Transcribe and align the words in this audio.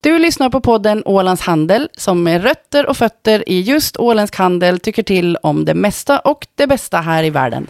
Du 0.00 0.18
lyssnar 0.18 0.50
på 0.50 0.60
podden 0.60 1.02
Ålands 1.04 1.42
Handel 1.42 1.88
som 1.96 2.22
med 2.22 2.42
rötter 2.42 2.86
och 2.86 2.96
fötter 2.96 3.48
i 3.48 3.60
just 3.60 3.96
åländsk 3.96 4.36
handel 4.36 4.80
tycker 4.80 5.02
till 5.02 5.36
om 5.36 5.64
det 5.64 5.74
mesta 5.74 6.18
och 6.18 6.46
det 6.54 6.66
bästa 6.66 6.98
här 6.98 7.24
i 7.24 7.30
världen. 7.30 7.66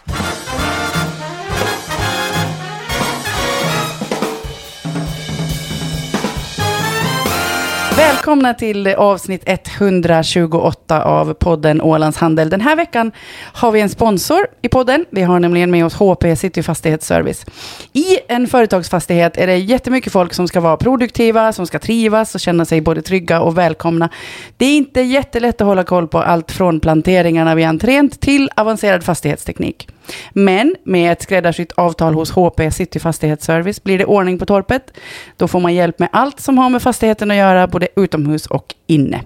Välkomna 8.29 8.53
till 8.53 8.87
avsnitt 8.87 9.43
128 9.45 11.03
av 11.03 11.33
podden 11.33 11.81
Ålands 11.81 12.17
Handel. 12.17 12.49
Den 12.49 12.61
här 12.61 12.75
veckan 12.75 13.11
har 13.53 13.71
vi 13.71 13.81
en 13.81 13.89
sponsor 13.89 14.47
i 14.61 14.69
podden. 14.69 15.05
Vi 15.09 15.21
har 15.21 15.39
nämligen 15.39 15.71
med 15.71 15.85
oss 15.85 15.93
HP 15.93 16.35
City 16.37 16.63
Fastighetsservice. 16.63 17.45
I 17.93 18.17
en 18.27 18.47
företagsfastighet 18.47 19.37
är 19.37 19.47
det 19.47 19.57
jättemycket 19.57 20.13
folk 20.13 20.33
som 20.33 20.47
ska 20.47 20.59
vara 20.59 20.77
produktiva, 20.77 21.53
som 21.53 21.67
ska 21.67 21.79
trivas 21.79 22.35
och 22.35 22.41
känna 22.41 22.65
sig 22.65 22.81
både 22.81 23.01
trygga 23.01 23.41
och 23.41 23.57
välkomna. 23.57 24.09
Det 24.57 24.65
är 24.65 24.77
inte 24.77 25.01
jättelätt 25.01 25.61
att 25.61 25.67
hålla 25.67 25.83
koll 25.83 26.07
på 26.07 26.21
allt 26.21 26.51
från 26.51 26.79
planteringarna 26.79 27.55
vid 27.55 27.65
entrén 27.65 28.09
till 28.09 28.49
avancerad 28.55 29.03
fastighetsteknik. 29.03 29.87
Men 30.31 30.75
med 30.83 31.11
ett 31.11 31.21
skräddarsytt 31.21 31.71
avtal 31.71 32.13
hos 32.13 32.31
HP 32.31 32.71
City 32.71 32.99
Fastighetsservice 32.99 33.83
blir 33.83 33.97
det 33.97 34.05
ordning 34.05 34.39
på 34.39 34.45
torpet. 34.45 34.93
Då 35.37 35.47
får 35.47 35.59
man 35.59 35.73
hjälp 35.73 35.99
med 35.99 36.09
allt 36.11 36.39
som 36.39 36.57
har 36.57 36.69
med 36.69 36.81
fastigheten 36.81 37.31
att 37.31 37.37
göra, 37.37 37.67
både 37.67 37.87
utomhus 37.95 38.47
och 38.47 38.75
inne. 38.87 39.21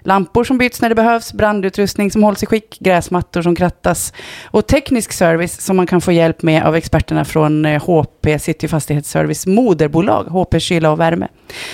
Lampor 0.00 0.44
som 0.44 0.58
byts 0.58 0.82
när 0.82 0.88
det 0.88 0.94
behövs, 0.94 1.32
brandutrustning 1.32 2.10
som 2.10 2.22
hålls 2.22 2.42
i 2.42 2.46
skick, 2.46 2.78
gräsmattor 2.80 3.42
som 3.42 3.54
krattas 3.54 4.12
och 4.44 4.66
teknisk 4.66 5.12
service 5.12 5.60
som 5.60 5.76
man 5.76 5.86
kan 5.86 6.00
få 6.00 6.12
hjälp 6.12 6.42
med 6.42 6.64
av 6.64 6.76
experterna 6.76 7.24
från 7.24 7.64
eh, 7.64 7.82
HP 7.82 8.40
City 8.40 8.68
Fastighetsservice 8.68 9.46
moderbolag, 9.46 10.24
HP 10.24 10.60
Kyla 10.60 10.90
och 10.90 11.00
Värme. 11.00 11.28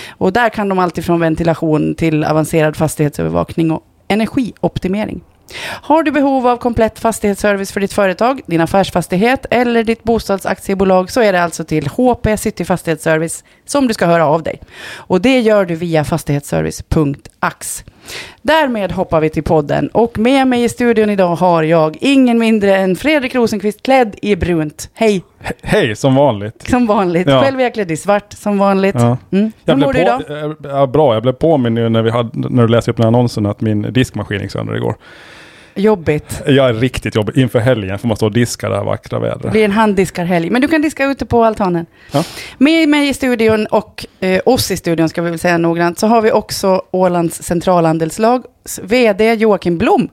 Och 0.09 0.33
där 0.33 0.49
kan 0.49 0.69
de 0.69 0.79
allt 0.79 0.97
ifrån 0.97 1.19
ventilation 1.19 1.95
till 1.95 2.23
avancerad 2.23 2.75
fastighetsövervakning 2.75 3.71
och 3.71 3.83
energioptimering. 4.07 5.21
Har 5.81 6.03
du 6.03 6.11
behov 6.11 6.47
av 6.47 6.57
komplett 6.57 6.99
fastighetsservice 6.99 7.71
för 7.71 7.79
ditt 7.79 7.93
företag, 7.93 8.41
din 8.45 8.61
affärsfastighet 8.61 9.45
eller 9.49 9.83
ditt 9.83 10.03
bostadsaktiebolag 10.03 11.11
så 11.11 11.21
är 11.21 11.33
det 11.33 11.43
alltså 11.43 11.63
till 11.63 11.87
HP 11.87 12.37
City 12.37 12.65
Fastighetsservice 12.65 13.43
som 13.65 13.87
du 13.87 13.93
ska 13.93 14.05
höra 14.05 14.25
av 14.27 14.43
dig. 14.43 14.61
Och 14.95 15.21
det 15.21 15.39
gör 15.39 15.65
du 15.65 15.75
via 15.75 16.03
fastighetsservice.ax. 16.03 17.83
Därmed 18.41 18.91
hoppar 18.91 19.21
vi 19.21 19.29
till 19.29 19.43
podden 19.43 19.87
och 19.87 20.17
med 20.17 20.47
mig 20.47 20.63
i 20.63 20.69
studion 20.69 21.09
idag 21.09 21.35
har 21.35 21.63
jag 21.63 21.97
ingen 22.01 22.39
mindre 22.39 22.75
än 22.75 22.95
Fredrik 22.95 23.35
Rosenqvist 23.35 23.83
klädd 23.83 24.15
i 24.21 24.35
brunt. 24.35 24.89
Hej! 24.93 25.23
He 25.39 25.53
hej, 25.61 25.95
som 25.95 26.15
vanligt. 26.15 26.69
Som 26.69 26.85
vanligt. 26.85 27.27
Ja. 27.27 27.41
Själv 27.41 27.59
är 27.59 27.63
jag 27.63 27.73
klädd 27.73 27.91
i 27.91 27.97
svart, 27.97 28.33
som 28.33 28.57
vanligt. 28.57 28.95
Ja. 28.95 29.17
Mm. 29.31 29.51
Hur 29.65 29.75
mår 29.75 29.93
du 29.93 30.01
idag? 30.01 30.21
Ja, 30.63 30.87
bra, 30.87 31.13
jag 31.13 31.23
blev 31.23 31.33
påminn 31.33 31.73
nu 31.73 31.89
när, 31.89 32.01
vi 32.01 32.09
hade, 32.09 32.29
när 32.33 32.63
du 32.63 32.67
läste 32.67 32.91
upp 32.91 32.97
den 32.97 33.03
här 33.03 33.07
annonsen 33.07 33.45
att 33.45 33.61
min 33.61 33.81
diskmaskin 33.81 34.41
gick 34.41 34.51
sönder 34.51 34.75
igår. 34.75 34.95
Jobbigt. 35.77 36.41
Jag 36.45 36.69
är 36.69 36.73
riktigt 36.73 37.15
jobbig. 37.15 37.37
Inför 37.37 37.59
helgen 37.59 37.99
får 37.99 38.07
man 38.07 38.17
stå 38.17 38.25
och 38.25 38.31
diska 38.31 38.69
det 38.69 38.75
här 38.75 38.83
vackra 38.83 39.19
vädret. 39.19 39.41
Det 39.41 39.49
blir 39.49 39.65
en 39.65 39.71
handdiskarhelg. 39.71 40.49
Men 40.49 40.61
du 40.61 40.67
kan 40.67 40.81
diska 40.81 41.05
ute 41.05 41.25
på 41.25 41.43
altanen. 41.43 41.85
Ja. 42.11 42.23
Med 42.57 42.89
mig 42.89 43.09
i 43.09 43.13
studion 43.13 43.65
och 43.65 44.05
eh, 44.19 44.41
oss 44.45 44.71
i 44.71 44.77
studion 44.77 45.09
ska 45.09 45.21
vi 45.21 45.29
väl 45.29 45.39
säga 45.39 45.57
noggrant 45.57 45.99
så 45.99 46.07
har 46.07 46.21
vi 46.21 46.31
också 46.31 46.81
Ålands 46.91 47.43
centralandelslag 47.43 48.43
vd 48.81 49.33
Joakim 49.33 49.77
Blom 49.77 50.09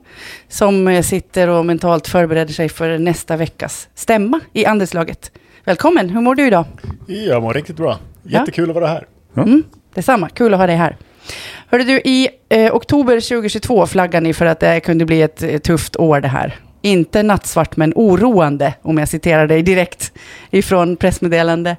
som 0.49 0.87
eh, 0.87 1.01
sitter 1.01 1.47
och 1.47 1.65
mentalt 1.65 2.07
förbereder 2.07 2.53
sig 2.53 2.69
för 2.69 2.97
nästa 2.97 3.37
veckas 3.37 3.87
stämma 3.95 4.39
i 4.53 4.65
andelslaget. 4.65 5.31
Välkommen, 5.63 6.09
hur 6.09 6.21
mår 6.21 6.35
du 6.35 6.47
idag? 6.47 6.65
Jag 7.07 7.41
mår 7.43 7.53
riktigt 7.53 7.77
bra. 7.77 7.99
Jättekul 8.23 8.65
ja. 8.67 8.69
att 8.69 8.75
vara 8.75 8.87
här. 8.87 9.07
Mm, 9.37 9.63
detsamma, 9.93 10.29
kul 10.29 10.53
att 10.53 10.59
ha 10.59 10.67
dig 10.67 10.75
här. 10.75 10.97
Hörde 11.67 11.83
du, 11.83 11.93
i 11.93 12.29
eh, 12.49 12.75
oktober 12.75 13.13
2022 13.13 13.87
flaggar 13.87 14.21
ni 14.21 14.33
för 14.33 14.45
att 14.45 14.59
det 14.59 14.79
kunde 14.79 15.05
bli 15.05 15.21
ett, 15.21 15.43
ett 15.43 15.63
tufft 15.63 15.95
år 15.95 16.21
det 16.21 16.27
här. 16.27 16.55
Inte 16.81 17.23
nattsvart 17.23 17.77
men 17.77 17.93
oroande, 17.95 18.73
om 18.81 18.97
jag 18.97 19.07
citerar 19.07 19.47
dig 19.47 19.61
direkt 19.61 20.13
ifrån 20.51 20.95
pressmeddelande. 20.95 21.77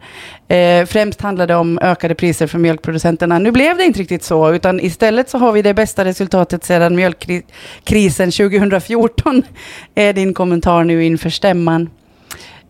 Eh, 0.48 0.86
främst 0.86 1.20
handlade 1.20 1.52
det 1.52 1.56
om 1.56 1.78
ökade 1.82 2.14
priser 2.14 2.46
för 2.46 2.58
mjölkproducenterna. 2.58 3.38
Nu 3.38 3.50
blev 3.50 3.76
det 3.76 3.84
inte 3.84 4.00
riktigt 4.00 4.22
så, 4.22 4.54
utan 4.54 4.80
istället 4.80 5.30
så 5.30 5.38
har 5.38 5.52
vi 5.52 5.62
det 5.62 5.74
bästa 5.74 6.04
resultatet 6.04 6.64
sedan 6.64 6.96
mjölkkrisen 6.96 8.30
2014, 8.30 9.42
är 9.94 10.12
din 10.12 10.34
kommentar 10.34 10.84
nu 10.84 11.04
inför 11.04 11.30
stämman. 11.30 11.90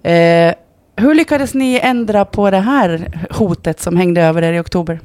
Eh, 0.02 0.54
hur 0.96 1.14
lyckades 1.14 1.54
ni 1.54 1.80
ändra 1.82 2.24
på 2.24 2.50
det 2.50 2.60
här 2.60 3.12
hotet 3.30 3.80
som 3.80 3.96
hängde 3.96 4.22
över 4.22 4.42
er 4.42 4.52
i 4.52 4.58
oktober? 4.58 5.00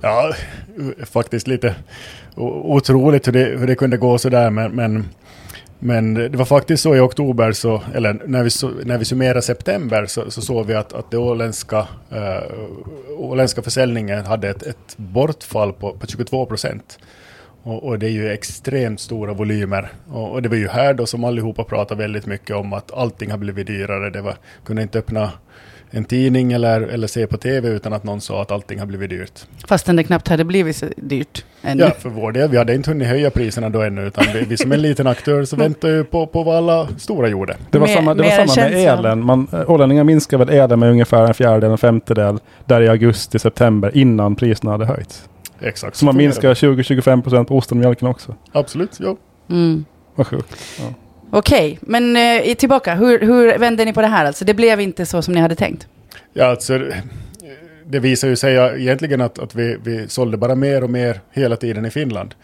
Ja, 0.00 0.32
faktiskt 1.04 1.46
lite 1.46 1.74
otroligt 2.36 3.28
hur 3.28 3.32
det, 3.32 3.44
hur 3.44 3.66
det 3.66 3.74
kunde 3.74 3.96
gå 3.96 4.18
sådär, 4.18 4.50
men, 4.50 4.72
men, 4.72 5.08
men 5.78 6.14
det 6.14 6.36
var 6.36 6.44
faktiskt 6.44 6.82
så 6.82 6.96
i 6.96 7.00
oktober, 7.00 7.52
så, 7.52 7.82
eller 7.94 8.22
när 8.26 8.42
vi, 8.42 8.84
när 8.84 8.98
vi 8.98 9.04
summerade 9.04 9.42
september, 9.42 10.06
så, 10.06 10.30
så 10.30 10.40
såg 10.40 10.66
vi 10.66 10.74
att, 10.74 10.92
att 10.92 11.10
det 11.10 11.18
åländska, 11.18 11.86
äh, 12.10 12.42
åländska 13.16 13.62
försäljningen 13.62 14.24
hade 14.24 14.48
ett, 14.48 14.62
ett 14.62 14.96
bortfall 14.96 15.72
på, 15.72 15.92
på 15.92 16.06
22 16.06 16.46
procent. 16.46 16.98
Och, 17.62 17.84
och, 17.84 17.98
det 17.98 18.06
är 18.06 18.10
ju 18.10 18.32
extremt 18.32 19.00
stora 19.00 19.32
volymer. 19.32 19.92
Och, 20.12 20.32
och, 20.32 20.42
det 20.42 20.48
var 20.48 20.56
ju 20.56 20.68
här 20.68 20.94
då 20.94 21.06
som 21.06 21.24
allihopa 21.24 21.64
pratade 21.64 22.02
väldigt 22.02 22.26
mycket 22.26 22.56
om 22.56 22.72
att 22.72 22.92
allting 22.92 23.30
har 23.30 23.38
blivit 23.38 23.66
dyrare. 23.66 24.10
Det 24.10 24.20
var, 24.20 24.34
kunde 24.64 24.82
inte 24.82 24.98
öppna 24.98 25.32
en 25.96 26.04
tidning 26.04 26.52
eller, 26.52 26.80
eller 26.80 27.06
se 27.06 27.26
på 27.26 27.36
tv 27.36 27.68
utan 27.68 27.92
att 27.92 28.04
någon 28.04 28.20
sa 28.20 28.42
att 28.42 28.50
allting 28.50 28.78
har 28.78 28.86
blivit 28.86 29.10
dyrt. 29.10 29.46
Fastän 29.68 29.96
det 29.96 30.04
knappt 30.04 30.28
hade 30.28 30.44
blivit 30.44 30.76
så 30.76 30.86
dyrt 30.96 31.44
ännu. 31.62 31.82
Ja, 31.82 31.90
för 31.90 32.08
vår 32.08 32.32
del. 32.32 32.50
Vi 32.50 32.58
hade 32.58 32.74
inte 32.74 32.90
hunnit 32.90 33.08
höja 33.08 33.30
priserna 33.30 33.68
då 33.68 33.82
ännu, 33.82 34.06
utan 34.06 34.24
vi, 34.34 34.44
vi 34.44 34.56
som 34.56 34.72
en 34.72 34.82
liten 34.82 35.06
aktör 35.06 35.44
så 35.44 35.56
väntar 35.66 35.88
ju 35.88 36.04
på, 36.04 36.26
på 36.26 36.42
vad 36.42 36.56
alla 36.56 36.88
stora 36.98 37.28
gjorde. 37.28 37.56
Det 37.70 37.78
var 37.78 37.86
med, 37.86 37.96
samma, 37.96 38.14
det 38.14 38.22
var 38.22 38.46
samma 38.46 38.68
med 38.68 38.98
elen. 38.98 39.24
Man, 39.24 39.48
ålänningar 39.66 40.04
minskar 40.04 40.38
väl 40.38 40.48
elen 40.48 40.78
med 40.78 40.90
ungefär 40.90 41.26
en 41.26 41.34
fjärdedel, 41.34 41.70
en 41.70 41.78
femtedel, 41.78 42.38
där 42.64 42.80
i 42.80 42.88
augusti, 42.88 43.38
september, 43.38 43.90
innan 43.96 44.36
priserna 44.36 44.70
hade 44.70 44.86
höjts. 44.86 45.28
Exakt. 45.60 45.96
Så, 45.96 45.98
så 45.98 46.04
man 46.04 46.16
minskar 46.16 46.54
20-25 46.54 47.22
procent 47.22 47.48
på 47.48 47.56
osten 47.56 47.78
och 47.78 47.80
mjölken 47.80 48.08
också. 48.08 48.34
Absolut, 48.52 49.00
ja. 49.00 49.16
Mm. 49.50 49.84
Vad 50.14 50.26
sjukt. 50.26 50.56
Ja. 50.78 50.94
Okej, 51.30 51.72
okay, 51.72 51.78
men 51.80 52.16
eh, 52.16 52.54
tillbaka. 52.54 52.94
Hur, 52.94 53.20
hur 53.20 53.58
vände 53.58 53.84
ni 53.84 53.92
på 53.92 54.00
det 54.00 54.06
här? 54.06 54.24
Alltså, 54.24 54.44
det 54.44 54.54
blev 54.54 54.80
inte 54.80 55.06
så 55.06 55.22
som 55.22 55.34
ni 55.34 55.40
hade 55.40 55.54
tänkt? 55.54 55.86
Ja, 56.32 56.44
alltså, 56.44 56.74
eh, 56.74 56.96
det 57.86 57.98
visar 57.98 58.28
ju 58.28 58.36
sig 58.36 58.56
egentligen 58.56 59.20
att, 59.20 59.38
att 59.38 59.54
vi, 59.54 59.76
vi 59.84 60.08
sålde 60.08 60.36
bara 60.36 60.54
mer 60.54 60.84
och 60.84 60.90
mer 60.90 61.20
hela 61.32 61.56
tiden 61.56 61.84
i 61.84 61.90
Finland. 61.90 62.34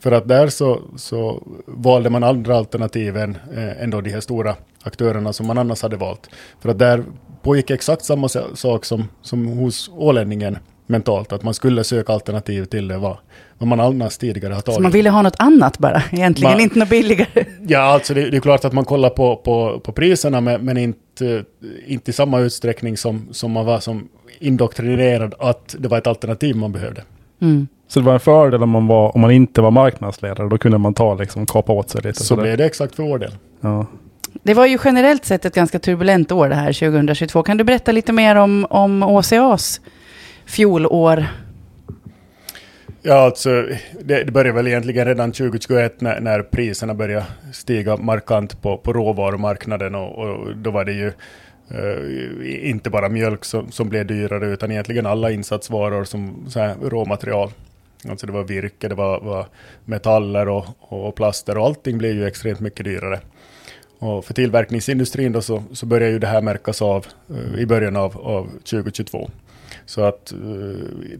För 0.00 0.12
att 0.12 0.28
där 0.28 0.48
så, 0.48 0.80
så 0.96 1.42
valde 1.66 2.10
man 2.10 2.24
andra 2.24 2.56
alternativ 2.56 3.16
än 3.16 3.38
eh, 3.56 3.82
ändå 3.82 4.00
de 4.00 4.10
här 4.10 4.20
stora 4.20 4.56
aktörerna 4.82 5.32
som 5.32 5.46
man 5.46 5.58
annars 5.58 5.82
hade 5.82 5.96
valt. 5.96 6.30
För 6.60 6.68
att 6.68 6.78
där 6.78 7.04
pågick 7.42 7.70
exakt 7.70 8.04
samma 8.04 8.28
sak 8.54 8.84
som, 8.84 9.08
som 9.22 9.46
hos 9.46 9.90
ålänningen 9.94 10.58
mentalt, 10.86 11.32
att 11.32 11.42
man 11.42 11.54
skulle 11.54 11.84
söka 11.84 12.12
alternativ 12.12 12.64
till 12.64 12.88
det 12.88 12.98
var 12.98 13.20
vad 13.60 13.68
man 13.68 13.80
annars 13.80 14.18
tidigare 14.18 14.54
har 14.54 14.60
tagit. 14.60 14.76
Så 14.76 14.82
man 14.82 14.92
ville 14.92 15.10
ha 15.10 15.22
något 15.22 15.36
annat 15.38 15.78
bara, 15.78 16.02
egentligen, 16.10 16.52
man, 16.52 16.60
inte 16.60 16.78
något 16.78 16.88
billigare? 16.88 17.44
Ja, 17.66 17.80
alltså 17.80 18.14
det, 18.14 18.30
det, 18.30 18.36
är 18.36 18.40
klart 18.40 18.64
att 18.64 18.72
man 18.72 18.84
kollar 18.84 19.10
på, 19.10 19.36
på, 19.36 19.80
på 19.84 19.92
priserna, 19.92 20.40
men, 20.40 20.64
men 20.64 20.76
inte, 20.76 21.44
inte 21.86 22.10
i 22.10 22.14
samma 22.14 22.40
utsträckning 22.40 22.96
som, 22.96 23.28
som 23.30 23.52
man 23.52 23.66
var 23.66 23.80
som 23.80 24.08
indoktrinerad 24.38 25.34
att 25.38 25.76
det 25.78 25.88
var 25.88 25.98
ett 25.98 26.06
alternativ 26.06 26.56
man 26.56 26.72
behövde. 26.72 27.02
Mm. 27.40 27.68
Så 27.88 28.00
det 28.00 28.06
var 28.06 28.14
en 28.14 28.20
fördel 28.20 28.62
om 28.62 28.70
man, 28.70 28.86
var, 28.86 29.14
om 29.14 29.20
man 29.20 29.30
inte 29.30 29.60
var 29.60 29.70
marknadsledare, 29.70 30.48
då 30.48 30.58
kunde 30.58 30.78
man 30.78 30.94
ta 30.94 31.14
liksom, 31.14 31.46
kapa 31.46 31.72
åt 31.72 31.90
sig 31.90 32.02
lite. 32.02 32.22
Så 32.22 32.36
blev 32.36 32.56
det 32.56 32.64
exakt 32.64 32.94
för 32.94 33.02
vår 33.02 33.18
del. 33.18 33.32
Ja. 33.60 33.86
Det 34.42 34.54
var 34.54 34.66
ju 34.66 34.78
generellt 34.84 35.24
sett 35.24 35.44
ett 35.44 35.54
ganska 35.54 35.78
turbulent 35.78 36.32
år 36.32 36.48
det 36.48 36.54
här 36.54 36.72
2022. 36.72 37.42
Kan 37.42 37.56
du 37.56 37.64
berätta 37.64 37.92
lite 37.92 38.12
mer 38.12 38.36
om, 38.36 38.66
om 38.70 39.02
OCAs 39.02 39.80
fjolår? 40.46 41.26
Ja, 43.02 43.14
alltså 43.14 43.66
det, 44.00 44.24
det 44.24 44.32
började 44.32 44.56
väl 44.56 44.66
egentligen 44.66 45.06
redan 45.06 45.32
2021 45.32 46.00
när, 46.00 46.20
när 46.20 46.42
priserna 46.42 46.94
började 46.94 47.26
stiga 47.52 47.96
markant 47.96 48.62
på, 48.62 48.78
på 48.78 48.92
råvarumarknaden 48.92 49.94
och, 49.94 50.18
och 50.18 50.56
då 50.56 50.70
var 50.70 50.84
det 50.84 50.92
ju 50.92 51.12
uh, 51.74 52.68
inte 52.68 52.90
bara 52.90 53.08
mjölk 53.08 53.44
som, 53.44 53.72
som 53.72 53.88
blev 53.88 54.06
dyrare 54.06 54.46
utan 54.46 54.70
egentligen 54.70 55.06
alla 55.06 55.30
insatsvaror 55.30 56.04
som 56.04 56.46
så 56.48 56.60
här, 56.60 56.74
råmaterial. 56.82 57.50
Alltså 58.08 58.26
det 58.26 58.32
var 58.32 58.44
virke, 58.44 58.88
det 58.88 58.94
var, 58.94 59.20
var 59.20 59.46
metaller 59.84 60.48
och, 60.48 60.66
och, 60.78 61.14
plaster 61.14 61.58
och 61.58 61.66
allting 61.66 61.98
blev 61.98 62.12
ju 62.12 62.26
extremt 62.26 62.60
mycket 62.60 62.84
dyrare. 62.84 63.20
Och 63.98 64.24
för 64.24 64.34
tillverkningsindustrin 64.34 65.32
då 65.32 65.42
så, 65.42 65.62
så 65.72 65.86
började 65.86 66.12
ju 66.12 66.18
det 66.18 66.26
här 66.26 66.42
märkas 66.42 66.82
av 66.82 67.06
uh, 67.30 67.60
i 67.60 67.66
början 67.66 67.96
av, 67.96 68.18
av 68.18 68.46
2022. 68.46 69.30
Så 69.90 70.02
att 70.02 70.32
eh, 70.32 70.38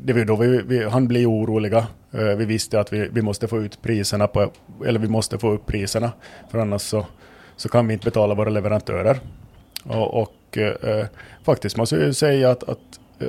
det 0.05 0.13
var 0.13 0.25
då 0.25 0.37
vi, 0.37 0.63
vi 0.63 0.85
han 0.85 1.09
blev 1.09 1.27
oroliga. 1.27 1.87
Eh, 2.13 2.37
vi 2.37 2.45
visste 2.45 2.81
att 2.81 2.93
vi, 2.93 3.09
vi 3.13 3.23
måste 3.23 3.49
få 3.49 3.63
ut 3.63 3.83
priserna 3.83 4.27
på, 4.27 4.51
eller 4.87 5.01
vi 5.01 5.09
måste 5.09 5.39
få 5.39 5.51
upp 5.51 5.67
priserna. 5.67 6.13
För 6.51 6.59
annars 6.59 6.83
så, 6.83 7.07
så 7.57 7.69
kan 7.69 7.87
vi 7.87 7.93
inte 7.93 8.05
betala 8.05 8.35
våra 8.35 8.51
leverantörer. 8.51 9.21
Och, 9.85 10.23
och 10.23 10.59
eh, 10.59 11.07
faktiskt 11.45 11.77
måste 11.77 11.97
jag 11.97 12.17
säga 12.17 12.51
att, 12.51 12.63
att 12.69 13.01
eh, 13.21 13.29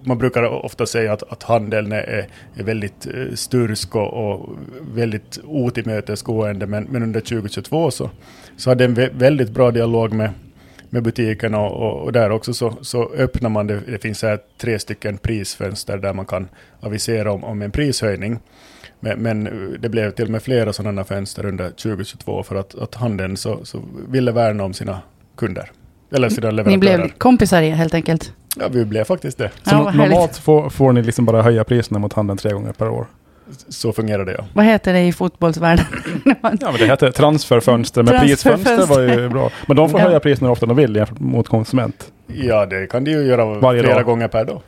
man 0.00 0.18
brukar 0.18 0.42
ofta 0.64 0.86
säga 0.86 1.12
att, 1.12 1.22
att 1.22 1.42
handeln 1.42 1.92
är, 1.92 2.28
är 2.54 2.62
väldigt 2.62 3.06
stursk 3.34 3.96
och, 3.96 4.32
och 4.32 4.48
väldigt 4.94 5.38
otillmötesgående, 5.44 6.66
men, 6.66 6.84
men 6.84 7.02
under 7.02 7.20
2022 7.20 7.90
så, 7.90 8.10
så 8.56 8.70
hade 8.70 8.84
en 8.84 8.94
väldigt 8.94 9.50
bra 9.50 9.70
dialog 9.70 10.12
med, 10.12 10.30
med 10.90 11.02
butiken 11.02 11.54
och, 11.54 11.72
och, 11.72 12.02
och, 12.02 12.12
där 12.12 12.30
också 12.30 12.54
så, 12.54 12.76
så 12.80 13.10
öppnar 13.10 13.50
man 13.50 13.66
det. 13.66 13.80
Det 13.86 13.98
finns 13.98 14.22
här 14.22 14.38
tre 14.58 14.78
stycken 14.78 15.18
prisfönster 15.18 15.98
där 15.98 16.12
man 16.12 16.26
kan 16.26 16.48
avisera 16.80 17.32
om, 17.32 17.44
om 17.44 17.62
en 17.62 17.70
prishöjning. 17.70 18.38
Men, 19.00 19.18
men, 19.18 19.48
det 19.80 19.88
blev 19.88 20.10
till 20.10 20.24
och 20.24 20.30
med 20.30 20.42
flera 20.42 20.72
sådana 20.72 21.04
fönster 21.04 21.46
under 21.46 21.70
2022 21.70 22.42
för 22.42 22.56
att, 22.56 22.74
att 22.74 22.94
handeln 22.94 23.36
så, 23.36 23.64
så 23.64 23.82
ville 24.08 24.32
värna 24.32 24.64
om 24.64 24.74
sina 24.74 25.00
kunder. 25.36 25.70
Eller 26.12 26.28
sina 26.28 26.50
leverantörer. 26.50 26.98
Ni 26.98 27.04
blev 27.04 27.18
kompisar 27.18 27.62
helt 27.62 27.94
enkelt? 27.94 28.32
Ja, 28.56 28.68
vi 28.68 28.84
blev 28.84 29.04
faktiskt 29.04 29.38
det. 29.38 29.50
Så 29.62 29.70
ja, 29.70 29.92
normalt 29.92 30.36
får, 30.36 30.70
får 30.70 30.92
ni 30.92 31.02
liksom 31.02 31.24
bara 31.24 31.42
höja 31.42 31.64
priserna 31.64 31.98
mot 31.98 32.12
handeln 32.12 32.38
tre 32.38 32.52
gånger 32.52 32.72
per 32.72 32.88
år? 32.88 33.06
Så 33.68 33.92
fungerar 33.92 34.24
det 34.24 34.32
ja. 34.32 34.44
Vad 34.52 34.64
heter 34.64 34.92
det 34.92 35.06
i 35.06 35.12
fotbollsvärlden? 35.12 35.84
ja, 36.24 36.34
men 36.42 36.78
det 36.78 36.86
heter 36.86 37.10
transferfönster, 37.10 38.02
men 38.02 38.20
prisfönster 38.20 38.86
var 38.86 39.00
ju 39.00 39.28
bra. 39.28 39.50
Men 39.66 39.76
de 39.76 39.90
får 39.90 40.00
ja. 40.00 40.06
höja 40.06 40.20
priserna 40.20 40.50
ofta 40.50 40.66
de 40.66 40.76
vill 40.76 40.96
jämfört 40.96 41.20
mot 41.20 41.48
konsument. 41.48 42.12
Ja, 42.26 42.66
det 42.66 42.86
kan 42.86 43.04
de 43.04 43.10
ju 43.10 43.22
göra 43.22 43.44
Varje 43.44 43.82
flera 43.82 43.94
dag. 43.94 44.04
gånger 44.04 44.28
per 44.28 44.44
dag. 44.44 44.60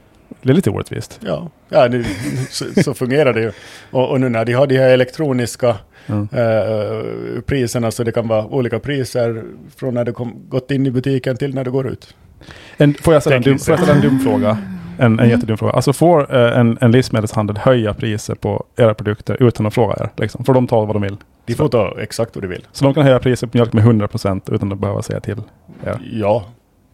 Det 0.42 0.50
är 0.50 0.54
lite 0.54 0.70
orättvist. 0.70 1.20
Ja, 1.22 1.50
ja 1.68 1.88
det, 1.88 2.04
så, 2.50 2.64
så, 2.82 2.94
fungerar 2.94 3.32
det 3.32 3.40
ju. 3.40 3.52
Och, 3.90 4.10
och, 4.10 4.20
nu 4.20 4.28
när 4.28 4.44
de 4.44 4.52
har 4.52 4.66
de 4.66 4.78
här 4.78 4.90
elektroniska 4.90 5.76
mm. 6.06 6.28
äh, 6.32 7.40
priserna 7.40 7.90
så 7.90 8.04
det 8.04 8.12
kan 8.12 8.28
vara 8.28 8.46
olika 8.46 8.78
priser 8.78 9.44
från 9.76 9.94
när 9.94 10.04
du 10.04 10.12
kom, 10.12 10.48
gått 10.48 10.70
in 10.70 10.86
i 10.86 10.90
butiken 10.90 11.36
till 11.36 11.54
när 11.54 11.64
du 11.64 11.70
går 11.70 11.86
ut. 11.88 12.14
En, 12.76 12.94
får, 12.94 13.14
jag 13.14 13.22
ställa 13.22 13.36
en 13.36 13.42
dum, 13.42 13.58
får 13.58 13.72
jag 13.72 13.80
ställa 13.80 13.94
en 13.94 14.02
dum 14.02 14.20
fråga? 14.20 14.58
En, 14.98 15.04
en 15.04 15.12
mm. 15.12 15.30
jättedum 15.30 15.56
fråga. 15.56 15.72
Alltså 15.72 15.92
får 15.92 16.34
eh, 16.34 16.58
en, 16.58 16.78
en 16.80 16.92
livsmedelshandel 16.92 17.56
höja 17.56 17.94
priser 17.94 18.34
på 18.34 18.64
era 18.76 18.94
produkter 18.94 19.42
utan 19.42 19.66
att 19.66 19.74
fråga 19.74 19.94
er? 20.00 20.08
Liksom? 20.16 20.44
Får 20.44 20.54
de 20.54 20.66
ta 20.66 20.84
vad 20.84 20.96
de 20.96 21.02
vill? 21.02 21.16
De 21.44 21.54
får 21.54 21.68
ta 21.68 22.00
exakt 22.00 22.36
vad 22.36 22.44
de 22.44 22.48
vill. 22.48 22.66
Så 22.72 22.84
de 22.84 22.94
kan 22.94 23.02
höja 23.02 23.18
priset 23.18 23.52
på 23.52 23.58
mjölk 23.58 23.72
med 23.72 23.84
100% 23.84 24.54
utan 24.54 24.72
att 24.72 24.78
behöva 24.78 25.02
säga 25.02 25.20
till 25.20 25.38
er? 25.84 25.98
Ja, 26.12 26.44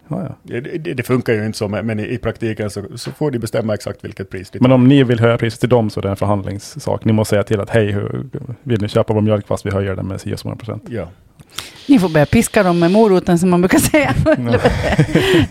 Ja, 0.09 0.23
ja. 0.29 0.37
Det, 0.43 0.61
det, 0.61 0.95
det, 0.95 1.03
funkar 1.03 1.33
ju 1.33 1.47
inte 1.47 1.59
så, 1.59 1.69
men 1.69 2.01
i, 2.01 2.03
i 2.03 2.19
praktiken 2.19 2.71
så, 2.71 2.83
så, 2.95 3.11
får 3.11 3.31
de 3.31 3.39
bestämma 3.39 3.75
exakt 3.75 4.05
vilket 4.05 4.31
pris 4.31 4.51
de 4.51 4.59
tar. 4.59 4.63
Men 4.63 4.73
om 4.73 4.89
ni 4.89 5.05
vill 5.05 5.21
höja 5.21 5.39
priset 5.39 5.61
till 5.61 5.69
dem 5.69 5.91
så 5.91 6.01
är 6.01 6.03
det 6.03 6.11
en 6.11 6.17
förhandlingssak. 6.17 7.05
Ni 7.05 7.13
måste 7.13 7.31
säga 7.31 7.43
till 7.43 7.61
att 7.61 7.71
hej, 7.71 7.93
hur, 7.93 8.25
vill 8.63 8.81
ni 8.81 8.89
köpa 8.89 9.15
vår 9.15 9.21
mjölk 9.21 9.47
fast 9.47 9.67
vi 9.67 9.71
höjer 9.71 9.97
den 9.97 10.07
med 10.07 10.21
10 10.21 10.37
procent? 10.37 10.85
Ja. 10.89 11.09
Ni 11.89 11.99
får 11.99 12.09
börja 12.09 12.27
piska 12.27 12.63
dem 12.63 12.79
med 12.79 12.91
moroten 12.91 13.39
som 13.39 13.51
man 13.51 13.61
brukar 13.61 13.79
säga. 13.93 14.15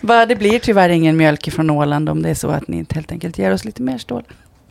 Bara 0.00 0.26
det 0.26 0.36
blir 0.36 0.58
tyvärr 0.58 0.88
ingen 0.88 1.16
mjölk 1.16 1.52
från 1.52 1.70
Åland 1.70 2.08
om 2.08 2.22
det 2.22 2.30
är 2.30 2.34
så 2.34 2.48
att 2.48 2.68
ni 2.68 2.76
inte 2.76 2.94
helt 2.94 3.12
enkelt 3.12 3.38
ger 3.38 3.52
oss 3.52 3.64
lite 3.64 3.82
mer 3.82 3.98
stål. 3.98 4.22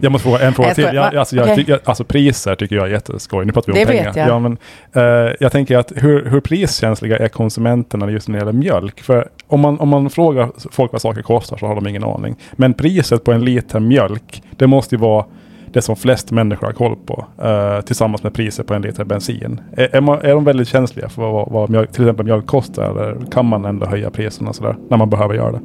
Jag 0.04 0.12
måste 0.12 0.24
fråga 0.24 0.39
en 0.39 0.54
fråga 0.54 0.74
till. 0.74 0.83
Jag, 0.83 1.16
alltså, 1.16 1.36
jag, 1.36 1.60
okay. 1.60 1.78
alltså, 1.83 2.04
priser 2.04 2.56
tycker 2.56 2.75
jag 2.75 2.86
är 2.86 2.92
jätteskoj. 2.92 3.45
Nu 3.45 3.51
pratar 3.51 3.74
vi 3.74 3.80
om 3.80 3.88
det 3.88 3.92
pengar. 3.92 4.06
Vet 4.06 4.16
jag. 4.16 4.28
Ja, 4.28 4.39
men, 4.39 4.57
uh, 4.95 5.33
jag 5.39 5.51
tänker 5.51 5.78
att 5.78 5.92
hur, 5.95 6.25
hur 6.25 6.39
priskänsliga 6.39 7.18
är 7.18 7.28
konsumenterna 7.28 8.12
just 8.12 8.27
när 8.27 8.36
det 8.36 8.39
gäller 8.39 8.54
mjölk? 8.54 9.01
För 9.01 9.30
om 9.48 9.60
man, 9.60 9.80
om 9.80 9.89
man 9.89 10.10
frågar 10.10 10.51
folk 10.72 10.92
vad 10.92 11.01
saker 11.01 11.22
kostar 11.22 11.57
så 11.57 11.66
har 11.68 11.75
de 11.75 11.88
ingen 11.88 12.04
aning. 12.04 12.36
Men 12.51 12.74
priset 12.74 13.24
på 13.24 13.31
en 13.31 13.45
liter 13.45 13.80
mjölk, 13.80 14.44
det 14.57 14.68
måste 14.68 14.95
ju 14.95 15.00
vara 15.01 15.25
det 15.74 15.82
som 15.82 15.96
flest 15.96 16.32
människor 16.32 16.68
har 16.68 16.74
koll 16.74 16.96
på. 17.06 17.26
Uh, 17.44 17.82
tillsammans 17.82 18.24
med 18.24 18.34
priset 18.34 18.68
på 18.68 18.74
en 18.74 18.82
liter 18.82 19.04
bensin. 19.04 19.62
Är, 19.78 19.96
är, 19.96 20.02
man, 20.02 20.20
är 20.22 20.30
de 20.30 20.44
väldigt 20.44 20.68
känsliga 20.68 21.10
för 21.10 21.22
vad, 21.22 21.52
vad 21.52 21.70
mjölk, 21.70 21.92
till 21.92 22.04
exempel 22.04 22.26
mjölk 22.26 22.46
kostar? 22.46 22.84
Eller 22.84 23.32
kan 23.32 23.46
man 23.46 23.66
ändå 23.66 23.86
höja 23.86 24.10
priserna 24.10 24.54
sådär 24.54 24.76
när 24.90 24.98
man 24.98 25.10
behöver 25.10 25.36
göra 25.36 25.52
det? 25.52 25.62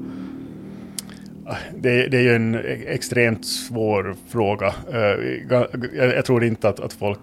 Det, 1.74 2.08
det, 2.08 2.16
är 2.16 2.22
ju 2.22 2.34
en 2.34 2.60
extremt 2.86 3.46
svår 3.46 4.14
fråga. 4.28 4.66
Uh, 4.94 5.64
jag, 6.14 6.24
tror 6.24 6.44
inte 6.44 6.68
att, 6.68 6.80
att 6.80 6.92
folk 6.92 7.18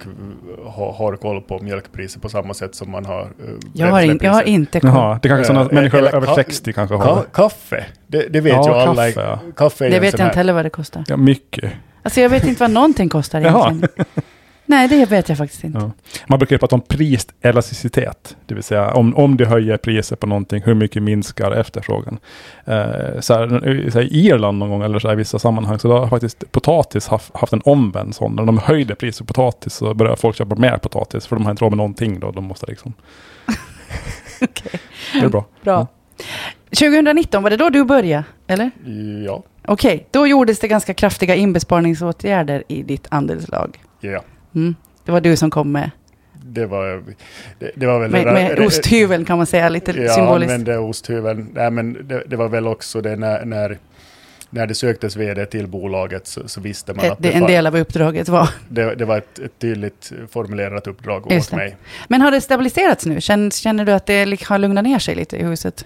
har, 0.66 0.94
har 0.94 1.16
koll 1.16 1.42
på 1.42 1.60
mjölkpriser 1.60 2.20
på 2.20 2.30
samma 2.30 2.54
sätt 2.54 2.76
som 2.76 2.92
man 2.92 3.06
har 3.06 3.22
uh, 3.22 3.30
jag, 3.74 3.88
har 3.88 4.02
in, 4.02 4.20
jag 4.22 4.32
har 4.32 4.44
inte 4.44 4.80
koll. 4.80 4.90
Jaha, 4.90 5.20
det 5.22 5.28
är 5.28 5.30
kanske 5.30 5.46
sådana 5.48 5.66
uh, 5.66 5.74
människor 5.74 6.16
över 6.16 6.36
60 6.36 6.74
kanske 6.74 6.96
har. 6.96 7.24
Kaffe, 7.34 7.86
det, 8.08 8.28
det 8.30 8.42
vet 8.42 8.54
ja, 8.54 8.68
ju 8.68 8.74
alla. 8.74 9.06
Kaffe, 9.06 9.22
ja. 9.22 9.40
kaffe 9.56 9.90
det 9.90 10.00
vet 10.00 10.20
jag 10.20 10.28
inte 10.28 10.38
heller 10.38 10.54
vad 10.54 10.66
det 10.66 10.70
kostar. 10.70 11.04
Ja, 11.08 11.18
mycket. 11.18 11.74
Alltså 12.04 12.22
jag 12.22 12.30
vet 12.30 12.44
inte 12.44 12.60
vad 12.60 12.72
någonting 12.72 13.10
kostar 13.10 13.42
egentligen. 13.42 13.88
Nej, 14.66 14.88
det 14.88 15.06
vet 15.06 15.30
jag 15.30 15.38
faktiskt 15.38 15.64
inte. 15.64 15.80
Ja. 15.80 15.92
Man 16.28 16.40
brukar 16.40 16.58
prata 16.58 16.76
om 16.76 16.82
priselasticitet, 16.82 18.38
det 18.46 18.54
vill 18.56 18.64
säga 18.64 18.94
om, 18.94 19.16
om 19.16 19.38
du 19.38 19.46
höjer 19.46 19.78
priset 19.78 20.20
på 20.20 20.28
någonting, 20.28 20.64
hur 20.66 20.74
mycket 20.74 21.04
minskar 21.04 21.52
efterfrågan? 21.52 22.20
Eh, 22.66 23.20
så 23.20 23.34
här, 23.34 23.90
så 23.90 24.00
här, 24.00 24.14
I 24.14 24.26
Irland 24.28 24.58
någon 24.58 24.70
gång, 24.70 24.82
eller 24.82 25.00
så 25.00 25.08
här, 25.08 25.16
i 25.16 25.18
vissa 25.18 25.40
sammanhang, 25.40 25.80
så 25.80 25.98
har 25.98 26.08
faktiskt 26.08 26.52
potatis 26.52 27.08
haft, 27.08 27.36
haft 27.36 27.54
en 27.54 27.62
omvänd 27.66 28.16
sån. 28.16 28.36
När 28.36 28.46
de 28.46 28.58
höjde 28.58 28.96
priset 28.96 29.28
på 29.28 29.34
potatis 29.34 29.74
så 29.74 29.94
började 29.94 30.18
folk 30.18 30.36
köpa 30.36 30.56
mer 30.56 30.78
potatis, 30.78 31.28
för 31.28 31.36
de 31.36 31.46
har 31.46 31.52
inte 31.52 31.64
råd 31.64 31.72
med 31.72 31.78
någonting 31.78 32.20
då. 32.20 32.32
De 32.32 32.44
måste 32.44 32.66
liksom... 32.66 32.94
okay. 34.42 34.80
Det 35.14 35.26
är 35.26 35.30
bra. 35.30 35.46
Bra. 35.64 35.74
Ja. 35.74 35.88
2019, 36.70 37.44
var 37.44 37.50
det 37.50 37.58
då 37.58 37.70
du 37.70 37.84
började? 37.84 38.24
Eller? 38.48 38.72
Ja. 39.26 39.44
Okej, 39.66 39.96
okay. 39.96 40.06
då 40.12 40.28
gjordes 40.28 40.60
det 40.60 40.68
ganska 40.68 40.94
kraftiga 40.94 41.36
inbesparningsåtgärder 41.36 42.64
i 42.68 42.84
ditt 42.84 43.08
andelslag. 43.10 43.84
Ja. 44.00 44.24
Mm. 44.56 44.76
Det 45.06 45.12
var 45.12 45.22
du 45.22 45.36
som 45.36 45.52
kom 45.52 45.72
med. 45.72 45.92
Det 46.46 46.66
var, 46.66 47.04
det, 47.60 47.72
det 47.76 47.88
var 47.88 48.00
väl... 48.00 48.12
Med, 48.12 48.26
med 48.26 48.60
osthyveln 48.60 49.26
kan 49.26 49.38
man 49.38 49.46
säga, 49.46 49.70
lite 49.70 49.92
ja, 49.92 50.14
symboliskt. 50.14 50.50
Ja, 50.50 50.56
använde 50.56 50.78
osthyveln. 50.78 51.50
Nej, 51.54 51.72
men 51.72 52.08
det, 52.08 52.24
det, 52.28 52.36
var 52.36 52.50
väl 52.50 52.68
också 52.68 53.02
det 53.02 53.16
när, 53.16 53.46
när, 53.46 53.78
när 54.50 54.68
det 54.68 54.76
söktes 54.76 55.16
vd 55.16 55.46
till 55.46 55.68
bolaget 55.68 56.28
så, 56.28 56.48
så 56.48 56.62
visste 56.62 56.94
man 56.94 57.06
ett, 57.06 57.12
att 57.12 57.22
det 57.22 57.32
En 57.32 57.42
var, 57.42 57.48
del 57.48 57.68
av 57.68 57.78
uppdraget 57.78 58.30
var... 58.30 58.50
Det, 58.70 59.06
var 59.06 59.18
ett, 59.18 59.40
ett 59.40 59.60
tydligt 59.60 60.12
formulerat 60.32 60.88
uppdrag 60.88 61.32
Just 61.32 61.54
åt 61.54 61.58
mig. 61.58 61.78
Men 62.08 62.22
har 62.22 62.32
det 62.32 62.42
stabiliserats 62.42 63.06
nu? 63.06 63.22
Känner, 63.22 63.50
känner 63.50 63.86
du 63.86 63.92
att 63.92 64.06
det 64.06 64.44
har 64.44 64.58
lugnat 64.58 64.84
ner 64.84 65.00
sig 65.00 65.16
lite 65.16 65.38
i 65.38 65.44
huset? 65.44 65.86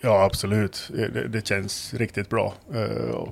Ja, 0.00 0.24
absolut. 0.24 0.90
Det, 0.94 1.28
det 1.28 1.46
känns 1.46 1.94
riktigt 1.94 2.28
bra. 2.28 2.54
Uh, 2.74 3.28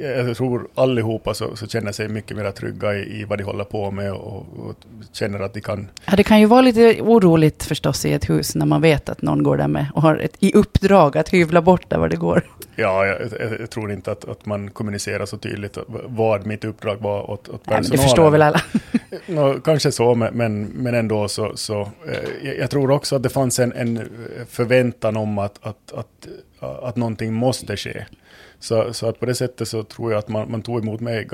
jag 0.00 0.36
tror 0.36 0.68
allihopa 0.74 1.34
så, 1.34 1.56
så 1.56 1.66
känner 1.66 1.92
sig 1.92 2.08
mycket 2.08 2.36
mer 2.36 2.50
trygga 2.50 2.94
i, 2.94 3.20
i 3.20 3.24
vad 3.24 3.38
de 3.38 3.44
håller 3.44 3.64
på 3.64 3.90
med 3.90 4.12
och, 4.12 4.46
och, 4.58 4.76
känner 5.12 5.40
att 5.40 5.54
de 5.54 5.60
kan... 5.60 5.88
Ja, 6.06 6.16
det 6.16 6.22
kan 6.22 6.40
ju 6.40 6.46
vara 6.46 6.60
lite 6.60 7.00
oroligt 7.00 7.64
förstås 7.64 8.04
i 8.04 8.12
ett 8.12 8.30
hus 8.30 8.54
när 8.54 8.66
man 8.66 8.80
vet 8.80 9.08
att 9.08 9.22
någon 9.22 9.42
går 9.42 9.56
där 9.56 9.68
med 9.68 9.86
och 9.94 10.02
har 10.02 10.16
ett 10.16 10.36
i 10.38 10.52
uppdrag 10.52 11.18
att 11.18 11.28
hyvla 11.28 11.62
bort 11.62 11.90
där 11.90 11.98
var 11.98 12.08
det 12.08 12.16
går. 12.16 12.42
Ja, 12.76 13.06
jag, 13.06 13.20
jag, 13.40 13.60
jag 13.60 13.70
tror 13.70 13.92
inte 13.92 14.12
att, 14.12 14.28
att 14.28 14.46
man 14.46 14.70
kommunicerar 14.70 15.26
så 15.26 15.38
tydligt 15.38 15.78
vad 16.06 16.46
mitt 16.46 16.64
uppdrag 16.64 16.96
var 16.96 17.30
åt, 17.30 17.48
åt 17.48 17.64
personalen. 17.64 17.84
Ja, 17.84 17.96
det 17.96 18.02
förstår 18.02 18.30
väl 18.30 18.42
alla 18.42 18.60
no, 19.26 19.60
kanske 19.60 19.92
så, 19.92 20.14
men, 20.14 20.64
men 20.64 20.94
ändå 20.94 21.28
så... 21.28 21.56
så 21.56 21.80
eh, 22.08 22.52
jag, 22.58 22.70
tror 22.70 22.90
också 22.90 23.16
att 23.16 23.22
det 23.22 23.28
fanns 23.28 23.58
en, 23.58 23.72
en 23.72 24.08
förväntan 24.48 25.16
om 25.16 25.38
att, 25.38 25.66
att, 25.66 25.92
att, 25.92 26.28
att 26.60 26.96
någonting 26.96 27.34
måste 27.34 27.76
ske. 27.76 28.04
Så, 28.58 28.92
så 28.92 29.08
att 29.08 29.20
på 29.20 29.26
det 29.26 29.34
sättet 29.34 29.68
så 29.68 29.82
tror 29.82 30.12
jag 30.12 30.18
att 30.18 30.28
man, 30.28 30.50
man 30.50 30.62
tog 30.62 30.82
emot 30.82 31.00
mig 31.00 31.28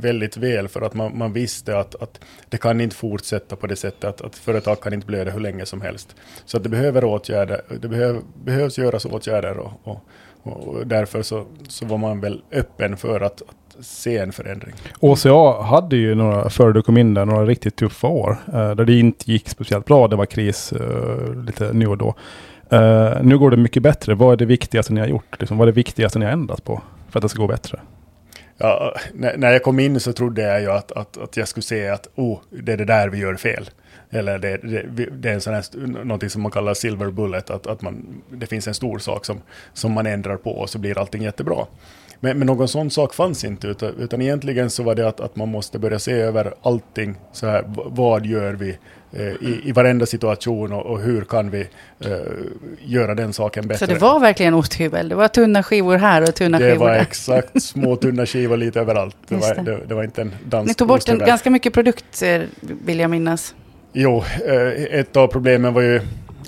väldigt 0.00 0.36
väl 0.36 0.68
för 0.68 0.82
att 0.82 0.94
man, 0.94 1.18
man 1.18 1.32
visste 1.32 1.78
att, 1.78 1.94
att 1.94 2.20
det 2.48 2.58
kan 2.58 2.80
inte 2.80 2.96
fortsätta 2.96 3.56
på 3.56 3.66
det 3.66 3.76
sättet 3.76 4.04
att, 4.04 4.20
att 4.20 4.36
företag 4.36 4.80
kan 4.80 4.92
inte 4.92 5.06
blöda 5.06 5.30
hur 5.30 5.40
länge 5.40 5.66
som 5.66 5.80
helst. 5.80 6.16
Så 6.44 6.56
att 6.56 6.62
det 6.62 6.68
behöver 6.68 7.04
åtgärder, 7.04 7.60
det 7.80 7.88
behöv, 7.88 8.22
behövs 8.44 8.78
göras 8.78 9.04
åtgärder 9.04 9.58
och, 9.58 9.72
och, 9.84 9.98
och 10.42 10.86
därför 10.86 11.22
så, 11.22 11.46
så 11.68 11.86
var 11.86 11.98
man 11.98 12.20
väl 12.20 12.42
öppen 12.52 12.96
för 12.96 13.20
att, 13.20 13.42
att 13.42 13.65
se 13.80 14.18
en 14.18 14.32
förändring. 14.32 14.74
OCA 15.00 15.62
hade 15.62 15.96
ju 15.96 16.14
några, 16.14 16.50
före 16.50 16.72
du 16.72 16.82
kom 16.82 16.96
in 16.96 17.14
där, 17.14 17.24
några 17.24 17.46
riktigt 17.46 17.76
tuffa 17.76 18.06
år. 18.06 18.36
Eh, 18.46 18.74
där 18.74 18.84
det 18.84 18.98
inte 18.98 19.32
gick 19.32 19.48
speciellt 19.48 19.86
bra. 19.86 20.08
Det 20.08 20.16
var 20.16 20.26
kris 20.26 20.72
eh, 20.72 21.34
lite 21.44 21.72
nu 21.72 21.86
och 21.86 21.98
då. 21.98 22.14
Uh, 22.72 23.22
nu 23.22 23.38
går 23.38 23.50
det 23.50 23.56
mycket 23.56 23.82
bättre. 23.82 24.14
Vad 24.14 24.32
är 24.32 24.36
det 24.36 24.44
viktigaste 24.44 24.92
ni 24.92 25.00
har 25.00 25.06
gjort? 25.06 25.40
Liksom, 25.40 25.58
vad 25.58 25.68
är 25.68 25.72
det 25.72 25.76
viktigaste 25.76 26.18
ni 26.18 26.24
har 26.24 26.32
ändrat 26.32 26.64
på 26.64 26.82
för 27.10 27.18
att 27.18 27.22
det 27.22 27.28
ska 27.28 27.38
gå 27.38 27.46
bättre? 27.46 27.80
Ja, 28.58 28.94
när, 29.14 29.36
när 29.36 29.52
jag 29.52 29.62
kom 29.62 29.78
in 29.78 30.00
så 30.00 30.12
trodde 30.12 30.42
jag 30.42 30.60
ju 30.60 30.70
att, 30.70 30.92
att, 30.92 31.16
att 31.16 31.36
jag 31.36 31.48
skulle 31.48 31.64
se 31.64 31.88
att 31.88 32.08
oh, 32.14 32.38
det 32.50 32.72
är 32.72 32.76
det 32.76 32.84
där 32.84 33.08
vi 33.08 33.18
gör 33.18 33.34
fel. 33.36 33.70
Eller 34.10 34.38
det, 34.38 34.56
det, 34.56 35.06
det 35.10 35.28
är 35.28 35.34
en 35.34 35.40
sån 35.40 35.54
här, 35.54 35.64
någonting 36.04 36.30
som 36.30 36.42
man 36.42 36.52
kallar 36.52 36.74
silver 36.74 37.10
bullet, 37.10 37.50
att, 37.50 37.66
att 37.66 37.82
man, 37.82 38.22
det 38.30 38.46
finns 38.46 38.68
en 38.68 38.74
stor 38.74 38.98
sak 38.98 39.24
som, 39.24 39.40
som 39.72 39.92
man 39.92 40.06
ändrar 40.06 40.36
på 40.36 40.50
och 40.50 40.70
så 40.70 40.78
blir 40.78 40.98
allting 40.98 41.22
jättebra. 41.22 41.66
Men, 42.20 42.38
men 42.38 42.46
någon 42.46 42.68
sån 42.68 42.90
sak 42.90 43.14
fanns 43.14 43.44
inte, 43.44 43.66
utan, 43.66 43.94
utan 43.98 44.22
egentligen 44.22 44.70
så 44.70 44.82
var 44.82 44.94
det 44.94 45.08
att, 45.08 45.20
att 45.20 45.36
man 45.36 45.48
måste 45.48 45.78
börja 45.78 45.98
se 45.98 46.12
över 46.12 46.54
allting. 46.62 47.14
Så 47.32 47.46
här, 47.46 47.64
vad 47.86 48.26
gör 48.26 48.52
vi 48.52 48.78
eh, 49.12 49.20
i, 49.20 49.60
i 49.64 49.72
varenda 49.72 50.06
situation 50.06 50.72
och, 50.72 50.86
och 50.86 51.00
hur 51.00 51.24
kan 51.24 51.50
vi 51.50 51.60
eh, 52.00 52.10
göra 52.84 53.14
den 53.14 53.32
saken 53.32 53.68
bättre? 53.68 53.86
Så 53.86 53.92
det 53.92 53.98
var 53.98 54.20
verkligen 54.20 54.54
osthyvel? 54.54 55.08
Det 55.08 55.14
var 55.14 55.28
tunna 55.28 55.62
skivor 55.62 55.96
här 55.96 56.22
och 56.22 56.34
tunna 56.34 56.58
det 56.58 56.64
skivor 56.64 56.86
där? 56.86 56.92
Det 56.92 56.98
var 56.98 57.02
exakt 57.02 57.62
små 57.62 57.96
tunna 57.96 58.26
skivor 58.26 58.56
lite 58.56 58.80
överallt. 58.80 59.16
Det 59.28 59.36
var, 59.36 59.54
det. 59.54 59.78
det 59.88 59.94
var, 59.94 60.04
inte 60.04 60.22
en 60.22 60.34
dansk 60.44 60.68
Ni 60.68 60.74
tog 60.74 60.88
bort 60.88 61.08
en, 61.08 61.18
ganska 61.18 61.50
mycket 61.50 61.72
produkt, 61.72 62.22
vill 62.62 63.00
jag 63.00 63.10
minnas. 63.10 63.54
Jo, 63.92 64.24
eh, 64.46 64.98
ett 65.00 65.16
av 65.16 65.26
problemen 65.26 65.74
var 65.74 65.82
ju 65.82 66.00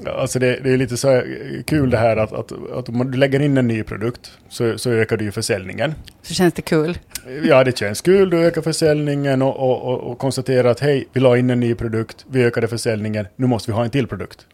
Alltså 0.09 0.38
det, 0.38 0.61
det 0.62 0.73
är 0.73 0.77
lite 0.77 0.97
så 0.97 1.23
kul 1.67 1.91
det 1.91 1.97
här 1.97 2.17
att, 2.17 2.33
att, 2.33 2.53
att 2.73 2.88
om 2.88 3.11
du 3.11 3.19
lägger 3.19 3.41
in 3.41 3.59
en 3.59 3.69
ny 3.69 3.83
produkt 3.83 4.31
så, 4.49 4.79
så 4.79 4.91
ökar 4.91 5.17
du 5.17 5.25
ju 5.25 5.33
försäljningen. 5.33 5.95
Så 6.23 6.35
känns 6.35 6.55
det 6.55 6.62
kul. 6.62 6.99
Ja, 7.43 7.65
det 7.65 7.79
känns 7.79 8.00
kul. 8.00 8.31
Du 8.31 8.38
ökar 8.38 8.62
försäljningen 8.62 9.43
och, 9.43 9.57
och, 9.57 9.83
och, 9.83 10.11
och 10.11 10.19
konstaterar 10.19 10.69
att 10.69 10.81
hej, 10.81 11.09
vi 11.12 11.21
la 11.21 11.37
in 11.37 11.50
en 11.50 11.61
ny 11.61 11.75
produkt, 11.75 12.27
vi 12.31 12.45
ökade 12.45 12.69
försäljningen, 12.69 13.27
nu 13.37 13.47
måste 13.47 13.71
vi 13.71 13.77
ha 13.77 13.85
en 13.85 13.91
till 13.91 14.07
produkt. 14.07 14.47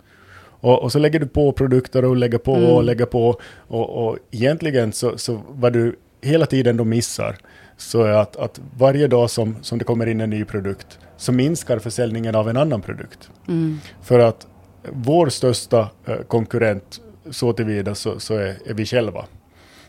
Och, 0.60 0.82
och 0.82 0.92
så 0.92 0.98
lägger 0.98 1.20
du 1.20 1.26
på 1.26 1.52
produkter 1.52 2.04
och 2.04 2.16
lägger 2.16 2.38
på 2.38 2.54
Mm. 2.54 2.70
och 2.70 2.84
lägger 2.84 3.06
på. 3.06 3.40
Och, 3.68 4.06
och 4.06 4.18
egentligen 4.30 4.92
så, 4.92 5.18
så 5.18 5.40
vad 5.48 5.72
du 5.72 5.96
hela 6.22 6.46
tiden 6.46 6.76
då 6.76 6.84
missar 6.84 7.36
så 7.76 8.02
är 8.02 8.12
att, 8.12 8.36
att 8.36 8.60
varje 8.78 9.06
dag 9.06 9.30
som, 9.30 9.56
som 9.62 9.78
det 9.78 9.84
kommer 9.84 10.06
in 10.06 10.20
en 10.20 10.30
ny 10.30 10.44
produkt 10.44 10.98
så 11.16 11.32
minskar 11.32 11.78
försäljningen 11.78 12.34
av 12.34 12.48
en 12.48 12.56
annan 12.56 12.82
produkt. 12.82 13.30
Mm. 13.48 13.80
För 14.02 14.18
att 14.18 14.46
vår 14.92 15.28
största 15.28 15.88
eh, 16.06 16.14
konkurrent 16.28 17.00
så 17.30 17.52
tillvida 17.52 17.94
så, 17.94 18.20
så 18.20 18.34
är, 18.34 18.46
är 18.66 18.74
vi 18.74 18.86
själva. 18.86 19.24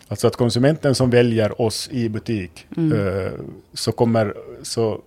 Alltså 0.07 0.27
att 0.27 0.35
konsumenten 0.35 0.95
som 0.95 1.09
väljer 1.09 1.61
oss 1.61 1.89
i 1.91 2.09
butik 2.09 2.67
Mm. 2.77 3.07
eh, 3.17 3.31
så 3.73 3.91
kommer 3.91 4.33
så 4.63 4.99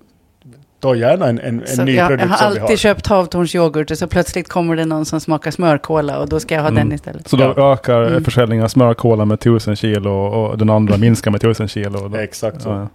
ta 0.80 0.94
gärna 0.94 1.26
en, 1.28 1.38
en, 1.38 1.62
en 1.78 1.84
ny 1.86 1.94
jag, 1.94 2.02
jag 2.02 2.08
produkt 2.08 2.30
har 2.30 2.36
som 2.36 2.46
vi 2.54 2.60
alltid 2.60 2.62
har. 2.62 2.76
köpt 2.76 3.06
havtornsyoghurt 3.06 3.90
och 3.90 3.98
så 3.98 4.06
plötsligt 4.06 4.48
kommer 4.48 4.76
det 4.76 4.84
någon 4.84 5.04
som 5.04 5.20
smakar 5.20 5.50
smörkola 5.50 6.18
och 6.18 6.28
då 6.28 6.40
ska 6.40 6.54
jag 6.54 6.62
ha 6.62 6.68
Mm. 6.68 6.84
den 6.88 6.94
istället. 6.94 7.28
Så 7.28 7.36
då 7.36 7.54
Ja. 7.56 7.72
ökar 7.72 8.02
Mm. 8.02 8.24
försäljningen 8.24 8.64
av 8.64 8.68
smörkola 8.68 9.24
med 9.24 9.34
1000 9.34 9.76
kilo 9.76 10.10
och 10.10 10.58
den 10.58 10.70
andra 10.70 10.96
minskar 10.96 11.30
med 11.30 11.38
1000 11.44 11.68
kilo. 11.68 12.08
Då- 12.08 12.16
Exakt 12.16 12.62
så. 12.62 12.68
Ja. 12.68 12.88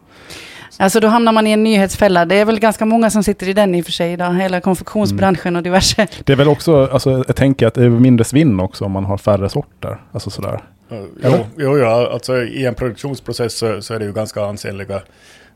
Alltså 0.80 1.00
då 1.00 1.08
hamnar 1.08 1.32
man 1.32 1.48
i 1.48 1.51
en 1.51 1.63
nyhetsfälla. 1.63 2.25
Det 2.25 2.36
är 2.36 2.46
väl 2.46 2.60
ganska 2.60 2.86
många 2.86 3.10
som 3.10 3.24
sitter 3.24 3.50
i 3.50 3.53
den 3.53 3.75
i 3.75 3.82
och 3.82 3.86
för 3.86 3.92
sig 3.92 4.12
idag. 4.13 4.34
Hela 4.34 4.62
konfektionsbranschen 4.62 5.56
och 5.56 5.63
diverse. 5.63 6.08
Det 6.24 6.34
är 6.34 6.38
väl 6.38 6.48
också, 6.48 6.88
alltså, 6.92 7.24
jag 7.27 7.36
tänker 7.36 7.68
att 7.68 7.74
det 7.74 7.84
är 7.86 7.89
mindre 7.89 8.24
svinn 8.24 8.60
också 8.60 8.86
om 8.86 8.92
man 8.92 9.06
har 9.06 9.18
färre 9.18 9.50
sorter. 9.50 9.98
Alltså 10.12 10.30
sådär. 10.30 10.60
Jo, 11.24 11.46
jo, 11.58 11.77
ja, 11.77 12.10
alltså 12.13 12.38
i 12.44 12.65
en 12.65 12.74
produktionsprocess 12.75 13.58
så, 13.58 13.82
så 13.82 13.94
är 13.94 14.00
det 14.00 14.06
ju 14.06 14.13
ganska 14.13 14.46
ansenliga 14.46 15.01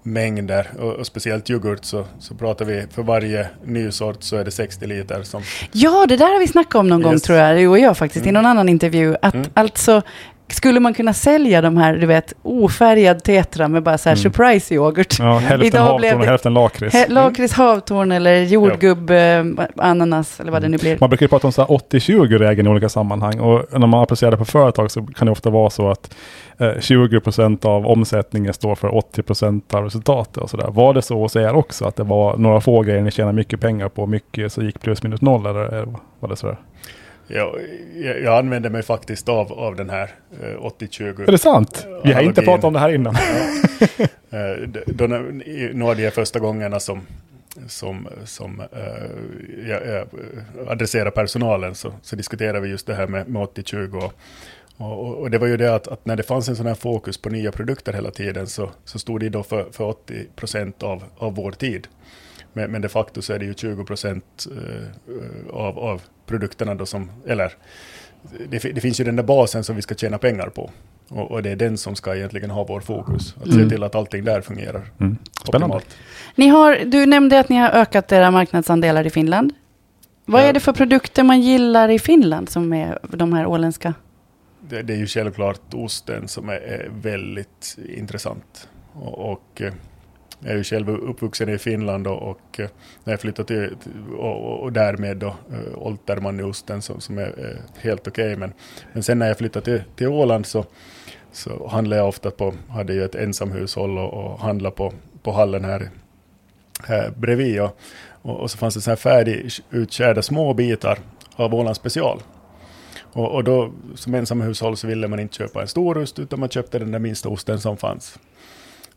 mängder. 0.04 0.68
Och, 0.80 0.94
och 0.94 1.06
speciellt 1.06 1.50
yoghurt 1.50 1.86
så, 1.86 2.06
så 2.20 2.36
pratar 2.36 2.66
vi 2.66 2.86
för 2.92 3.04
varje 3.04 3.48
ny 3.66 3.92
sort 3.92 4.24
så 4.24 4.36
är 4.38 4.46
det 4.46 4.52
60 4.52 4.86
liter 4.88 5.24
som... 5.24 5.42
Ja, 5.72 6.06
det 6.10 6.18
där 6.18 6.34
har 6.34 6.40
vi 6.40 6.48
snackat 6.48 6.76
om 6.76 6.88
någon 6.88 7.02
gång 7.02 7.14
Yes. 7.14 7.22
tror 7.22 7.38
jag. 7.38 7.58
Du 7.58 7.68
och 7.68 7.80
jag 7.80 7.98
faktiskt, 7.98 8.26
i 8.26 8.30
Mm. 8.30 8.42
någon 8.44 8.50
annan 8.52 8.70
intervju. 8.70 9.16
Att 9.22 9.34
Mm. 9.34 9.48
alltså, 9.54 10.02
skulle 10.50 10.80
man 10.80 10.94
kunna 10.94 11.14
sälja 11.14 11.62
de 11.62 11.78
här, 11.78 11.96
du 11.98 12.06
vet, 12.08 12.34
ofärgad 12.44 13.24
tetra 13.24 13.68
med 13.68 13.84
bara 13.84 13.98
så 13.98 14.10
här 14.10 14.16
Mm. 14.16 14.24
surprise 14.24 14.74
yoghurt. 14.76 15.20
Ja, 15.20 15.38
hälften 15.38 15.68
Idag 15.68 15.80
havtorn 15.80 16.14
och 16.14 16.20
det- 16.22 16.26
hälften 16.30 16.54
lakrits. 16.54 16.96
He- 16.96 17.10
Lakrits, 17.10 17.54
havtorn 17.54 18.12
eller 18.12 18.42
jordgubb, 18.44 19.10
eh, 19.12 19.44
ananas 19.76 20.40
eller 20.40 20.52
vad 20.52 20.62
det 20.62 20.70
nu 20.70 20.78
blir. 20.78 20.98
Man 21.00 21.10
brukar 21.10 21.24
ju 21.24 21.28
prata 21.28 21.48
om 21.48 21.52
så 21.54 21.62
här 21.62 21.72
80-20-regeln 21.72 22.68
i 22.68 22.72
olika 22.72 22.90
sammanhang 22.90 23.40
och 23.40 23.66
när 23.80 23.88
man 23.88 24.04
applicerar 24.04 24.32
det 24.32 24.38
på 24.38 24.46
företag 24.46 24.92
så 24.92 25.02
kan 25.06 25.26
det 25.26 25.32
ofta 25.32 25.50
vara 25.50 25.70
så 25.70 25.90
att 25.90 26.16
eh, 26.60 26.68
20% 26.80 27.66
av 27.66 27.88
omsättningen 27.88 28.54
står 28.54 28.76
för 28.76 28.88
80% 28.88 29.74
av 29.74 29.84
resultatet 29.84 30.38
och 30.38 30.50
sådär. 30.50 30.68
Var 30.70 30.94
det 30.94 31.02
så 31.02 31.20
hos 31.20 31.36
er 31.36 31.56
också 31.56 31.86
att 31.86 31.96
det 31.96 32.04
var 32.04 32.38
några 32.38 32.62
få 32.62 32.82
grejer 32.82 33.02
ni 33.02 33.12
tjänade 33.12 33.36
mycket 33.36 33.60
pengar 33.62 33.90
på, 33.90 34.06
mycket 34.08 34.52
så 34.52 34.62
gick 34.64 34.82
plus 34.82 35.04
minus 35.04 35.22
noll 35.22 35.46
eller 35.46 35.60
eller 35.66 35.88
var 36.20 36.30
det 36.30 36.36
sådär? 36.36 36.58
Ja, 37.28 37.56
jag, 37.96 38.22
jag 38.22 38.38
använder 38.38 38.70
mig 38.70 38.84
faktiskt 38.84 39.30
av, 39.30 39.54
av 39.54 39.76
den 39.76 39.90
här 39.90 40.10
eh, 40.42 40.46
80-20. 40.46 41.22
Är 41.28 41.32
det 41.32 41.38
sant? 41.38 41.88
Vi 42.04 42.14
har 42.14 42.22
inte 42.22 42.42
pratat 42.42 42.64
om 42.66 42.74
det 42.74 42.80
här 42.80 42.90
innan. 42.94 43.16
Eh, 44.30 44.68
d- 44.68 44.84
Då 44.86 45.08
några 45.08 45.92
av 45.92 45.98
de 45.98 46.12
första 46.12 46.40
gångerna 46.40 46.80
som, 46.80 47.02
som, 47.68 48.08
som 48.26 48.60
eh, 48.60 49.68
jag, 49.70 49.88
jag 49.88 50.08
adresserar 50.68 51.12
personalen 51.12 51.76
så, 51.76 51.94
så 52.02 52.16
diskuterar 52.16 52.60
vi 52.60 52.70
just 52.70 52.88
det 52.88 52.94
här 52.96 53.08
med, 53.08 53.28
med 53.28 53.42
80-20. 53.42 53.96
Och, 54.04 54.14
och, 54.78 55.16
och 55.16 55.32
det 55.32 55.38
var 55.38 55.48
ju 55.48 55.58
det 55.58 55.76
att, 55.76 55.88
att 55.88 56.06
när 56.06 56.16
det 56.16 56.24
fanns 56.24 56.50
en 56.50 56.56
sån 56.56 56.66
här 56.66 56.76
fokus 56.76 57.18
på 57.18 57.30
nya 57.30 57.52
produkter 57.52 57.94
hela 57.94 58.12
tiden 58.12 58.48
så, 58.48 58.70
så 58.86 59.00
stod 59.00 59.20
det 59.20 59.30
då 59.30 59.44
för, 59.44 59.66
för 59.72 59.84
80 59.84 60.26
procent 60.36 60.84
av, 60.84 61.04
av 61.18 61.36
vår 61.36 61.52
tid. 61.52 61.88
Men, 62.58 62.72
men 62.72 62.82
de 62.82 62.90
facto 62.90 63.22
så 63.22 63.34
är 63.34 63.40
det 63.40 63.46
ju 63.46 63.54
20 63.54 63.84
procent 63.84 64.48
eh, 64.52 65.56
av, 65.56 65.80
av 65.80 66.02
produkterna 66.26 66.76
då 66.76 66.86
som, 66.86 67.10
eller 67.28 67.52
det, 68.50 68.60
det 68.60 68.82
finns 68.82 69.00
ju 69.00 69.04
den 69.04 69.16
där 69.16 69.24
basen 69.24 69.64
som 69.64 69.76
vi 69.76 69.82
ska 69.82 69.96
tjäna 69.96 70.18
pengar 70.18 70.50
på. 70.50 70.72
Och, 71.10 71.32
och 71.32 71.44
det 71.44 71.50
är 71.50 71.56
den 71.56 71.78
som 71.78 71.96
ska 71.96 72.16
egentligen 72.16 72.50
ha 72.50 72.64
vår 72.64 72.80
fokus. 72.82 73.36
Att 73.42 73.46
Mm. 73.48 73.64
se 73.64 73.70
till 73.76 73.84
att 73.84 73.96
allting 73.96 74.24
där 74.24 74.42
fungerar 74.42 74.82
Mm. 75.00 75.18
Spännande. 75.48 75.76
optimalt. 75.76 75.98
Ni 76.36 76.48
har, 76.48 76.76
du 76.86 77.06
nämnde 77.06 77.40
att 77.40 77.50
ni 77.50 77.56
har 77.56 77.70
ökat 77.70 78.12
era 78.12 78.32
marknadsandelar 78.32 79.08
i 79.08 79.10
Finland. 79.10 79.54
Vad 80.26 80.42
är 80.42 80.54
det 80.54 80.60
för 80.60 80.74
produkter 80.74 81.24
man 81.24 81.42
gillar 81.42 81.90
i 81.90 82.00
Finland 82.00 82.50
som 82.50 82.74
är 82.74 83.00
de 83.12 83.34
här 83.34 83.46
åländska? 83.46 83.94
Det, 84.70 84.82
det 84.82 84.94
är 84.94 84.98
ju 84.98 85.08
självklart 85.08 85.74
osten 85.74 86.28
som 86.28 86.50
är, 86.50 86.54
är 86.54 86.90
väldigt 87.02 87.78
intressant. 87.98 88.70
Och, 88.94 89.32
och 89.32 89.62
eh, 89.62 89.74
jag 90.40 90.52
är 90.52 90.58
ju 90.58 90.64
själv 90.64 90.90
uppvuxen 90.90 91.50
i 91.50 91.58
Finland 91.58 92.08
och, 92.08 92.30
och 92.30 92.60
när 93.04 93.14
jag 93.14 93.22
flyttade 93.22 93.48
till, 93.48 93.76
och, 94.18 94.64
och, 94.64 94.74
därmed 94.74 95.18
då 95.18 95.36
äh, 96.08 96.40
i 96.40 96.44
osten 96.44 96.82
som, 96.82 97.02
som 97.02 97.18
är 97.18 97.62
helt 97.78 98.08
okej. 98.08 98.36
Men, 98.36 98.54
men 98.94 99.04
sen 99.04 99.20
när 99.20 99.28
jag 99.28 99.38
flyttade 99.38 99.66
till, 99.66 99.84
till 99.96 100.08
Åland 100.08 100.46
så, 100.46 100.66
så 101.32 101.68
handlade 101.68 102.02
jag 102.02 102.08
ofta 102.08 102.32
på, 102.32 102.54
hade 102.70 102.94
ju 102.94 103.04
ett 103.04 103.16
ensamhushåll 103.16 103.98
och, 103.98 104.14
och 104.14 104.40
handlade 104.40 104.76
på, 104.76 104.94
på 105.24 105.32
hallen 105.32 105.66
här, 105.66 105.90
här 106.84 107.12
bredvid. 107.18 107.62
Och, 107.62 107.80
och, 108.22 108.40
och 108.40 108.52
så 108.52 108.58
fanns 108.58 108.74
det 108.74 108.82
så 108.82 108.92
här 108.92 108.98
färdigutkärda 108.98 110.22
små 110.22 110.54
bitar 110.54 111.00
av 111.36 111.56
Ålands 111.56 111.80
special. 111.80 112.22
Och, 113.14 113.32
och 113.32 113.44
då 113.44 113.72
som 113.96 114.16
ensamhushåll 114.16 114.78
så 114.78 114.88
ville 114.88 115.08
man 115.08 115.20
inte 115.20 115.36
köpa 115.36 115.62
en 115.62 115.68
stor 115.68 115.98
ost 115.98 116.20
utan 116.20 116.40
man 116.40 116.50
köpte 116.50 116.80
den 116.80 116.92
där 116.92 117.00
minsta 117.00 117.30
osten 117.30 117.60
som 117.60 117.78
fanns. 117.78 118.20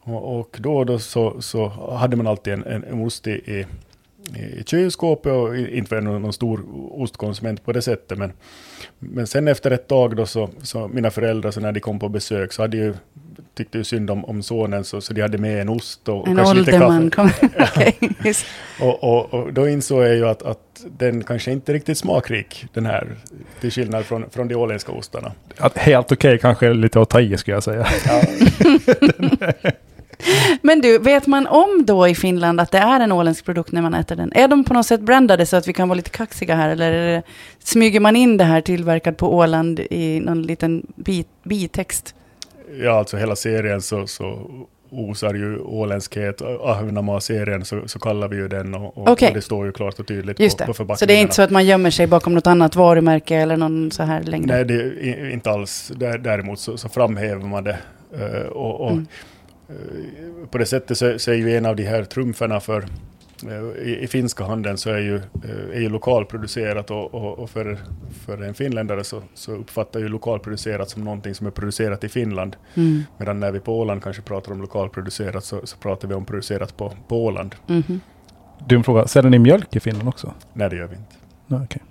Och, 0.03 0.41
och 0.41 0.57
då 0.61 0.77
och 0.77 0.87
då 0.87 0.99
så, 0.99 1.41
så 1.41 1.69
hade 1.97 2.17
man 2.17 2.27
alltid 2.27 2.53
en, 2.53 2.65
en, 2.65 2.85
en 2.85 3.01
ost 3.01 3.27
i, 3.27 3.31
i, 3.31 3.67
i 4.35 4.63
kylskåpet 4.67 5.33
och 5.33 5.57
inte 5.57 5.91
var 5.91 5.97
jag 5.97 6.05
någon, 6.05 6.23
någon 6.23 6.33
stor 6.33 6.65
ostkonsument 6.91 7.65
på 7.65 7.73
det 7.73 7.83
sättet. 7.83 8.19
Men, 8.19 8.33
men 8.99 9.27
sen 9.27 9.49
efter 9.49 9.71
ett 9.71 9.89
tag 9.89 10.17
då 10.17 10.27
så, 10.27 10.51
så 10.63 10.89
mina 10.89 11.11
föräldrar 11.11 11.51
så 11.51 11.61
när 11.61 11.73
de 11.73 11.81
kom 11.81 11.99
på 11.99 12.09
besök 12.09 12.53
så 12.53 12.63
hade 12.63 12.77
ju 12.77 12.95
tyckte 13.55 13.79
ju 13.79 13.85
synd 13.85 14.11
om, 14.11 14.25
om 14.25 14.43
sonen 14.43 14.85
så, 14.85 15.01
så 15.01 15.13
de 15.13 15.23
hade 15.23 15.39
med 15.39 15.61
en 15.61 15.69
ost 15.69 16.09
och, 16.09 16.21
och 16.21 16.29
En 16.29 16.37
kanske 16.37 16.55
lite 16.55 16.71
kaffe. 16.71 17.11
kom. 17.11 17.31
Och, 18.89 19.05
och, 19.05 19.35
och 19.35 19.53
då 19.53 19.69
insåg 19.69 20.03
jag 20.03 20.15
ju 20.15 20.29
att, 20.29 20.43
att 20.43 20.85
den 20.99 21.25
kanske 21.25 21.53
inte 21.53 21.73
är 21.73 21.75
riktigt 21.75 21.99
smakrik, 21.99 22.67
den 22.73 22.87
här, 22.87 23.17
till 23.61 23.71
skillnad 23.71 24.05
från, 24.05 24.31
från 24.31 24.49
de 24.49 24.55
åländska 24.55 24.93
ostarna. 24.93 25.33
Att 25.57 25.79
helt 25.79 26.13
okej 26.13 26.39
kanske 26.39 26.67
är 26.67 26.75
lite 26.75 27.01
att 27.01 27.09
ta 27.09 27.21
i 27.21 27.37
skulle 27.37 27.57
jag 27.57 27.63
säga. 27.63 27.87
Ja, 28.07 28.23
Men 30.63 30.81
du, 30.81 30.99
vet 30.99 31.27
man 31.27 31.47
om 31.47 31.85
då 31.87 32.09
i 32.09 32.15
Finland 32.15 32.61
att 32.61 32.71
det 32.71 32.79
är 32.79 33.01
en 33.01 33.13
åländsk 33.13 33.45
produkt 33.45 33.73
när 33.73 33.83
man 33.83 33.95
äter 33.95 34.17
den? 34.17 34.33
Är 34.35 34.49
de 34.49 34.65
på 34.65 34.75
något 34.75 34.87
sätt 34.87 35.01
brandade 35.01 35.47
så 35.47 35.57
att 35.57 35.69
vi 35.69 35.73
kan 35.73 35.89
vara 35.89 35.97
lite 35.97 36.11
kaxiga 36.11 36.55
här? 36.55 36.69
Eller 36.69 36.93
det, 36.93 37.23
smyger 37.65 38.01
man 38.01 38.17
in 38.17 38.37
det 38.37 38.45
här 38.45 38.61
tillverkad 38.61 39.17
på 39.17 39.35
Åland 39.35 39.81
i 39.91 40.21
någon 40.21 40.43
liten 40.43 40.87
bi, 40.97 41.25
bitext? 41.45 42.15
ja, 42.83 42.91
alltså 42.99 43.17
hela 43.17 43.37
serien 43.37 43.83
så, 43.83 44.07
så 44.07 44.51
osar 44.91 45.35
ju 45.35 45.59
åländskhet. 45.59 46.43
Ahvenama-serien 46.43 47.65
så, 47.65 47.89
så 47.89 47.99
kallar 47.99 48.29
vi 48.29 48.37
ju 48.37 48.49
den 48.49 48.75
och, 48.75 48.99
och, 48.99 49.09
Okej. 49.09 49.29
och 49.29 49.35
det 49.35 49.43
står 49.43 49.67
ju 49.67 49.73
klart 49.73 49.99
och 50.01 50.07
tydligt 50.07 50.41
Just 50.41 50.59
på, 50.59 50.65
på 50.67 50.75
förpackningarna. 50.75 50.97
Så 50.97 51.07
det 51.07 51.15
är 51.15 51.21
inte 51.21 51.35
så 51.35 51.43
att 51.43 51.51
man 51.51 51.67
gömmer 51.67 51.91
sig 51.91 52.07
bakom 52.07 52.35
något 52.35 52.47
annat 52.47 52.77
varumärke 52.77 53.37
eller 53.37 53.57
någon 53.57 53.91
så 53.91 54.03
här 54.03 54.23
längre? 54.23 54.47
Nej, 54.47 54.65
det 54.65 54.75
är 54.75 55.31
inte 55.31 55.51
alls. 55.51 55.93
Där- 55.97 56.19
Däremot 56.19 56.61
så, 56.61 56.77
så 56.77 56.89
framhäver 56.89 57.45
man 57.47 57.65
det. 57.65 57.79
Eh, 58.15 58.47
och, 58.49 58.81
och 58.81 58.91
Mm. 58.91 59.07
Eh, 59.71 60.47
På 60.51 60.59
det 60.59 60.67
sättet 60.67 60.99
så, 60.99 61.19
så 61.19 61.31
är 61.31 61.35
ju 61.35 61.57
en 61.57 61.67
av 61.67 61.77
de 61.77 61.83
här 61.85 62.05
trumferna 62.05 62.61
för 62.61 62.87
eh, 63.47 63.89
i, 63.89 63.99
i 64.03 64.07
finska 64.07 64.45
handeln 64.45 64.79
så 64.79 64.91
är 64.91 64.99
ju, 64.99 65.17
eh, 65.17 65.77
är 65.77 65.81
ju 65.81 65.89
lokalproducerat 65.89 66.91
och, 66.91 67.15
och, 67.15 67.39
och 67.39 67.51
för, 67.51 67.79
för 68.27 68.43
en 68.43 68.55
finländare 68.55 69.05
så, 69.05 69.23
så 69.35 69.53
uppfattar 69.53 70.01
ju 70.01 70.09
lokalproducerat 70.09 70.91
som 70.91 71.05
någonting 71.05 71.35
som 71.35 71.47
är 71.47 71.51
producerat 71.51 72.05
i 72.05 72.09
Finland. 72.09 72.57
Mm. 72.75 73.03
Medan 73.19 73.41
när 73.41 73.53
vi 73.53 73.61
på 73.61 73.79
Åland 73.79 74.03
kanske 74.03 74.23
pratar 74.23 74.53
om 74.53 74.61
lokalproducerat 74.61 75.45
så, 75.45 75.67
så 75.67 75.77
pratar 75.77 76.09
vi 76.09 76.15
om 76.15 76.25
producerat 76.25 76.77
på, 76.77 76.93
på 77.09 77.25
Åland. 77.25 77.55
Mhm. 77.67 78.01
Dum 78.69 78.85
fråga, 78.85 79.07
säljer 79.07 79.31
ni 79.31 79.39
mjölk 79.39 79.77
i 79.77 79.81
Finland 79.81 80.09
också? 80.09 80.35
Nej, 80.53 80.71
det 80.71 80.77
gör 80.77 80.87
vi 80.87 80.97
inte. 80.97 81.15
Nej, 81.47 81.61
okej. 81.65 81.83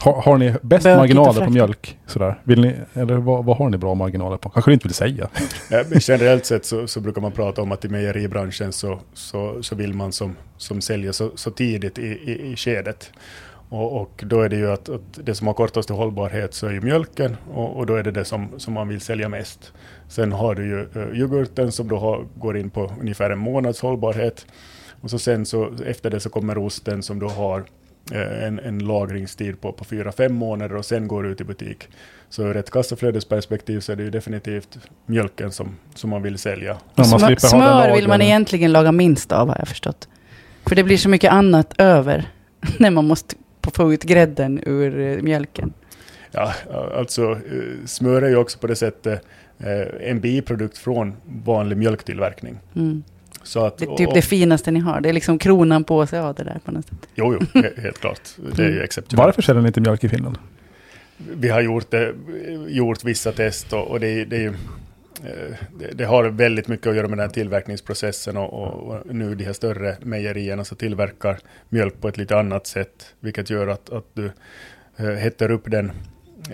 Har, 0.00 0.22
har 0.22 0.38
ni 0.38 0.50
bäst 0.62 0.84
Bökigt 0.84 0.96
marginaler 0.96 1.44
på 1.44 1.50
mjölk? 1.50 1.98
Sådär? 2.06 2.40
Vill 2.44 2.60
ni, 2.60 2.74
eller 2.94 3.14
vad, 3.14 3.44
vad 3.44 3.56
har 3.56 3.68
ni 3.68 3.78
bra 3.78 3.94
marginaler 3.94 4.36
på? 4.36 4.48
Kanske 4.48 4.70
du 4.70 4.72
inte 4.72 4.88
vill 4.88 4.94
säga? 4.94 5.28
Ja, 5.70 5.84
men 5.88 5.98
generellt 6.02 6.46
sett 6.46 6.64
så, 6.64 6.86
så 6.86 7.00
brukar 7.00 7.20
man 7.20 7.32
prata 7.32 7.62
om 7.62 7.72
att 7.72 7.84
i 7.84 7.88
mejeribranschen 7.88 8.72
så, 8.72 9.00
så, 9.14 9.62
så 9.62 9.74
vill 9.74 9.94
man 9.94 10.12
som, 10.12 10.36
som 10.56 10.80
säljer 10.80 11.12
så, 11.12 11.30
så 11.34 11.50
tidigt 11.50 11.98
i, 11.98 12.06
i, 12.06 12.52
i 12.52 12.56
skedet. 12.56 13.10
Och, 13.68 14.00
och 14.00 14.24
då 14.26 14.40
är 14.40 14.48
det 14.48 14.56
ju 14.56 14.70
att, 14.70 14.88
att 14.88 15.00
det 15.24 15.34
som 15.34 15.46
har 15.46 15.54
kortaste 15.54 15.92
hållbarhet 15.92 16.54
så 16.54 16.66
är 16.66 16.72
ju 16.72 16.80
mjölken 16.80 17.36
och, 17.54 17.76
och 17.76 17.86
då 17.86 17.94
är 17.94 18.02
det 18.02 18.10
det 18.10 18.24
som, 18.24 18.48
som 18.56 18.74
man 18.74 18.88
vill 18.88 19.00
sälja 19.00 19.28
mest. 19.28 19.72
Sen 20.08 20.32
har 20.32 20.54
du 20.54 20.66
ju 20.66 21.00
uh, 21.00 21.18
yoghurten 21.18 21.72
som 21.72 21.88
då 21.88 21.96
har, 21.96 22.24
går 22.34 22.56
in 22.56 22.70
på 22.70 22.92
ungefär 23.00 23.30
en 23.30 23.38
månads 23.38 23.80
hållbarhet. 23.80 24.46
Och 25.00 25.10
så 25.10 25.18
sen 25.18 25.46
så 25.46 25.70
efter 25.86 26.10
det 26.10 26.20
så 26.20 26.30
kommer 26.30 26.58
osten 26.58 27.02
som 27.02 27.18
då 27.18 27.28
har 27.28 27.58
eh, 27.58 27.64
en, 28.12 28.58
en 28.58 28.78
lagringstid 28.78 29.60
på, 29.60 29.72
på 29.72 29.84
4-5 29.84 30.28
månader 30.28 30.76
och 30.76 30.84
sen 30.84 31.08
går 31.08 31.26
ut 31.26 31.40
i 31.40 31.44
butik. 31.44 31.88
Så 32.28 32.42
ur 32.42 32.56
ett 32.56 32.70
kassaflödesperspektiv 32.70 33.80
så 33.80 33.92
är 33.92 33.96
det 33.96 34.02
ju 34.02 34.10
definitivt 34.10 34.78
mjölken 35.06 35.52
som, 35.52 35.76
som 35.94 36.10
man 36.10 36.22
vill 36.22 36.38
sälja. 36.38 36.76
Ja, 36.94 37.04
man 37.10 37.18
Smör, 37.18 37.36
smör 37.36 37.94
vill 37.94 38.08
man 38.08 38.22
egentligen 38.22 38.72
laga 38.72 38.92
minst 38.92 39.32
av 39.32 39.48
har 39.48 39.56
jag 39.58 39.68
förstått. 39.68 40.08
För 40.66 40.76
det 40.76 40.84
blir 40.84 40.96
så 40.96 41.08
mycket 41.08 41.32
annat 41.32 41.74
över 41.78 42.28
när 42.78 42.90
man 42.90 43.06
måste 43.06 43.36
få 43.74 43.92
ut 43.92 44.02
grädden 44.02 44.60
ur 44.66 45.00
eh, 45.00 45.22
mjölken. 45.22 45.72
Ja, 46.30 46.52
alltså 46.96 47.32
eh, 47.32 47.86
smör 47.86 48.22
är 48.22 48.28
ju 48.28 48.36
också 48.36 48.58
på 48.58 48.66
det 48.66 48.76
sättet 48.76 49.24
eh, 49.58 50.10
en 50.10 50.20
biprodukt 50.20 50.78
från 50.78 51.14
vanlig 51.24 51.76
mjölktillverkning. 51.76 52.58
Mm. 52.76 53.02
Så 53.44 53.66
att, 53.66 53.78
Det 53.78 53.84
är 53.84 53.96
typ 53.96 54.14
det 54.14 54.22
finaste 54.22 54.70
ni 54.70 54.80
har. 54.80 55.00
Det 55.00 55.08
är 55.08 55.12
liksom 55.12 55.38
kronan 55.38 55.84
på 55.84 56.06
sig 56.06 56.18
av 56.20 56.34
det 56.34 56.44
där 56.44 56.58
på 56.64 56.70
något 56.72 56.86
sätt. 56.88 56.98
Jo, 57.14 57.36
jo, 57.40 57.60
he- 57.60 57.80
helt 57.80 57.98
klart. 58.00 58.20
Det 58.56 58.62
är 58.62 58.66
ju 58.66 58.72
Mm. 58.72 58.84
exceptionellt. 58.84 59.26
Varför 59.26 59.42
säljer 59.42 59.62
ni 59.62 59.66
inte 59.68 59.80
mjölk 59.80 60.04
i 60.04 60.08
Finland? 60.08 60.38
Vi 61.16 61.48
har 61.48 61.60
gjort, 61.60 61.90
det, 61.90 62.14
gjort 62.68 63.04
vissa 63.04 63.32
test 63.32 63.72
och, 63.72 63.88
och 63.90 64.00
det, 64.00 64.24
det, 64.24 64.36
är 64.36 64.40
ju, 64.40 64.48
eh, 65.24 65.56
det, 65.78 65.90
det 65.94 66.04
har 66.04 66.24
väldigt 66.24 66.68
mycket 66.68 66.86
att 66.86 66.96
göra 66.96 67.08
med 67.08 67.18
den 67.18 67.26
här 67.28 67.34
tillverkningsprocessen 67.34 68.36
och, 68.36 68.52
och, 68.52 68.88
och 68.88 69.14
nu 69.14 69.34
de 69.34 69.44
här 69.44 69.52
större 69.52 69.96
mejerierna 70.02 70.64
så 70.64 70.74
tillverkar 70.74 71.38
mjölk 71.68 72.00
på 72.00 72.08
ett 72.08 72.16
lite 72.16 72.38
annat 72.38 72.66
sätt, 72.66 73.14
vilket 73.20 73.50
gör 73.50 73.66
att, 73.68 73.90
att 73.90 74.06
du 74.14 74.30
eh, 74.96 75.06
hettar 75.06 75.50
upp 75.50 75.70
den 75.70 75.92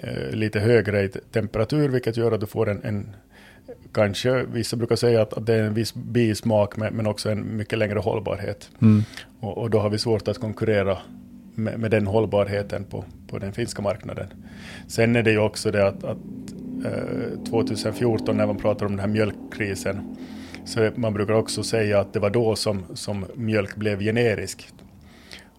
eh, 0.02 0.30
lite 0.30 0.60
högre 0.60 1.02
i 1.02 1.08
te- 1.08 1.20
temperatur, 1.32 1.88
vilket 1.88 2.16
gör 2.16 2.32
att 2.32 2.40
du 2.40 2.46
får 2.46 2.68
en, 2.70 2.82
en 2.84 3.06
kanske, 3.92 4.44
vissa 4.52 4.76
brukar 4.76 4.96
säga 4.96 5.22
att, 5.22 5.32
att 5.32 5.46
det 5.46 5.54
är 5.54 5.62
en 5.62 5.74
viss 5.74 5.94
bismak, 5.94 6.76
men, 6.76 6.94
men 6.94 7.06
också 7.06 7.30
en 7.30 7.56
mycket 7.56 7.78
längre 7.78 7.98
hållbarhet. 7.98 8.70
Mm. 8.82 9.02
Och, 9.40 9.58
och 9.58 9.70
då 9.70 9.78
har 9.78 9.90
vi 9.90 9.98
svårt 9.98 10.28
att 10.28 10.38
konkurrera 10.38 10.98
med, 11.54 11.80
med 11.80 11.90
den 11.90 12.06
hållbarheten 12.06 12.84
på, 12.84 13.04
på 13.28 13.38
den 13.38 13.52
finska 13.52 13.82
marknaden. 13.82 14.26
Sen 14.88 15.16
är 15.16 15.22
det 15.22 15.30
ju 15.30 15.38
också 15.38 15.70
det 15.70 15.88
att, 15.88 16.04
att 16.04 16.18
eh, 16.84 17.44
2014 17.50 18.36
när 18.36 18.46
man 18.46 18.56
pratar 18.56 18.86
om 18.86 18.92
den 18.92 19.00
här 19.00 19.06
mjölkkrisen, 19.06 20.16
så 20.64 20.90
man 20.94 21.14
brukar 21.14 21.34
också 21.34 21.62
säga 21.62 22.00
att 22.00 22.12
det 22.12 22.20
var 22.20 22.30
då 22.30 22.56
som, 22.56 22.84
som 22.94 23.26
mjölk 23.34 23.76
blev 23.76 24.00
generisk. 24.00 24.68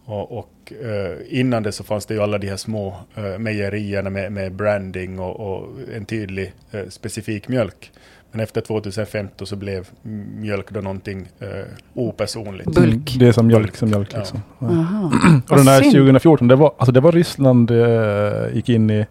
Och, 0.06 0.38
och 0.38 0.74
eh, 0.82 1.18
innan 1.30 1.64
det 1.64 1.72
så 1.72 1.84
fanns 1.84 2.06
det 2.06 2.14
ju 2.14 2.22
alla 2.22 2.38
de 2.38 2.48
här 2.48 2.58
små 2.58 2.96
eh, 3.16 3.38
mejerierna 3.38 4.10
med, 4.10 4.32
med 4.32 4.54
branding 4.54 5.20
och, 5.20 5.40
och 5.40 5.70
en 5.96 6.06
tydlig 6.06 6.54
eh, 6.72 6.88
specifik 6.90 7.48
mjölk. 7.48 7.92
Men 8.32 8.42
efter 8.42 8.62
2015 8.62 9.48
så 9.48 9.56
blev 9.56 9.88
mjölk 10.36 10.70
då 10.72 10.82
någonting 10.82 11.28
eh, 11.40 11.48
opersonligt. 11.94 12.72
Bulk. 12.76 12.94
Mm, 12.94 13.20
Det 13.20 13.28
är 13.28 13.32
som 13.32 13.48
mjölk 13.48 13.76
som 13.76 13.90
mjölk 13.90 14.10
Ja. 14.14 14.18
liksom. 14.18 14.42
Ja. 14.60 14.68
Aha. 14.68 15.12
Och 15.50 15.58
den 15.58 15.68
här 15.68 15.82
synd. 15.82 15.94
2014, 15.94 16.48
det 16.48 16.56
var, 16.56 16.74
alltså 16.78 16.92
det 16.92 17.00
var 17.00 17.12
Ryssland 17.12 17.72
eh, 17.72 18.56
gick 18.56 18.70
in 18.70 18.90
i 18.90 19.06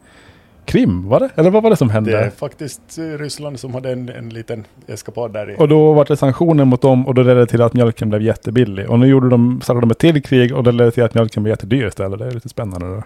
Krim, 0.65 1.09
var 1.09 1.21
det? 1.21 1.31
Eller 1.35 1.51
vad 1.51 1.63
var 1.63 1.71
det 1.71 1.77
som 1.77 1.91
hände? 1.91 2.11
Det 2.11 2.19
är 2.19 2.31
faktiskt 2.31 2.81
eh, 2.99 3.03
Ryssland 3.19 3.61
som 3.61 3.75
hade 3.75 3.93
en, 3.93 4.09
en 4.09 4.29
liten 4.29 4.65
eskapad 4.87 5.33
där 5.33 5.51
i. 5.51 5.55
Och 5.59 5.69
då 5.69 5.93
var 5.93 6.05
det 6.05 6.17
sanktioner 6.17 6.65
mot 6.65 6.83
dem 6.83 7.07
och 7.07 7.15
då 7.15 7.23
ledde 7.23 7.41
det 7.41 7.47
till 7.47 7.63
att 7.63 7.75
mjölken 7.75 8.09
blev 8.09 8.23
jättebillig. 8.23 8.91
Och 8.91 8.99
nu 8.99 9.07
gjorde 9.07 9.29
de, 9.29 9.61
startade 9.63 9.81
de 9.87 9.91
ett 9.91 9.99
till 9.99 10.23
krig 10.23 10.55
och 10.55 10.65
det 10.65 10.73
ledde 10.73 10.91
till 10.91 11.03
att 11.03 11.15
mjölken 11.15 11.43
blev 11.43 11.53
jättedyr 11.53 11.87
istället. 11.87 12.19
Det 12.19 12.27
är 12.27 12.31
lite 12.31 12.49
spännande. 12.49 12.87
Då. 12.87 13.03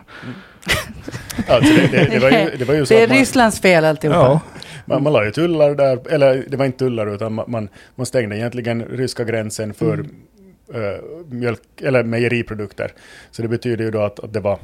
Alltså 1.48 1.74
det, 1.74 1.86
det, 1.92 2.08
det, 2.10 2.18
var 2.18 2.30
ju, 2.30 2.50
det 2.58 2.64
var 2.64 2.74
ju 2.74 2.86
så 2.86 2.94
Det 2.94 3.02
är 3.02 3.08
man, 3.08 3.16
Rysslands 3.16 3.60
fel 3.60 3.84
alltihopa. 3.84 4.18
Ja, 4.18 4.40
man, 4.84 5.02
man 5.02 5.12
la 5.12 5.24
ju 5.24 5.30
tullar 5.30 5.74
där, 5.74 6.12
eller 6.12 6.44
det 6.48 6.56
var 6.56 6.64
inte 6.64 6.78
tullar 6.78 7.14
utan 7.14 7.34
man, 7.34 7.68
man, 7.94 8.06
stängde 8.06 8.36
egentligen 8.36 8.84
ryska 8.84 9.24
gränsen 9.24 9.74
för 9.74 9.94
Mm. 9.94 10.94
eh, 10.94 11.00
mjölk, 11.26 11.60
eller 11.80 12.04
mejeriprodukter. 12.04 12.92
Så 13.30 13.42
det 13.42 13.48
betyder 13.48 13.84
ju 13.84 13.90
då 13.90 14.02
att, 14.02 14.20
att 14.20 14.32
det 14.32 14.40
var 14.40 14.58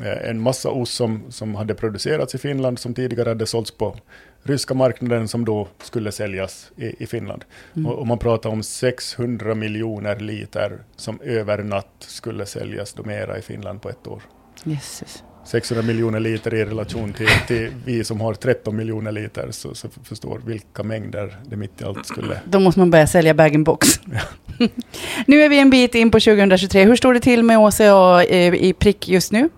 eh, 0.00 0.30
en 0.30 0.40
massa 0.40 0.70
ost 0.70 0.94
som, 0.94 1.22
som 1.28 1.54
hade 1.54 1.74
producerats 1.74 2.34
i 2.34 2.38
Finland 2.38 2.78
som 2.78 2.94
tidigare 2.94 3.28
hade 3.28 3.46
sålts 3.46 3.70
på 3.70 3.96
ryska 4.42 4.74
marknaden 4.74 5.28
som 5.28 5.44
då 5.44 5.68
skulle 5.82 6.12
säljas 6.12 6.72
i, 6.76 7.02
i 7.02 7.06
Finland. 7.06 7.44
Mm. 7.76 7.86
Och, 7.86 7.98
och 7.98 8.06
man 8.06 8.18
pratar 8.18 8.50
om 8.50 8.62
600 8.62 9.54
miljoner 9.54 10.18
liter 10.20 10.78
som 10.96 11.20
över 11.20 11.62
natt 11.62 11.86
skulle 11.98 12.46
säljas 12.46 12.92
då 12.92 13.02
mera 13.02 13.38
i 13.38 13.42
Finland 13.42 13.82
på 13.82 13.88
ett 13.90 14.06
år. 14.06 14.22
Jesus. 14.64 15.22
600 15.44 15.86
miljoner 15.86 16.20
liter 16.20 16.54
i 16.54 16.64
relation 16.64 17.12
till, 17.12 17.28
till 17.46 17.70
vi 17.84 18.04
som 18.04 18.20
har 18.20 18.34
13 18.34 18.76
miljoner 18.76 19.12
liter, 19.12 19.48
så, 19.50 19.74
så 19.74 19.88
förstår 20.04 20.40
vilka 20.46 20.82
mängder 20.82 21.36
det 21.46 21.56
mitt 21.56 21.80
i 21.80 21.84
allt 21.84 22.06
skulle... 22.06 22.40
Då 22.44 22.60
måste 22.60 22.80
man 22.80 22.90
börja 22.90 23.06
sälja 23.06 23.34
bag-in-box. 23.34 24.00
nu 25.26 25.42
är 25.42 25.48
vi 25.48 25.58
en 25.58 25.70
bit 25.70 25.94
in 25.94 26.10
på 26.10 26.20
2023. 26.20 26.84
Hur 26.84 26.96
står 26.96 27.14
det 27.14 27.20
till 27.20 27.42
med 27.42 27.58
OCA 27.58 28.24
eh, 28.24 28.54
i 28.54 28.72
prick 28.72 29.08
just 29.08 29.32
nu? 29.32 29.48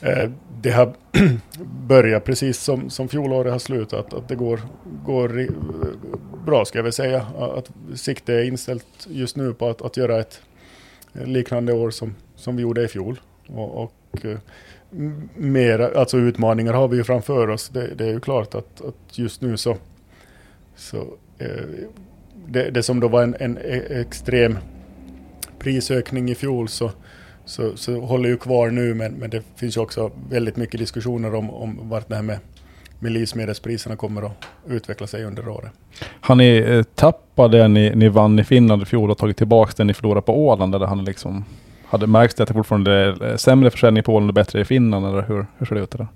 Eh, 0.00 0.30
det 0.62 0.70
har 0.70 0.94
börjat 1.86 2.24
precis 2.24 2.58
som, 2.58 2.90
som 2.90 3.08
fjolåret 3.08 3.52
har 3.52 3.58
slutat, 3.58 4.14
att 4.14 4.28
det 4.28 4.34
går, 4.34 4.60
går 5.04 5.48
bra 6.46 6.64
ska 6.64 6.78
jag 6.78 6.82
väl 6.82 6.92
säga. 6.92 7.26
Att 7.38 7.70
sikte 7.94 8.34
är 8.34 8.44
inställt 8.44 8.86
just 9.08 9.36
nu 9.36 9.54
på 9.54 9.68
att, 9.68 9.82
att 9.82 9.96
göra 9.96 10.20
ett 10.20 10.40
liknande 11.12 11.72
år 11.72 11.90
som, 11.90 12.14
som 12.36 12.56
vi 12.56 12.62
gjorde 12.62 12.84
i 12.84 12.88
fjol. 12.88 13.20
Och, 13.46 13.82
och 13.82 14.24
eh, 14.24 14.38
mer, 15.36 15.78
alltså 15.78 16.16
utmaningar 16.16 16.72
har 16.72 16.88
vi 16.88 16.96
ju 16.96 17.04
framför 17.04 17.48
oss. 17.48 17.68
Det, 17.68 17.94
det 17.94 18.04
är 18.04 18.12
ju 18.12 18.20
klart 18.20 18.54
att, 18.54 18.80
att 18.80 19.18
just 19.18 19.40
nu 19.40 19.56
så, 19.56 19.76
så 20.76 20.96
eh, 21.38 21.48
det, 22.46 22.70
det 22.70 22.82
som 22.82 23.00
då 23.00 23.08
var 23.08 23.22
en, 23.22 23.36
en 23.40 23.58
e, 23.58 23.82
extrem 24.00 24.58
prisökning 25.58 26.30
i 26.30 26.34
fjol 26.34 26.68
så, 26.68 26.90
så, 27.44 27.76
så 27.76 28.00
håller 28.00 28.28
ju 28.28 28.36
kvar 28.36 28.70
nu 28.70 28.94
men, 28.94 29.12
men 29.12 29.30
det 29.30 29.42
finns 29.56 29.76
ju 29.76 29.80
också 29.80 30.10
väldigt 30.30 30.56
mycket 30.56 30.80
diskussioner 30.80 31.34
om, 31.34 31.50
om 31.50 31.78
vart 31.82 32.08
det 32.08 32.14
här 32.14 32.22
med, 32.22 32.38
med 32.98 33.12
livsmedelspriserna 33.12 33.96
kommer 33.96 34.22
att 34.22 34.44
utveckla 34.68 35.06
sig 35.06 35.24
under 35.24 35.48
året. 35.48 35.72
Har 36.20 36.34
ni 36.34 36.56
eh, 36.56 36.82
tappat 36.82 37.52
det 37.52 37.68
ni, 37.68 37.94
ni 37.94 38.08
vann 38.08 38.38
i 38.38 38.44
Finland 38.44 38.82
i 38.82 38.84
fjol 38.84 39.10
och 39.10 39.18
tagit 39.18 39.36
tillbaka 39.36 39.72
det 39.76 39.84
ni 39.84 39.94
förlorade 39.94 40.22
på 40.22 40.46
Åland? 40.46 40.74
Eller 40.74 40.86
har 40.86 40.96
ni 40.96 41.04
liksom, 41.04 41.44
hade 41.90 42.06
märks 42.06 42.34
det 42.34 42.42
att 42.42 42.48
det 42.48 42.54
fortfarande 42.54 42.92
är 42.92 43.30
eh, 43.30 43.36
sämre 43.36 43.70
försäljning 43.70 44.00
i 44.00 44.02
Polen 44.02 44.28
och 44.28 44.34
bättre 44.34 44.60
i 44.60 44.64
Finland? 44.64 45.06
Eller 45.06 45.22
hur, 45.22 45.46
hur 45.58 45.66
ser 45.66 45.74
det 45.74 45.80
ut? 45.80 45.90
Där? 45.90 46.08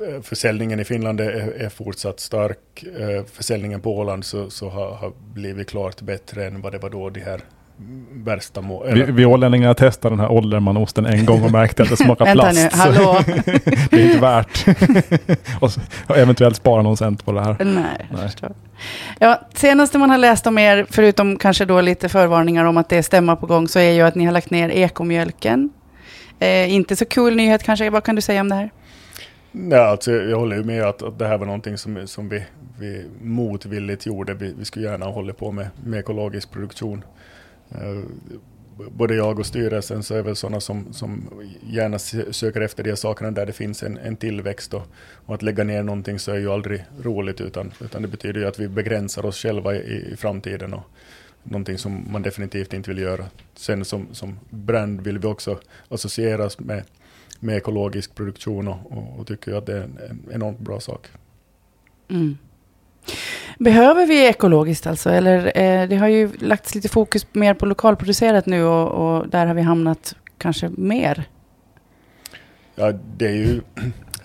Eh, 0.00 0.22
försäljningen 0.22 0.80
i 0.80 0.84
Finland 0.84 1.20
är, 1.20 1.62
är 1.62 1.68
fortsatt 1.68 2.20
stark. 2.20 2.84
Eh, 2.98 3.24
försäljningen 3.24 3.80
på 3.80 3.98
Åland 3.98 4.24
så, 4.24 4.50
så 4.50 4.68
har, 4.68 4.94
har 4.94 5.12
blivit 5.34 5.70
klart 5.70 6.00
bättre 6.00 6.46
än 6.46 6.60
vad 6.60 6.72
det 6.72 6.78
var 6.78 6.90
då 6.90 7.10
de 7.10 7.20
här 7.20 7.40
värsta 8.12 8.60
må- 8.60 8.84
Vi, 8.92 9.02
vi 9.02 9.24
ålänningarna 9.24 9.74
testade 9.74 10.12
den 10.12 10.20
här 10.20 10.28
Oldermanosten 10.28 11.06
en 11.06 11.26
gång 11.26 11.42
och 11.42 11.50
märkte 11.52 11.82
att 11.82 11.90
det 11.90 11.96
smakar 11.96 12.24
Vänta 12.34 12.42
plast. 12.42 12.58
nu, 12.62 12.68
hallå? 12.78 13.18
det 13.90 14.02
är 14.02 14.06
inte 14.06 14.18
värt. 14.20 14.64
och, 15.60 15.72
så, 15.72 15.80
och 16.06 16.16
eventuellt 16.16 16.56
spara 16.56 16.82
någon 16.82 16.96
cent 16.96 17.24
på 17.24 17.32
det 17.32 17.40
här. 17.44 17.56
Nej, 17.64 18.08
Nej. 18.12 18.50
Ja, 19.18 19.40
senaste 19.54 19.98
man 19.98 20.10
har 20.10 20.18
läst 20.18 20.46
om 20.46 20.58
er, 20.58 20.86
förutom 20.90 21.36
kanske 21.36 21.64
då 21.64 21.80
lite 21.80 22.08
förvarningar 22.08 22.64
om 22.64 22.76
att 22.76 22.88
det 22.88 22.96
är 22.96 23.02
stämma 23.02 23.36
på 23.36 23.46
gång, 23.46 23.68
så 23.68 23.78
är 23.78 23.90
ju 23.92 24.00
att 24.02 24.14
ni 24.14 24.24
har 24.24 24.32
lagt 24.32 24.50
ner 24.50 24.68
ekomjölken. 24.68 25.70
Eh, 26.38 26.74
inte 26.74 26.96
så 26.96 27.04
cool 27.04 27.36
nyhet 27.36 27.62
kanske, 27.62 27.90
vad 27.90 28.04
kan 28.04 28.14
du 28.16 28.22
säga 28.22 28.40
om 28.40 28.48
det 28.48 28.54
här? 28.54 28.70
Nej, 29.52 29.78
alltså, 29.78 30.12
jag 30.12 30.38
håller 30.38 30.56
ju 30.56 30.64
med 30.64 30.82
att, 30.82 31.02
att 31.02 31.18
det 31.18 31.26
här 31.26 31.38
var 31.38 31.46
någonting 31.46 31.78
som, 31.78 32.06
som 32.06 32.28
vi, 32.28 32.42
vi 32.78 33.04
motvilligt 33.22 34.06
gjorde. 34.06 34.34
Vi, 34.34 34.54
vi 34.58 34.64
skulle 34.64 34.86
gärna 34.86 35.06
hålla 35.06 35.32
på 35.32 35.52
med, 35.52 35.66
med 35.84 36.00
ekologisk 36.00 36.50
produktion. 36.52 37.04
Eh, 37.70 38.02
både 38.90 39.14
jag 39.14 39.38
och 39.38 39.46
styrelsen 39.46 40.02
så 40.02 40.14
är 40.14 40.22
väl 40.22 40.36
sådana 40.36 40.60
som, 40.60 40.92
som 40.92 41.30
gärna 41.70 41.98
söker 42.32 42.60
efter 42.60 42.82
de 42.84 42.96
sakerna 42.96 43.30
där 43.30 43.46
det 43.46 43.52
finns 43.52 43.82
en, 43.82 43.98
en 43.98 44.16
tillväxt. 44.16 44.74
Och, 44.74 44.82
och 45.26 45.34
att 45.34 45.42
lägga 45.42 45.64
ner 45.64 45.82
någonting 45.82 46.18
så 46.18 46.32
är 46.32 46.38
ju 46.38 46.52
aldrig 46.52 46.84
roligt 47.02 47.40
utan, 47.40 47.72
utan 47.80 48.02
det 48.02 48.08
betyder 48.08 48.40
ju 48.40 48.46
att 48.46 48.58
vi 48.58 48.68
begränsar 48.68 49.26
oss 49.26 49.36
själva 49.36 49.74
i, 49.76 50.12
i 50.12 50.16
framtiden. 50.16 50.74
Och, 50.74 50.82
Någonting 51.46 51.78
som 51.78 52.12
man 52.12 52.22
definitivt 52.22 52.72
inte 52.72 52.90
vill 52.90 53.02
göra. 53.02 53.26
Sen 53.54 53.84
som, 53.84 54.08
som 54.12 54.38
brand 54.50 55.00
vill 55.00 55.18
vi 55.18 55.26
också 55.26 55.60
associeras 55.88 56.58
med 56.58 56.82
med 57.44 57.56
ekologisk 57.56 58.14
produktion 58.14 58.68
och, 58.68 58.92
och, 58.92 59.18
och 59.18 59.26
tycker 59.26 59.54
att 59.54 59.66
det 59.66 59.78
är 59.78 59.82
en, 59.82 59.98
en 60.10 60.32
enormt 60.32 60.58
bra 60.58 60.80
sak. 60.80 61.06
Mm. 62.08 62.38
Behöver 63.58 64.06
vi 64.06 64.26
ekologiskt 64.26 64.86
alltså? 64.86 65.10
Eller 65.10 65.58
eh, 65.58 65.88
det 65.88 65.96
har 65.96 66.08
ju 66.08 66.30
lagts 66.38 66.74
lite 66.74 66.88
fokus 66.88 67.26
mer 67.32 67.54
på 67.54 67.66
lokalproducerat 67.66 68.46
nu 68.46 68.64
och, 68.64 68.88
och 68.88 69.28
där 69.28 69.46
har 69.46 69.54
vi 69.54 69.62
hamnat 69.62 70.16
kanske 70.38 70.68
mer. 70.68 71.24
Ja, 72.74 72.92
det 73.16 73.26
är 73.26 73.32
ju, 73.32 73.60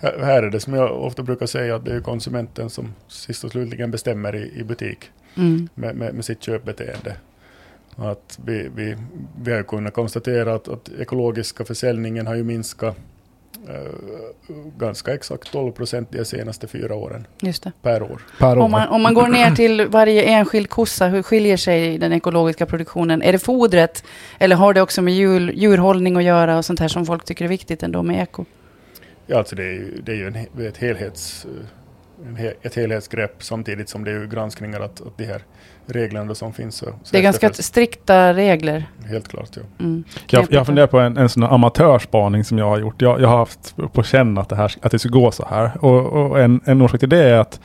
här 0.00 0.42
är 0.42 0.50
det 0.50 0.60
som 0.60 0.74
jag 0.74 1.02
ofta 1.02 1.22
brukar 1.22 1.46
säga 1.46 1.76
att 1.76 1.84
det 1.84 1.94
är 1.94 2.00
konsumenten 2.00 2.70
som 2.70 2.94
sist 3.08 3.44
och 3.44 3.50
slutligen 3.50 3.90
bestämmer 3.90 4.36
i, 4.36 4.60
i 4.60 4.64
butik 4.64 5.10
Mm. 5.34 5.68
med, 5.74 5.96
med, 5.96 6.14
med 6.14 6.24
sitt 6.24 6.42
köpbeteende. 6.42 7.16
Att 7.96 8.38
vi, 8.44 8.70
vi, 8.74 8.96
vi 9.42 9.52
har 9.52 9.62
kunnat 9.62 9.94
konstatera 9.94 10.54
att, 10.54 10.68
att 10.68 10.88
ekologiska 10.98 11.64
försäljningen 11.64 12.26
har 12.26 12.34
ju 12.34 12.44
minskat 12.44 12.96
ganska 14.78 15.14
exakt 15.14 15.52
12 15.52 15.72
procent 15.72 16.08
de 16.12 16.24
senaste 16.24 16.66
fyra 16.66 16.94
åren 16.94 17.26
Just 17.40 17.62
det. 17.62 17.72
per 17.82 18.02
år. 18.02 18.22
Per 18.38 18.58
år. 18.58 18.62
Om 18.62 18.70
man, 18.70 18.88
om 18.88 19.02
man 19.02 19.14
går 19.14 19.28
ner 19.28 19.50
till 19.50 19.86
varje 19.86 20.22
enskild 20.22 20.68
kossa, 20.68 21.06
hur 21.06 21.22
skiljer 21.22 21.56
sig 21.56 21.98
den 21.98 22.12
ekologiska 22.12 22.66
produktionen? 22.66 23.22
Är 23.22 23.32
det 23.32 23.38
fodret 23.38 24.04
eller 24.38 24.56
har 24.56 24.74
det 24.74 24.82
också 24.82 25.02
med 25.02 25.14
djur, 25.14 25.52
djurhållning 25.54 26.16
att 26.16 26.24
göra 26.24 26.58
och 26.58 26.64
sånt 26.64 26.80
här 26.80 26.88
som 26.88 27.06
folk 27.06 27.24
tycker 27.24 27.44
är 27.44 27.48
viktigt 27.48 27.82
ändå 27.82 28.02
med 28.02 28.22
eko? 28.22 28.44
Ja, 29.26 29.38
alltså 29.38 29.56
det 29.56 29.62
är 29.62 29.72
ju, 29.72 30.00
det 30.04 30.12
är 30.12 30.16
ju 30.16 30.26
en, 30.26 30.66
ett, 30.66 30.76
helhets, 30.76 31.44
eh, 31.44 31.66
he, 32.36 32.54
ett 32.62 32.74
helhetsgrepp 32.74 33.42
samtidigt 33.42 33.88
som 33.88 34.04
det 34.04 34.10
är 34.10 34.20
ju 34.20 34.28
granskningar 34.28 34.80
att, 34.80 35.00
att 35.00 35.18
de 35.18 35.24
här 35.24 35.42
reglerna 35.86 36.34
som 36.34 36.52
finns 36.52 36.76
så, 36.76 36.86
så 36.86 36.92
Det 37.10 37.18
är 37.18 37.22
ganska 37.22 37.52
strikta 37.52 38.34
regler. 38.34 38.84
Helt 39.04 39.28
klart, 39.28 39.48
ja. 39.54 39.62
Mm. 39.80 40.04
Jag, 40.30 40.46
jag 40.50 40.66
funderar 40.66 40.86
på 40.86 40.98
en, 40.98 41.16
en 41.16 41.28
sån 41.28 41.42
amatörspaning 41.42 42.44
som 42.44 42.58
jag 42.58 42.68
har 42.68 42.78
gjort. 42.78 43.02
Jag, 43.02 43.20
jag 43.20 43.28
har 43.28 43.38
haft 43.38 43.76
på 43.92 44.02
känn 44.02 44.38
att 44.38 44.48
det, 44.48 44.56
här, 44.56 44.72
att 44.82 44.92
det 44.92 44.98
ska 44.98 45.08
gå 45.08 45.30
så 45.30 45.46
här. 45.50 45.84
Och, 45.84 46.06
och 46.06 46.40
en, 46.40 46.60
en 46.64 46.82
orsak 46.82 47.00
till 47.00 47.08
det 47.08 47.24
är 47.24 47.38
att 47.38 47.60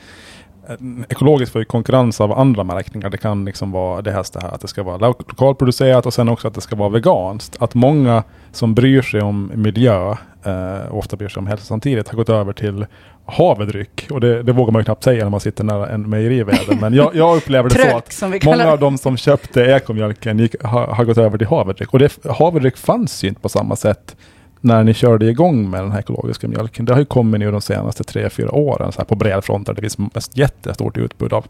eh, 0.70 0.76
ekologiskt 1.10 1.52
får 1.52 1.62
ju 1.62 1.66
konkurrens 1.66 2.22
av 2.22 2.32
andra 2.32 2.64
märkningar. 2.64 3.10
Det 3.10 3.18
kan 3.18 3.46
liksom 3.46 3.72
vara 3.72 4.02
det 4.02 4.12
här, 4.12 4.26
det 4.34 4.42
här 4.42 4.54
att 4.54 4.62
det 4.62 4.68
ska 4.68 4.84
vara 4.84 4.98
lo- 4.98 5.24
lokalproducerat 5.28 6.06
och 6.06 6.14
sen 6.14 6.30
också 6.30 6.48
att 6.48 6.54
det 6.54 6.62
ska 6.62 6.76
vara 6.76 6.90
veganskt. 6.90 7.58
Att 7.60 7.74
många 7.74 8.24
som 8.52 8.76
bryr 8.76 9.02
sig 9.02 9.22
om 9.22 9.52
miljö 9.56 10.16
eh, 10.44 10.88
och 10.90 10.98
ofta 10.98 11.16
bryr 11.16 11.28
sig 11.30 11.40
om 11.40 11.48
hälsa 11.48 11.66
samtidigt 11.66 12.10
har 12.10 12.18
gått 12.18 12.30
över 12.30 12.54
till 12.54 12.86
havredryck. 13.26 14.08
Och 14.12 14.22
det, 14.22 14.44
det 14.44 14.52
vågar 14.52 14.72
man 14.72 14.80
ju 14.80 14.84
knappt 14.84 15.04
säga 15.04 15.24
när 15.24 15.30
man 15.30 15.40
sitter 15.40 15.64
nära 15.64 15.90
en 15.90 16.10
mejerivärld. 16.10 16.78
Men 16.82 16.94
jag, 16.94 17.16
jag 17.16 17.38
upplever 17.38 17.70
det 17.70 17.76
så 17.76 17.82
Trök 17.82 18.34
att 18.36 18.44
Många 18.46 18.72
av 18.72 18.80
de 18.80 18.98
som 18.98 19.18
köpte 19.18 19.64
ekomjölken 19.66 20.40
gick, 20.40 20.64
har, 20.64 20.88
har 20.88 21.06
gått 21.06 21.18
över 21.18 21.38
till 21.38 21.48
havredryck. 21.48 21.94
Och 21.94 22.00
det, 22.00 22.18
havredryck 22.30 22.78
fanns 22.78 23.24
ju 23.24 23.28
inte 23.28 23.42
på 23.42 23.50
samma 23.50 23.76
sätt 23.76 24.16
när 24.62 24.84
ni 24.84 24.94
körde 24.94 25.26
igång 25.26 25.70
med 25.70 25.84
den 25.84 25.92
här 25.92 26.00
ekologiska 26.00 26.48
mjölken. 26.48 26.86
Det 26.86 26.94
har 26.94 27.00
ju 27.00 27.06
kommit 27.06 27.40
nu 27.40 27.52
de 27.52 27.62
senaste 27.62 28.04
tre, 28.04 28.30
fyra 28.30 28.52
åren 28.52 28.92
så 28.92 28.98
här 28.98 29.06
på 29.06 29.16
bred 29.16 29.44
front 29.44 29.68
där 29.68 29.74
det 29.74 29.82
finns 29.82 29.98
ett 30.16 30.38
jättestort 30.38 30.98
utbud 30.98 31.34
av 31.34 31.46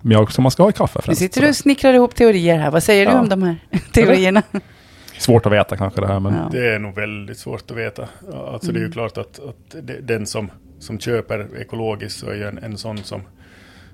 mjölk 0.00 0.30
som 0.30 0.42
man 0.42 0.50
ska 0.50 0.62
ha 0.62 0.70
i 0.70 0.72
kaffe 0.72 1.00
Nu 1.08 1.14
sitter 1.14 1.40
du 1.40 1.48
och 1.48 1.56
snickrar 1.56 1.94
ihop 1.94 2.14
teorier 2.14 2.58
här. 2.58 2.70
Vad 2.70 2.82
säger 2.82 3.06
du 3.06 3.12
Ja. 3.12 3.20
om 3.20 3.28
de 3.28 3.42
här 3.42 3.56
teorierna? 3.92 4.42
Svårt 5.18 5.46
att 5.46 5.52
veta 5.52 5.76
kanske 5.76 6.00
det 6.00 6.06
här 6.06 6.20
men 6.20 6.34
Ja. 6.34 6.48
Det 6.52 6.74
är 6.74 6.78
nog 6.78 6.94
väldigt 6.94 7.38
svårt 7.38 7.70
att 7.70 7.76
veta. 7.76 8.08
Alltså 8.52 8.72
det 8.72 8.78
är 8.78 8.80
ju 8.80 8.84
Mm. 8.84 8.92
klart 8.92 9.18
att, 9.18 9.38
att 9.48 9.76
det- 9.86 10.00
den 10.00 10.26
som, 10.26 10.50
som 10.80 10.98
köper 10.98 11.48
ekologiskt 11.60 12.18
så 12.18 12.30
är 12.30 12.34
ju 12.34 12.44
en, 12.44 12.58
en 12.58 12.78
sån 12.78 12.98
som, 12.98 13.22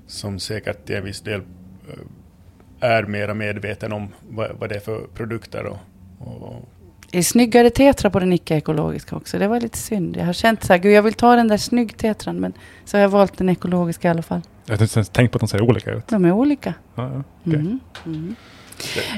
som 0.06 0.38
säkert 0.38 0.86
till 0.86 0.96
en 0.96 1.04
viss 1.04 1.20
del 1.20 1.40
eh, 1.88 2.88
är 2.88 3.02
mera 3.02 3.34
medveten 3.34 3.92
om 3.92 4.08
vad, 4.28 4.50
vad 4.58 4.68
det 4.68 4.74
är 4.74 4.80
för 4.80 5.06
produkter. 5.14 5.66
Och, 5.66 5.78
och, 6.18 6.68
Det 7.10 7.18
är 7.18 7.22
snyggare 7.22 7.70
tetra 7.70 8.10
på 8.10 8.20
den 8.20 8.32
icke-ekologiska 8.32 9.16
också. 9.16 9.38
Det 9.38 9.48
var 9.48 9.60
lite 9.60 9.78
synd. 9.78 10.16
Jag 10.16 10.24
har 10.24 10.32
känt 10.32 10.64
så 10.64 10.72
här, 10.72 10.80
gud 10.80 10.92
jag 10.92 11.02
vill 11.02 11.14
ta 11.14 11.36
den 11.36 11.48
där 11.48 11.56
snygg 11.56 11.96
tetran, 11.96 12.40
men 12.40 12.52
så 12.84 12.96
har 12.96 13.02
jag 13.02 13.08
valt 13.08 13.38
den 13.38 13.48
ekologiska 13.48 14.08
i 14.08 14.10
alla 14.10 14.22
fall. 14.22 14.40
jag 14.66 14.76
har 14.76 14.82
inte 14.82 14.98
ens 14.98 15.08
tänkt 15.08 15.32
på 15.32 15.36
att 15.36 15.40
de 15.40 15.48
ser 15.48 15.62
olika 15.62 15.92
ut. 15.92 16.08
De 16.08 16.24
är 16.24 16.32
olika. 16.32 16.74
Ja, 16.94 17.12
ja, 17.14 17.22
okej. 17.40 17.60
Mm. 17.60 17.80
Mm. 18.06 18.36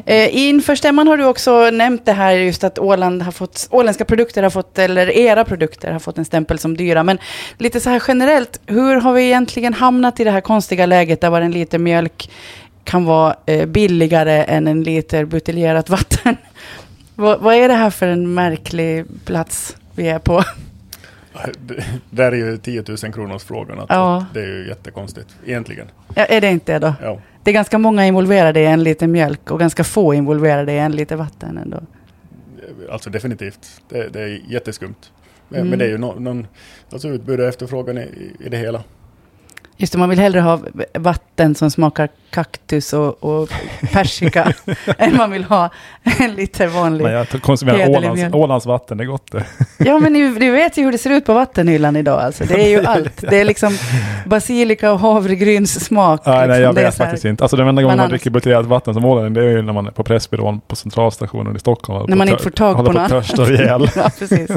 Eh, 0.07 0.37
inför 0.37 0.75
stämman 0.75 1.09
har 1.09 1.17
du 1.17 1.25
också 1.25 1.71
nämnt 1.71 2.05
det 2.07 2.13
här 2.13 2.33
just 2.33 2.65
att 2.65 2.79
Åland 2.79 3.23
har 3.23 3.33
fått, 3.33 3.69
åländska 3.71 4.05
produkter 4.05 4.43
har 4.43 4.51
fått, 4.51 4.79
eller 4.79 5.11
era 5.11 5.45
produkter 5.45 5.93
har 5.93 5.99
fått 5.99 6.19
en 6.19 6.25
stämpel 6.25 6.59
som 6.59 6.77
dyra. 6.77 7.03
Men 7.03 7.19
lite 7.59 7.81
så 7.81 7.91
här 7.91 8.03
generellt, 8.09 8.61
hur 8.67 8.97
har 9.01 9.13
vi 9.13 9.23
egentligen 9.23 9.75
hamnat 9.75 10.21
i 10.21 10.25
det 10.25 10.31
här 10.31 10.41
konstiga 10.41 10.87
läget 10.87 11.21
där 11.21 11.31
bara 11.31 11.45
en 11.45 11.51
liter 11.51 11.79
mjölk 11.79 12.31
kan 12.85 13.05
vara 13.05 13.35
eh, 13.47 13.67
billigare 13.67 14.45
än 14.45 14.69
en 14.69 14.83
liter 14.83 15.25
buteljerat 15.25 15.89
vatten? 15.91 16.37
vad, 17.15 17.41
vad 17.41 17.55
är 17.55 17.69
det 17.69 17.75
här 17.75 17.91
för 17.91 18.07
en 18.07 18.35
märklig 18.35 19.05
plats 19.25 19.77
vi 19.95 20.09
är 20.09 20.19
på? 20.19 20.43
det, 21.61 21.85
där 22.11 22.33
är 22.33 22.37
ju 22.37 22.57
10 22.59 22.85
000 22.89 23.13
kronors 23.13 23.43
frågan. 23.43 23.79
Att, 23.81 23.87
Ja. 23.89 24.25
det 24.35 24.41
är 24.41 24.47
ju 24.47 24.69
jättekonstigt 24.69 25.29
egentligen. 25.47 25.87
Ja, 26.15 26.25
är 26.25 26.41
det 26.41 26.51
inte 26.51 26.73
det 26.73 26.79
då? 26.79 26.95
Ja. 27.03 27.21
Det 27.43 27.51
är 27.51 27.55
ganska 27.55 27.79
många 27.79 28.07
involverade 28.07 28.61
i 28.61 28.67
en 28.67 28.83
liter 28.83 29.07
mjölk 29.07 29.51
och 29.51 29.59
ganska 29.61 29.85
få 29.85 30.15
involverade 30.15 30.73
i 30.73 30.79
en 30.79 30.93
liter 30.93 31.17
vatten 31.17 31.59
ändå. 31.59 31.81
Alltså 32.91 33.11
definitivt. 33.11 33.81
Det, 33.89 34.09
det 34.09 34.21
är 34.21 34.41
jätteskumt. 34.49 35.13
Men, 35.49 35.61
Mm. 35.61 35.71
men 35.71 35.79
det 35.79 35.85
är 35.85 35.89
ju 35.89 35.99
no, 35.99 36.15
någon 36.21 36.47
alltså 36.93 37.09
utbud 37.09 37.41
och 37.41 37.47
efterfrågan 37.47 37.99
i, 37.99 38.33
i 38.41 38.49
det 38.49 38.57
hela. 38.57 38.85
Just 39.81 39.93
det, 39.93 39.99
man 39.99 40.09
vill 40.09 40.19
hellre 40.19 40.41
ha 40.41 40.61
vatten 40.95 41.55
som 41.55 41.71
smakar 41.71 42.09
kaktus 42.31 42.93
och, 42.93 43.25
och 43.25 43.49
persika 43.93 44.53
än 44.99 45.17
man 45.17 45.31
vill 45.31 45.45
ha 45.45 45.71
en 46.19 46.35
liter 46.35 46.67
vanlig. 46.67 47.05
Men 47.05 47.13
jag 47.13 47.43
konsumerar 47.43 47.89
Ålands. 47.89 48.35
Ålands 48.35 48.67
vatten, 48.67 48.99
det 48.99 49.05
är 49.05 49.07
gott 49.07 49.33
det. 49.33 49.45
Ja, 49.79 49.99
men 49.99 50.13
du, 50.13 50.35
du 50.39 50.51
vet 50.51 50.77
ju 50.79 50.85
hur 50.85 50.93
det 50.93 50.99
ser 50.99 51.11
ut 51.11 51.25
på 51.25 51.35
vattenhyllan 51.35 51.97
idag. 51.97 52.21
Alltså. 52.21 52.45
Det 52.45 52.65
är 52.65 52.69
ju 52.69 52.87
allt. 52.87 53.21
Det 53.31 53.41
är 53.41 53.45
liksom 53.45 53.79
basilika 54.27 54.93
och 54.93 54.99
havregrynssmak. 54.99 56.27
Nej, 56.27 56.35
nej 56.37 56.49
liksom. 56.49 56.63
jag 56.63 56.75
Det 56.75 56.81
är 56.81 56.85
vet 56.85 56.97
faktiskt 56.97 57.25
inte. 57.25 57.45
Alltså 57.45 57.57
den 57.57 57.69
enda 57.69 57.83
gången 57.83 57.97
man 57.97 57.99
Bananas. 57.99 58.11
dricker 58.11 58.31
buteljerat 58.31 58.67
vatten 58.67 58.95
som 58.95 59.05
ålänning 59.05 59.35
det 59.35 59.41
är 59.41 59.49
ju 59.49 59.63
när 59.63 59.73
man 59.73 59.87
är 59.87 59.91
på 59.91 60.05
Pressbyrån 60.05 60.61
på 60.61 60.77
Centralstationen 60.77 61.57
i 61.57 61.59
Stockholm. 61.59 62.07
När 62.09 62.17
man 62.17 62.29
inte 62.29 62.43
får 62.43 62.51
tag 62.51 62.77
på 62.77 62.83
Håller 62.83 63.09
på 63.09 63.17
att 63.17 63.27
törsta 63.27 63.53
ihjäl. 63.53 63.91
ja, 63.97 64.11
precis. 64.19 64.51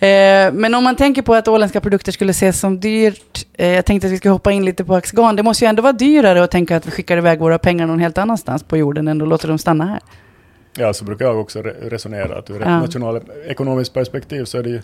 Eh, 0.00 0.52
men 0.52 0.74
om 0.74 0.84
man 0.84 0.96
tänker 0.96 1.22
på 1.22 1.34
att 1.34 1.48
åländska 1.48 1.80
produkter 1.80 2.12
skulle 2.12 2.30
ses 2.30 2.60
som 2.60 2.80
dyrt. 2.80 3.46
Eh, 3.54 3.68
jag 3.68 3.84
tänkte 3.84 4.06
att 4.06 4.12
vi 4.12 4.16
ska 4.16 4.30
hoppa 4.30 4.52
in 4.52 4.64
lite 4.64 4.84
på 4.84 4.94
Axgan. 4.94 5.36
Det 5.36 5.42
måste 5.42 5.64
ju 5.64 5.68
ändå 5.68 5.82
vara 5.82 5.92
dyrare 5.92 6.42
att 6.44 6.50
tänka 6.50 6.76
att 6.76 6.86
vi 6.86 6.90
skickar 6.90 7.16
iväg 7.18 7.38
våra 7.38 7.58
pengar 7.58 7.86
någon 7.86 7.98
helt 8.00 8.18
annanstans 8.18 8.62
på 8.62 8.76
jorden 8.76 9.08
än 9.08 9.22
att 9.22 9.28
låta 9.28 9.46
dem 9.48 9.58
stanna 9.58 9.86
här. 9.86 10.00
Ja, 10.78 10.92
så 10.92 11.04
brukar 11.04 11.24
jag 11.24 11.40
också 11.40 11.62
re- 11.62 11.88
resonera 11.90 12.38
att 12.38 12.50
ur 12.50 12.56
ett 12.56 12.66
Ja. 12.68 12.80
nationalekonomiskt 12.80 13.94
perspektiv 13.94 14.44
så 14.44 14.58
är 14.58 14.62
det 14.62 14.70
ju 14.70 14.80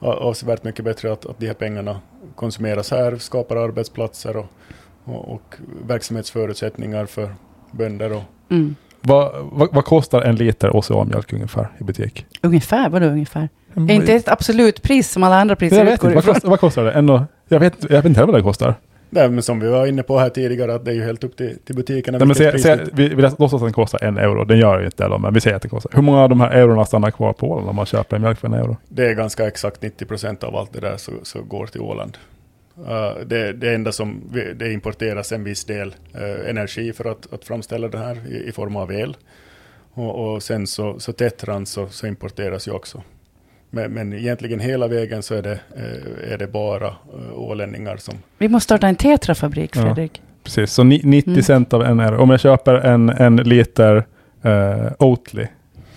avsevärt 0.00 0.64
mycket 0.64 0.84
bättre 0.84 1.12
att, 1.12 1.26
att 1.26 1.38
de 1.38 1.46
här 1.46 1.54
pengarna 1.54 2.00
konsumeras 2.34 2.90
här, 2.90 3.16
skapar 3.16 3.56
arbetsplatser 3.56 4.36
och, 4.36 4.46
och, 5.04 5.32
och 5.34 5.54
verksamhetsförutsättningar 5.86 7.06
för 7.06 7.34
bönder. 7.70 8.12
Och, 8.12 8.22
Mm. 8.50 8.76
vad, 9.00 9.32
vad, 9.52 9.74
vad 9.74 9.84
kostar 9.84 10.22
en 10.22 10.36
liter 10.36 10.76
OCA-mjölk 10.76 11.32
ungefär 11.32 11.68
i 11.80 11.84
butik? 11.84 12.26
Ungefär, 12.42 12.88
vadå 12.88 13.06
ungefär? 13.06 13.48
Är 13.74 13.90
inte 13.90 14.14
ett 14.14 14.28
absolut 14.28 14.82
pris 14.82 15.10
som 15.10 15.22
alla 15.22 15.40
andra 15.40 15.56
priser 15.56 15.76
jag 15.76 15.84
vet 15.84 15.94
utgår 15.94 16.10
inte, 16.10 16.26
vad 16.26 16.34
kostar, 16.34 16.48
vad 16.50 16.60
kostar 16.60 16.84
det? 16.84 16.92
Ändå, 16.92 17.24
jag, 17.48 17.60
vet, 17.60 17.76
jag 17.80 17.88
vet 17.96 18.04
inte 18.04 18.20
heller 18.20 18.32
vad 18.32 18.40
det 18.40 18.44
kostar. 18.44 18.74
nej, 19.10 19.28
men 19.30 19.42
som 19.42 19.60
vi 19.60 19.68
var 19.68 19.86
inne 19.86 20.02
på 20.02 20.18
här 20.18 20.28
tidigare, 20.28 20.74
att 20.74 20.84
det 20.84 20.90
är 20.90 20.94
ju 20.94 21.02
helt 21.04 21.24
upp 21.24 21.36
till, 21.36 21.58
till 21.64 21.76
butikerna. 21.76 22.18
Nej, 22.18 22.26
men 22.26 22.36
se, 22.36 22.58
se, 22.58 22.78
vi, 22.92 23.08
vi 23.08 23.22
låtsas 23.22 23.54
att 23.54 23.60
den 23.60 23.72
kostar 23.72 24.04
en 24.04 24.18
euro. 24.18 24.44
Den 24.44 24.58
gör 24.58 24.78
ju 24.80 24.84
inte 24.84 25.08
det, 25.08 25.18
men 25.18 25.34
vi 25.34 25.40
säger 25.40 25.56
att 25.56 25.62
det 25.62 25.68
kostar. 25.68 25.90
Hur 25.94 26.02
många 26.02 26.20
av 26.22 26.28
de 26.28 26.40
här 26.40 26.50
eurona 26.50 26.84
stannar 26.84 27.10
kvar 27.10 27.32
på 27.32 27.50
Åland 27.50 27.68
om 27.68 27.76
man 27.76 27.86
köper 27.86 28.16
en 28.16 28.22
mjölk 28.22 28.38
för 28.38 28.48
en 28.48 28.54
euro? 28.54 28.76
det 28.88 29.06
är 29.06 29.14
ganska 29.14 29.46
exakt 29.46 29.82
90 29.82 30.04
procent 30.06 30.44
av 30.44 30.56
allt 30.56 30.72
det 30.72 30.80
där 30.80 30.96
så, 30.96 31.12
så 31.22 31.42
går 31.42 31.66
till 31.66 31.80
Åland. 31.80 32.18
Uh, 32.78 33.26
det, 33.26 33.52
det 33.52 33.74
enda 33.74 33.92
som 33.92 34.20
vi- 34.32 34.52
det 34.54 34.72
importeras 34.72 35.32
en 35.32 35.44
viss 35.44 35.64
del 35.64 35.94
eh, 36.14 36.50
energi 36.50 36.92
för 36.92 37.04
att, 37.10 37.32
att 37.32 37.44
framställa 37.44 37.88
det 37.88 37.98
här 37.98 38.18
i, 38.28 38.48
i 38.48 38.52
form 38.52 38.76
av 38.76 38.92
el. 38.92 39.16
Och, 39.94 40.32
och 40.34 40.42
sen 40.42 40.66
så, 40.66 40.98
så 40.98 41.12
tetran 41.12 41.66
så, 41.66 41.86
så 41.88 42.06
importeras 42.06 42.68
ju 42.68 42.72
också. 42.72 43.02
Men, 43.70 43.92
men 43.92 44.12
egentligen 44.12 44.60
hela 44.60 44.88
vägen 44.88 45.22
så 45.22 45.34
är 45.34 45.42
det, 45.42 45.60
eh, 45.76 46.32
är 46.32 46.38
det 46.38 46.46
bara 46.46 46.86
uh, 46.88 47.38
ålänningar 47.38 47.96
som... 47.96 48.14
Vi 48.38 48.48
måste 48.48 48.64
starta 48.64 48.88
en 48.88 48.96
tetrafabrik, 48.96 49.76
Ja. 49.76 49.82
Fredrik. 49.82 50.22
Precis, 50.44 50.72
så 50.72 50.84
ni, 50.84 51.00
90 51.04 51.30
Mm. 51.30 51.42
cent 51.42 51.72
av 51.72 51.82
euro. 51.82 52.22
Om 52.22 52.30
jag 52.30 52.40
köper 52.40 52.74
en, 52.74 53.08
en 53.10 53.36
liter 53.36 54.06
eh, 54.42 54.92
Oatly 54.98 55.46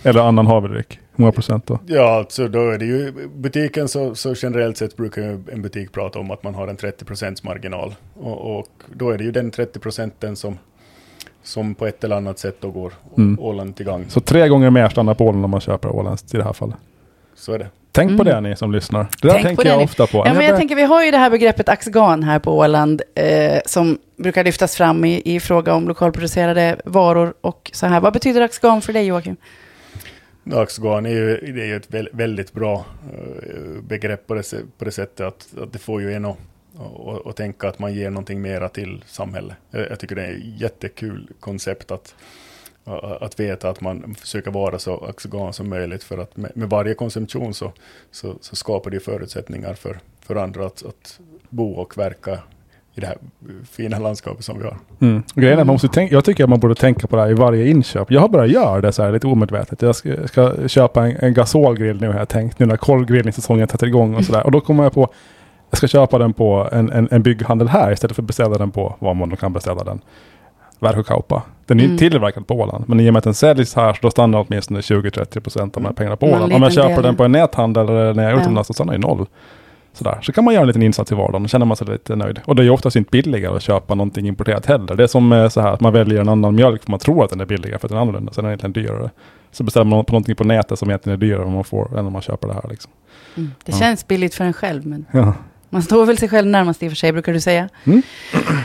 eller 0.04 0.22
annan 0.22 0.48
havredryck, 0.48 1.00
hur 1.16 1.22
många 1.22 1.32
procent 1.32 1.68
då? 1.68 1.80
Ja, 1.88 2.16
alltså 2.18 2.48
då 2.48 2.70
är 2.70 2.78
det 2.78 2.86
ju 2.86 3.12
butiken 3.36 3.88
så, 3.88 4.16
så 4.16 4.34
generellt 4.38 4.78
sett 4.78 4.98
brukar 4.98 5.22
ju 5.22 5.44
en 5.52 5.62
butik 5.62 5.92
prata 5.92 6.20
om 6.20 6.32
att 6.32 6.44
man 6.44 6.56
har 6.56 6.68
en 6.68 6.76
30 6.78 7.06
procents 7.06 7.44
marginal. 7.44 7.96
Och, 8.20 8.58
och 8.60 8.68
då 8.96 9.10
är 9.10 9.18
det 9.18 9.24
ju 9.24 9.32
den 9.32 9.52
30 9.52 9.80
procenten 9.80 10.36
som, 10.36 10.58
som 11.44 11.76
på 11.76 11.86
ett 11.88 12.04
eller 12.04 12.16
annat 12.16 12.40
sätt 12.40 12.56
då 12.60 12.72
går 12.72 12.94
Mm. 13.18 13.40
Åland 13.40 13.76
till 13.76 13.86
gång. 13.86 14.06
Så 14.08 14.20
tre 14.20 14.48
gånger 14.48 14.70
mer 14.70 14.90
stannar 14.90 15.14
på 15.14 15.26
Åland 15.26 15.46
om 15.46 15.52
man 15.52 15.62
köper 15.62 15.90
åländskt 15.96 16.34
i 16.34 16.38
det 16.38 16.44
här 16.44 16.54
fallet. 16.54 16.76
Så 17.36 17.54
är 17.54 17.60
det. 17.60 17.67
Tänk 17.91 18.17
på 18.17 18.22
Mm. 18.24 18.43
det 18.43 18.50
ni 18.50 18.56
som 18.56 18.72
lyssnar. 18.72 19.08
Det 19.22 19.28
där 19.28 19.34
Tänk 19.34 19.43
på 19.43 19.48
tänker 19.48 19.65
jag 19.65 19.78
ni. 19.78 19.86
ofta 19.86 20.08
på. 20.08 20.17
Ja, 20.17 20.24
men 20.24 20.34
jag 20.36 20.36
börjar- 20.43 20.58
tänker, 20.58 20.76
vi 20.76 20.84
har 20.84 21.04
ju 21.06 21.12
det 21.12 21.17
här 21.17 21.30
begreppet 21.30 21.69
axgan 21.69 22.24
här 22.24 22.39
på 22.39 22.58
Åland 22.58 23.02
eh, 23.15 23.60
som 23.65 23.98
brukar 24.17 24.43
lyftas 24.43 24.76
fram 24.76 25.06
i, 25.06 25.22
i 25.36 25.39
fråga 25.39 25.74
om 25.74 25.88
lokalproducerade 25.88 26.82
varor 26.86 27.34
och 27.41 27.72
så 27.74 27.86
här. 27.86 28.00
Vad 28.02 28.13
betyder 28.13 28.41
axgan 28.41 28.82
för 28.82 28.93
dig 28.93 29.06
Joakim? 29.06 29.36
Dagsgarn 30.43 31.06
är 31.06 31.10
ju, 31.10 31.38
det 31.54 31.62
är 31.62 31.65
ju 31.65 31.76
ett 31.76 31.93
väl- 31.93 32.10
väldigt 32.13 32.54
bra 32.54 32.86
eh, 33.13 33.82
begrepp 33.88 34.28
på 34.28 34.34
det, 34.34 34.54
på 34.78 34.86
det 34.86 34.91
sättet 34.91 35.19
att, 35.28 35.48
att 35.62 35.74
det 35.74 35.80
får 35.80 36.02
ju 36.02 36.13
en 36.13 36.26
att, 36.26 36.38
att, 37.08 37.28
att 37.28 37.36
tänka 37.36 37.67
att 37.67 37.80
man 37.80 37.93
ger 37.93 38.10
någonting 38.10 38.41
mera 38.41 38.69
till 38.69 39.04
samhället. 39.08 39.56
Jag, 39.72 39.82
jag 39.89 40.00
tycker 40.00 40.15
det 40.15 40.24
är 40.26 40.32
ett 40.32 40.62
jättekul 40.62 41.28
koncept 41.39 41.91
att, 41.91 42.15
att 43.22 43.39
veta 43.39 43.69
att 43.69 43.82
man 43.82 44.15
försöker 44.19 44.52
vara 44.52 44.80
så 44.80 45.06
axogan 45.10 45.54
som 45.54 45.69
möjligt 45.69 46.04
för 46.04 46.17
att 46.17 46.38
med, 46.38 46.52
med 46.56 46.69
varje 46.69 46.93
konsumtion 46.93 47.54
så, 47.54 47.72
så, 48.12 48.36
så 48.41 48.56
skapar 48.56 48.91
det 48.91 49.00
förutsättningar 49.00 49.74
för, 49.74 50.00
för 50.19 50.36
andra 50.36 50.65
att, 50.65 50.86
att 50.86 51.19
bo 51.50 51.72
och 51.72 51.98
verka 51.98 52.39
i 52.96 53.00
det 53.02 53.08
här 53.08 53.17
fina 53.72 54.00
landskapet 54.00 54.46
som 54.46 54.60
vi 54.60 54.63
har. 54.63 54.78
Mm. 55.00 55.24
Grejen 55.36 55.60
är, 55.60 55.63
man 55.63 55.74
måste 55.74 55.88
tänka, 55.88 56.15
jag 56.15 56.26
tycker 56.26 56.43
att 56.43 56.50
man 56.50 56.60
borde 56.60 56.76
tänka 56.76 57.08
på 57.08 57.15
det 57.15 57.22
här 57.22 57.30
i 57.30 57.34
varje 57.34 57.69
inköp. 57.69 58.12
Jag 58.12 58.22
har 58.22 58.30
börjat 58.30 58.52
göra 58.52 58.82
det 58.82 58.91
så 58.91 59.04
här 59.04 59.12
lite 59.12 59.28
omedvetet. 59.28 59.82
Jag 59.82 59.96
ska, 59.96 60.28
ska 60.28 60.67
köpa 60.67 61.08
en, 61.08 61.17
en 61.17 61.34
gasolgrill 61.34 62.02
nu 62.02 62.08
har 62.08 62.19
jag 62.19 62.30
tänkt, 62.30 62.60
nu 62.60 62.65
när 62.65 62.78
kolgrillningssäsongen 62.78 63.67
sätter 63.67 63.88
igång 63.88 64.15
och 64.15 64.26
sådär. 64.26 64.46
Och 64.46 64.52
då 64.52 64.62
kommer 64.62 64.84
jag 64.84 64.93
på, 64.93 65.10
jag 65.69 65.78
ska 65.78 65.88
köpa 65.88 66.17
den 66.17 66.34
på 66.34 66.69
en, 66.72 66.91
en, 66.91 67.08
en 67.12 67.24
bygghandel 67.24 67.67
här 67.67 67.91
istället 67.91 68.15
för 68.15 68.22
att 68.22 68.28
beställa 68.28 68.58
den 68.58 68.72
på 68.72 68.96
var 69.00 69.13
man 69.13 69.38
kan 69.38 69.54
beställa 69.54 69.84
den. 69.84 70.02
Verhokauppa. 70.84 71.41
Den 71.65 71.78
är 71.80 71.82
ju 71.84 71.88
Mm. 71.88 71.98
tillverkad 71.98 72.48
på 72.48 72.54
Åland. 72.56 72.84
Men 72.88 73.00
i 73.00 73.10
och 73.10 73.13
med 73.13 73.17
att 73.17 73.24
den 73.24 73.34
säljs 73.34 73.76
här 73.76 73.93
så 73.93 74.00
då 74.02 74.12
stannar 74.12 74.46
åtminstone 74.48 74.82
20-30% 74.82 75.62
av 75.62 75.69
de 75.84 75.86
här 75.86 75.93
pengarna 75.93 76.15
på 76.15 76.26
Åland. 76.26 76.54
Om 76.54 76.62
jag 76.63 76.74
köper 76.74 76.89
del. 76.93 77.04
den 77.04 77.15
på 77.15 77.24
en 77.24 77.32
näthandel 77.32 77.89
eller 77.89 78.13
när 78.13 78.24
jag 78.24 78.32
är 78.32 78.41
utomlands 78.41 78.67
så 78.67 78.74
stannar 78.74 78.93
det 78.93 79.00
noll. 79.00 79.26
Sådär. 79.93 80.19
Så 80.22 80.32
kan 80.32 80.43
man 80.43 80.54
göra 80.54 80.62
en 80.62 80.67
liten 80.67 80.84
insats 80.84 81.12
i 81.12 81.15
vardagen 81.15 81.43
och 81.43 81.50
känner 81.50 81.65
man 81.65 81.78
sig 81.78 81.88
lite 81.88 82.15
nöjd. 82.15 82.39
Och 82.46 82.56
det 82.56 82.62
är 82.62 82.63
ju 82.63 82.69
oftast 82.69 82.96
inte 82.96 83.10
billigare 83.12 83.56
att 83.56 83.62
köpa 83.62 83.96
någonting 83.96 84.28
importerat 84.28 84.65
heller. 84.65 84.96
Det 84.96 85.04
är 85.04 85.08
som 85.08 85.32
eh, 85.34 85.50
så 85.50 85.62
här 85.62 85.74
att 85.74 85.80
man 85.82 85.93
väljer 85.93 86.22
en 86.22 86.30
annan 86.30 86.56
mjölk 86.56 86.84
för 86.84 86.91
man 86.91 87.00
tror 87.00 87.24
att 87.24 87.30
den 87.30 87.41
är 87.41 87.46
billigare 87.46 87.80
för 87.80 87.88
att 87.88 87.89
den 87.89 87.98
är 87.98 88.02
annorlunda. 88.02 88.34
Sen 88.34 88.46
är 88.46 88.50
den 88.50 88.60
egentligen 88.60 88.88
dyrare. 88.88 89.10
Så 89.52 89.63
beställer 89.63 89.86
man 89.86 90.06
på 90.06 90.12
någonting 90.13 90.36
på 90.36 90.43
nätet 90.43 90.80
som 90.80 90.89
egentligen 90.89 91.17
är 91.17 91.19
dyrare 91.26 91.46
än 91.48 91.54
man 91.54 91.63
får 91.63 92.00
än 92.00 92.06
om 92.06 92.13
man 92.13 92.22
köper 92.22 92.48
det 92.48 92.54
här. 92.54 92.65
Liksom. 92.69 92.91
Mm. 93.38 93.52
Det 93.65 93.72
Ja. 93.72 93.78
känns 93.80 94.08
billigt 94.08 94.36
för 94.36 94.43
en 94.43 94.54
själv, 94.54 94.86
men 94.86 95.06
Ja. 95.12 95.34
Man 95.74 95.84
står 95.84 96.06
väl 96.06 96.18
sig 96.18 96.30
själv 96.30 96.48
närmast 96.48 96.84
i 96.84 96.88
och 96.88 96.92
för 96.92 96.96
sig, 96.96 97.12
brukar 97.12 97.34
du 97.34 97.42
säga. 97.42 97.70
Mm. 97.84 98.02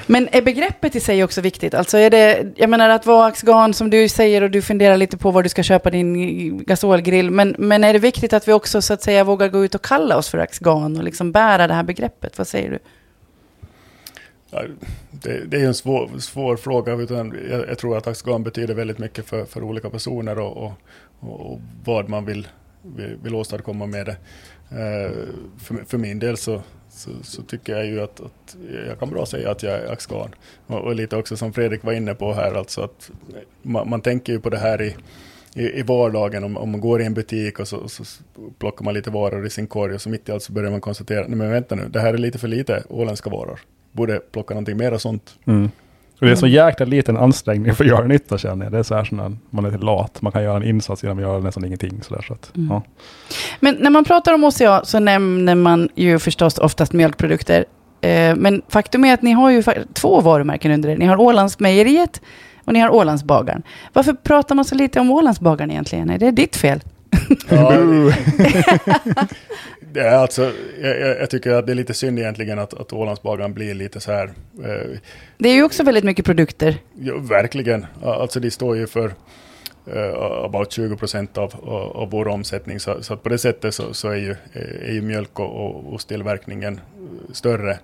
Men 0.06 0.28
är 0.32 0.42
begreppet 0.42 0.96
i 0.96 1.00
sig 1.00 1.24
också 1.24 1.40
viktigt? 1.40 1.74
Alltså 1.74 1.98
är 1.98 2.10
det, 2.10 2.46
jag 2.56 2.70
menar 2.70 2.88
att 2.88 3.06
vara 3.06 3.26
axgan 3.26 3.74
som 3.74 3.90
du 3.90 4.08
säger 4.08 4.42
och 4.42 4.50
du 4.50 4.62
funderar 4.62 4.96
lite 4.96 5.16
på 5.16 5.30
var 5.30 5.42
du 5.42 5.48
ska 5.48 5.62
köpa 5.62 5.90
din 5.90 6.64
gasolgrill. 6.64 7.30
Men, 7.30 7.54
men 7.58 7.84
är 7.84 7.92
det 7.92 7.98
viktigt 7.98 8.32
att 8.32 8.48
vi 8.48 8.52
också 8.52 8.82
så 8.82 8.94
att 8.94 9.02
säga 9.02 9.24
vågar 9.24 9.48
gå 9.48 9.64
ut 9.64 9.74
och 9.74 9.84
kalla 9.84 10.16
oss 10.16 10.28
för 10.28 10.38
axgan 10.38 10.96
och 10.96 11.04
liksom 11.04 11.32
bära 11.32 11.66
det 11.66 11.74
här 11.74 11.82
begreppet? 11.82 12.38
Vad 12.38 12.46
säger 12.46 12.70
du? 12.70 12.78
Ja, 14.50 14.62
det, 15.10 15.44
det 15.44 15.56
är 15.56 15.66
en 15.66 15.74
svår, 15.74 16.18
svår 16.18 16.56
fråga. 16.56 16.94
Utan 16.94 17.34
jag, 17.50 17.68
jag 17.68 17.78
tror 17.78 17.96
att 17.96 18.06
axgan 18.06 18.42
betyder 18.42 18.74
väldigt 18.74 18.98
mycket 18.98 19.26
för, 19.26 19.44
för 19.44 19.62
olika 19.62 19.90
personer 19.90 20.38
och, 20.38 20.56
och, 20.56 20.72
och 21.20 21.60
vad 21.84 22.08
man 22.08 22.24
vill, 22.24 22.48
vill, 22.82 23.16
vill 23.22 23.34
åstadkomma 23.34 23.86
med 23.86 24.06
det. 24.06 24.16
Eh, 24.70 25.12
för, 25.58 25.84
för 25.86 25.98
min 25.98 26.18
del 26.18 26.36
så, 26.36 26.62
så, 26.98 27.10
så 27.22 27.42
tycker 27.42 27.76
jag 27.76 27.86
ju 27.86 28.00
att, 28.00 28.20
att 28.20 28.56
jag 28.86 28.98
kan 28.98 29.10
bra 29.10 29.26
säga 29.26 29.50
att 29.50 29.62
jag 29.62 29.72
är 29.72 29.92
axgan. 29.92 30.34
Och, 30.66 30.78
och 30.78 30.94
lite 30.94 31.16
också 31.16 31.36
som 31.36 31.52
Fredrik 31.52 31.84
var 31.84 31.92
inne 31.92 32.14
på 32.14 32.32
här, 32.32 32.54
alltså 32.54 32.80
att 32.80 33.10
man, 33.62 33.88
man 33.88 34.00
tänker 34.00 34.32
ju 34.32 34.40
på 34.40 34.50
det 34.50 34.58
här 34.58 34.82
i, 34.82 34.96
i, 35.54 35.78
i 35.78 35.82
vardagen. 35.82 36.44
Om, 36.44 36.56
om 36.56 36.70
man 36.70 36.80
går 36.80 37.02
i 37.02 37.04
en 37.04 37.14
butik 37.14 37.60
och 37.60 37.68
så, 37.68 37.88
så 37.88 38.04
plockar 38.58 38.84
man 38.84 38.94
lite 38.94 39.10
varor 39.10 39.46
i 39.46 39.50
sin 39.50 39.66
korg 39.66 39.94
och 39.94 40.00
så 40.00 40.08
mitt 40.08 40.28
i 40.28 40.32
allt 40.32 40.42
så 40.42 40.52
börjar 40.52 40.70
man 40.70 40.80
konstatera, 40.80 41.26
nej 41.26 41.36
men 41.36 41.50
vänta 41.50 41.74
nu, 41.74 41.88
det 41.88 42.00
här 42.00 42.14
är 42.14 42.18
lite 42.18 42.38
för 42.38 42.48
lite 42.48 42.82
åländska 42.88 43.30
varor. 43.30 43.60
Borde 43.92 44.20
plocka 44.20 44.54
någonting 44.54 44.76
mera 44.76 44.98
sånt. 44.98 45.38
Mm. 45.46 45.70
Och 46.20 46.26
det 46.26 46.32
är 46.32 46.36
så 46.36 46.46
jäkla 46.46 46.86
liten 46.86 47.16
ansträngning 47.16 47.74
för 47.74 47.84
att 47.84 47.90
göra 47.90 48.04
nytta 48.06 48.38
känner 48.38 48.64
jag. 48.66 48.72
Det 48.72 48.78
är 48.78 48.82
så 48.82 48.94
här 48.94 49.04
sån 49.04 49.38
man 49.50 49.64
är 49.64 49.70
lite 49.70 49.84
lat. 49.84 50.22
Man 50.22 50.32
kan 50.32 50.42
göra 50.42 50.56
en 50.56 50.62
insats 50.62 51.02
genom 51.02 51.18
att 51.18 51.22
göra 51.22 51.38
nästan 51.38 51.64
ingenting. 51.64 52.02
Så 52.02 52.14
där, 52.14 52.22
så 52.22 52.32
att, 52.32 52.52
Mm. 52.56 52.68
ja. 52.70 52.82
Men 53.60 53.74
när 53.80 53.90
man 53.90 54.04
pratar 54.04 54.32
om 54.34 54.44
OCA 54.44 54.84
så 54.84 54.98
nämner 54.98 55.54
man 55.54 55.88
ju 55.94 56.18
förstås 56.18 56.58
oftast 56.58 56.92
mjölkprodukter. 56.92 57.64
Eh, 58.00 58.36
men 58.36 58.62
faktum 58.68 59.04
är 59.04 59.14
att 59.14 59.22
ni 59.22 59.32
har 59.32 59.50
ju 59.50 59.62
två 59.94 60.20
varumärken 60.20 60.72
under 60.72 60.88
er. 60.88 60.96
Ni 60.96 61.06
har 61.06 61.20
Ålandsmejeriet 61.20 62.20
och 62.64 62.72
ni 62.72 62.78
har 62.80 62.90
Ålandsbagaren. 62.94 63.62
Varför 63.92 64.12
pratar 64.12 64.54
man 64.54 64.64
så 64.64 64.74
lite 64.74 65.00
om 65.00 65.10
Ålandsbagaren 65.10 65.70
egentligen? 65.70 66.10
Är 66.10 66.18
det 66.18 66.30
ditt 66.30 66.56
fel? 66.56 66.80
Ja, 67.50 67.72
det 69.92 70.00
är 70.00 70.16
alltså, 70.16 70.52
jag, 70.82 71.00
jag 71.00 71.30
tycker 71.30 71.50
att 71.50 71.66
det 71.66 71.72
är 71.72 71.74
lite 71.74 71.94
synd 71.94 72.18
egentligen 72.18 72.58
att, 72.58 72.74
att 72.74 72.92
Ålandsbagaren 72.92 73.54
blir 73.54 73.74
lite 73.74 74.00
så 74.00 74.12
här, 74.12 74.32
eh, 74.64 74.98
Det 75.38 75.48
är 75.48 75.54
ju 75.54 75.62
också 75.62 75.82
väldigt 75.82 76.04
mycket 76.04 76.24
produkter. 76.24 76.78
ja, 76.94 77.18
verkligen, 77.18 77.86
alltså 78.02 78.40
de 78.40 78.50
står 78.50 78.76
ju 78.76 78.86
för 78.86 79.14
uh, 79.94 80.44
about 80.44 80.72
20 80.72 80.96
procent 80.96 81.38
av, 81.38 81.54
av, 81.94 82.10
vår 82.10 82.28
omsättning, 82.28 82.80
så, 82.80 83.02
så 83.02 83.16
på 83.16 83.28
det 83.28 83.38
sättet 83.38 83.74
så, 83.74 83.94
så 83.94 84.08
är, 84.08 84.16
ju, 84.16 84.36
är 84.82 84.92
ju 84.92 85.02
mjölk 85.02 85.40
och, 85.40 85.66
och 85.66 85.94
osttillverkningen 85.94 86.74
eh, 86.74 87.32
större. 87.32 87.78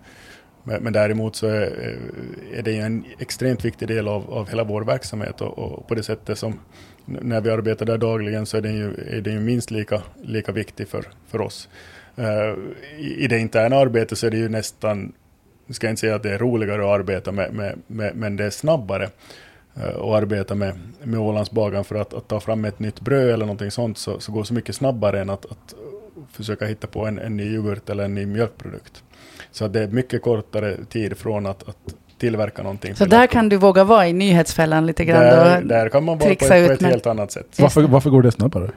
Men, 0.64 0.82
men 0.82 0.92
däremot 0.92 1.36
så 1.36 1.46
är, 1.46 1.62
eh, 1.62 2.58
är 2.58 2.62
det 2.62 2.72
ju 2.72 2.80
en 2.80 3.04
extremt 3.18 3.64
viktig 3.64 3.88
del 3.88 4.08
av, 4.08 4.30
av 4.30 4.48
hela 4.48 4.64
vår 4.64 4.82
verksamhet 4.82 5.40
och, 5.40 5.58
och 5.58 5.88
på 5.88 5.94
det 5.94 6.02
sättet 6.02 6.38
som 6.38 6.58
när 7.06 7.40
vi 7.40 7.50
arbetar 7.50 7.86
där 7.86 7.98
dagligen 7.98 8.46
så 8.46 8.56
är 8.56 8.60
den 8.60 8.74
ju, 8.74 8.94
är 9.10 9.20
den 9.20 9.32
ju 9.32 9.40
minst 9.40 9.70
lika, 9.70 10.02
lika 10.22 10.52
viktig 10.52 10.88
för, 10.88 11.04
för 11.26 11.40
oss. 11.40 11.68
Eh, 12.16 12.54
i, 12.98 13.24
I 13.24 13.26
det 13.26 13.38
interna 13.38 13.76
arbetet 13.76 14.18
så 14.18 14.26
är 14.26 14.30
det 14.30 14.36
ju 14.36 14.48
nästan, 14.48 15.12
jag 15.66 15.76
ska 15.76 15.88
inte 15.88 16.00
säga 16.00 16.14
att 16.14 16.22
det 16.22 16.34
är 16.34 16.38
roligare 16.38 16.82
att 16.82 17.00
arbeta 17.00 17.32
med, 17.32 17.52
med, 17.54 17.78
med 17.86 18.16
men 18.16 18.36
det 18.36 18.44
är 18.44 18.50
snabbare 18.50 19.08
eh, 19.76 19.96
att 19.96 20.22
arbeta 20.22 20.54
med, 20.54 20.78
med 21.02 21.20
Ålandsbagaren 21.20 21.84
för 21.84 21.94
att, 21.94 22.14
att 22.14 22.28
ta 22.28 22.40
fram 22.40 22.64
ett 22.64 22.78
nytt 22.78 23.00
bröd 23.00 23.30
eller 23.30 23.46
någonting 23.46 23.70
sånt 23.70 23.98
så, 23.98 24.20
så 24.20 24.32
går 24.32 24.44
så 24.44 24.54
mycket 24.54 24.74
snabbare 24.74 25.20
än 25.20 25.30
att, 25.30 25.46
att 25.46 25.74
försöka 26.32 26.66
hitta 26.66 26.86
på 26.86 27.06
en, 27.06 27.18
en 27.18 27.36
ny 27.36 27.54
yoghurt 27.54 27.90
eller 27.90 28.04
en 28.04 28.14
ny 28.14 28.26
mjölkprodukt. 28.26 29.02
Så 29.50 29.64
att 29.64 29.72
det 29.72 29.80
är 29.80 29.88
mycket 29.88 30.22
kortare 30.22 30.76
tid 30.84 31.16
från 31.16 31.46
att, 31.46 31.68
att 31.68 31.76
tillverka 32.18 32.62
någonting. 32.62 32.94
Så 32.94 33.04
där 33.04 33.24
att- 33.24 33.30
kan 33.30 33.48
du 33.48 33.56
våga 33.56 33.84
vara 33.84 34.08
i 34.08 34.12
nyhetsfällan 34.12 34.86
lite 34.86 35.04
grann. 35.04 35.20
där, 35.20 35.60
då. 35.60 35.68
där 35.68 35.88
kan 35.88 36.04
man 36.04 36.18
vara 36.18 36.26
på 36.28 36.32
ett, 36.32 36.38
trixa 36.38 36.66
på 36.66 36.72
ett 36.72 36.82
helt 36.82 37.06
annat 37.06 37.32
sätt. 37.32 37.46
Varför, 37.58 37.82
varför 37.82 38.10
går 38.10 38.22
det 38.22 38.32
snabbare? 38.32 38.70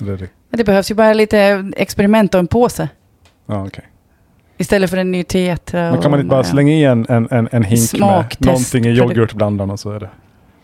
Eller, 0.00 0.16
det- 0.16 0.28
Men 0.50 0.58
Det 0.58 0.64
behövs 0.64 0.90
ju 0.90 0.94
bara 0.94 1.12
lite 1.12 1.70
experiment 1.76 2.34
och 2.34 2.38
en 2.40 2.46
påse. 2.46 2.88
ja, 3.46 3.66
okej. 3.66 3.84
Istället 4.58 4.90
för 4.90 4.96
en 4.96 5.12
ny 5.12 5.24
tetra. 5.24 5.90
Men 5.92 6.02
kan 6.02 6.10
man 6.10 6.20
inte 6.20 6.30
bara 6.30 6.40
och- 6.40 6.46
slänga 6.46 6.72
i 6.72 6.84
en, 6.84 7.06
en, 7.08 7.28
en, 7.30 7.48
en 7.52 7.62
hink 7.64 7.80
Smaktest. 7.88 8.40
med 8.40 8.46
någonting 8.46 8.84
i 8.86 8.90
yoghurtblandaren 8.90 9.70
och 9.70 9.80
så 9.80 9.92
är 9.92 10.00
det... 10.00 10.08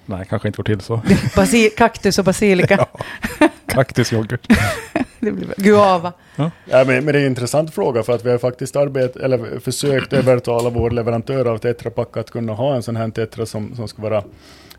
Nej, 0.07 0.27
kanske 0.29 0.49
inte 0.49 0.57
går 0.57 0.64
till 0.64 0.81
så. 0.81 0.97
Basi- 1.37 1.71
kaktus 1.77 2.18
och 2.18 2.25
basilika. 2.25 2.87
Kaktusyoghurt. 3.66 4.49
Det 5.21 5.33
blir 5.33 5.47
bra. 5.47 5.55
Guava. 5.57 6.12
Ja, 6.37 6.51
men, 6.71 6.87
men 6.87 7.07
det 7.07 7.12
är 7.12 7.21
en 7.21 7.27
intressant 7.27 7.75
fråga 7.75 8.03
för 8.03 8.12
att 8.12 8.25
vi 8.25 8.31
har 8.31 8.38
faktiskt 8.38 8.77
arbet, 8.77 9.16
eller 9.16 9.61
försökt 9.61 10.12
övertala 10.12 10.71
vår 10.71 10.90
leverantör 10.90 11.45
av 11.45 11.59
Tetra 11.59 11.90
Pak 11.90 12.16
att 12.16 12.31
kunna 12.31 12.53
ha 12.53 12.75
en 12.75 12.83
sån 12.83 12.97
här 12.97 13.11
Tetra 13.11 13.47
som, 13.47 13.77
som 13.77 13.88
ska 13.88 14.03
vara 14.03 14.16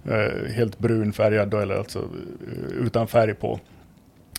eh, 0.10 0.54
helt 0.56 0.80
brunfärgad 0.80 1.48
då, 1.50 1.58
eller 1.60 1.76
alltså 1.76 2.00
eh, 2.00 2.86
utan 2.86 3.08
färg 3.08 3.34
på. 3.34 3.60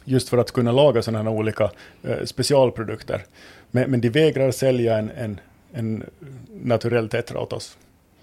Just 0.05 0.29
för 0.29 0.39
att 0.39 0.53
kunna 0.53 0.73
laga 0.73 1.03
sådana 1.03 1.31
här 1.31 1.39
olika 1.39 1.71
eh, 2.03 2.25
specialprodukter. 2.25 3.25
Men, 3.71 3.91
men 3.91 4.01
de 4.01 4.09
vägrar 4.09 4.51
sälja 4.51 4.99
en, 4.99 5.11
en, 5.11 5.41
en 5.73 6.05
naturell 6.63 7.09
Tetra 7.09 7.41
åt 7.41 7.53
oss. 7.53 7.77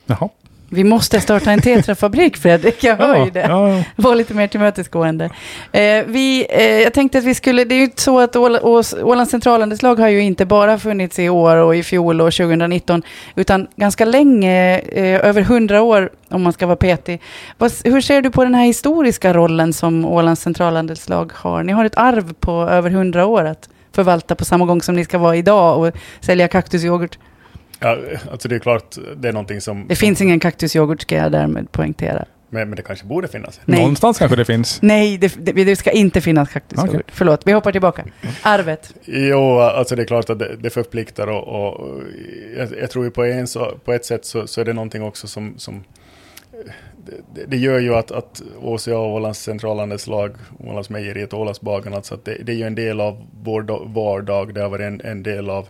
Jaha. 0.06 0.30
Vi 0.74 0.84
måste 0.84 1.22
starta 1.22 1.52
en 1.52 1.62
tetrafabrik 1.62 2.38
Fredrik, 2.38 2.84
jag 2.84 2.96
hör 2.96 3.26
ju 3.26 3.32
det. 3.32 3.40
Ja. 3.40 3.84
Var 3.96 4.16
lite 4.16 4.34
mer 4.34 4.48
tillmötesgående. 4.48 5.26
Eh, 5.72 6.04
vi, 6.08 6.46
eh, 6.50 6.64
jag 6.64 6.94
tänkte 6.94 7.18
att 7.18 7.24
vi 7.24 7.36
skulle, 7.36 7.64
det 7.64 7.76
är 7.76 7.80
ju 7.80 7.90
så 7.96 8.20
att 8.20 8.36
Ål, 8.36 8.58
Ås, 8.62 8.94
Ålands 8.94 9.32
centralandelslag 9.32 10.00
har 10.00 10.08
ju 10.08 10.22
inte 10.22 10.46
bara 10.46 10.78
funnits 10.78 11.20
i 11.20 11.30
år 11.30 11.56
och 11.58 11.76
i 11.76 11.84
fjol 11.84 12.22
och 12.22 12.34
2019, 12.34 13.04
utan 13.36 13.68
ganska 13.76 14.06
länge, 14.06 14.80
eh, 14.80 15.28
över 15.28 15.42
hundra 15.42 15.82
år 15.82 16.10
om 16.30 16.44
man 16.44 16.54
ska 16.54 16.66
vara 16.66 16.76
petig. 16.76 17.22
Vad, 17.58 17.72
hur 17.84 18.02
ser 18.02 18.22
du 18.22 18.32
på 18.32 18.44
den 18.44 18.56
här 18.56 18.66
historiska 18.66 19.34
rollen 19.34 19.74
som 19.74 20.06
Ålands 20.06 20.42
centralandelslag 20.42 21.32
har? 21.36 21.64
Ni 21.64 21.74
har 21.74 21.86
ett 21.86 21.98
arv 21.98 22.34
på 22.34 22.52
över 22.52 22.90
hundra 22.90 23.26
år 23.26 23.46
att 23.46 23.70
förvalta 23.96 24.36
på 24.36 24.46
samma 24.46 24.66
gång 24.66 24.82
som 24.82 24.96
ni 24.96 25.06
ska 25.06 25.18
vara 25.18 25.36
idag 25.36 25.80
och 25.80 25.96
sälja 26.20 26.48
kaktusyoghurt. 26.48 27.18
Ja, 27.82 27.98
alltså 28.32 28.48
det 28.48 28.56
är 28.56 28.60
klart, 28.60 28.96
det 29.18 29.28
är 29.28 29.34
någonting 29.34 29.62
som... 29.62 29.88
Det 29.88 29.96
finns 29.96 30.22
ingen 30.22 30.40
kaktusyoghurt 30.40 31.02
ska 31.02 31.16
jag 31.16 31.32
därmed 31.32 31.72
poängtera. 31.72 32.26
Men, 32.50 32.70
men 32.70 32.76
det 32.76 32.82
kanske 32.82 33.06
borde 33.06 33.28
finnas. 33.28 33.62
Nej. 33.66 33.80
Någonstans 33.80 34.18
kanske 34.20 34.36
det 34.36 34.46
finns. 34.46 34.82
Nej, 34.82 35.18
det, 35.18 35.36
det, 35.46 35.52
det 35.52 35.76
ska 35.76 35.92
inte 35.92 36.22
finnas 36.22 36.50
kaktusyoghurt. 36.50 36.96
Okej. 36.96 37.04
Förlåt, 37.08 37.42
vi 37.46 37.52
hoppar 37.52 37.72
tillbaka. 37.72 38.06
Arvet. 38.42 38.96
Jo, 39.06 39.60
alltså 39.60 39.96
det 39.96 40.02
är 40.02 40.06
klart 40.06 40.30
att 40.30 40.40
det, 40.40 40.56
det 40.60 40.70
förpliktar 40.70 41.28
och, 41.28 41.48
och 41.48 42.02
jag, 42.58 42.70
jag 42.82 42.90
tror 42.92 43.06
ju 43.06 43.12
på, 43.12 43.24
en, 43.24 43.48
så, 43.48 43.72
på 43.86 43.94
ett 43.94 44.06
sätt 44.06 44.26
så, 44.26 44.48
så 44.48 44.62
är 44.62 44.66
det 44.66 44.74
någonting 44.74 45.04
också 45.04 45.28
som, 45.28 45.54
som 45.58 45.84
det, 47.36 47.46
det 47.48 47.58
gör 47.58 47.80
ju 47.80 47.96
att, 47.96 48.12
att 48.12 48.42
OCA 48.62 48.98
och 48.98 49.14
Ålands 49.14 49.40
centralandelslag, 49.40 50.36
Ålandsmejeriet 50.60 51.34
och 51.34 51.40
Ålandsbagarna, 51.40 51.96
alltså 51.96 52.14
att 52.16 52.26
det, 52.26 52.38
det 52.44 52.52
är 52.52 52.56
ju 52.56 52.64
en 52.64 52.76
del 52.76 53.02
av 53.02 53.28
vår 53.44 53.62
da- 53.62 53.84
vardag, 53.86 54.54
det 54.54 54.62
har 54.62 54.70
varit 54.70 54.86
en, 54.86 55.02
en 55.02 55.24
del 55.24 55.50
av, 55.50 55.68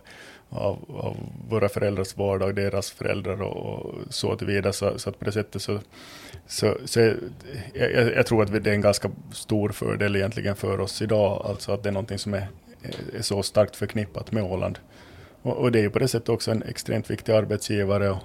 av, 0.52 0.78
av 0.88 1.16
våra 1.48 1.68
föräldrars 1.68 2.16
vardag, 2.16 2.54
deras 2.54 2.90
föräldrar 2.90 3.42
och, 3.42 3.76
och 3.76 3.94
så 4.10 4.36
tillvida, 4.36 4.72
så, 4.72 4.98
så 4.98 5.10
att 5.10 5.18
på 5.18 5.24
det 5.24 5.32
sättet 5.32 5.62
så, 5.62 5.78
så, 6.46 6.76
så 6.84 7.00
jag, 7.00 7.16
jag, 7.74 8.14
jag 8.14 8.26
tror 8.26 8.42
att 8.42 8.64
det 8.64 8.70
är 8.70 8.74
en 8.74 8.80
ganska 8.80 9.10
stor 9.32 9.68
fördel 9.68 10.16
egentligen 10.16 10.56
för 10.56 10.80
oss 10.80 11.02
idag, 11.02 11.46
alltså 11.48 11.72
att 11.72 11.82
det 11.82 11.88
är 11.88 11.92
någonting 11.92 12.18
som 12.18 12.34
är, 12.34 12.48
är 13.18 13.22
så 13.22 13.42
starkt 13.42 13.76
förknippat 13.76 14.32
med 14.32 14.42
Åland. 14.42 14.78
Och, 15.42 15.56
och 15.56 15.72
det 15.72 15.78
är 15.78 15.82
ju 15.82 15.90
på 15.90 15.98
det 15.98 16.08
sättet 16.08 16.28
också 16.28 16.50
en 16.50 16.62
extremt 16.62 17.10
viktig 17.10 17.32
arbetsgivare 17.32 18.10
och, 18.10 18.22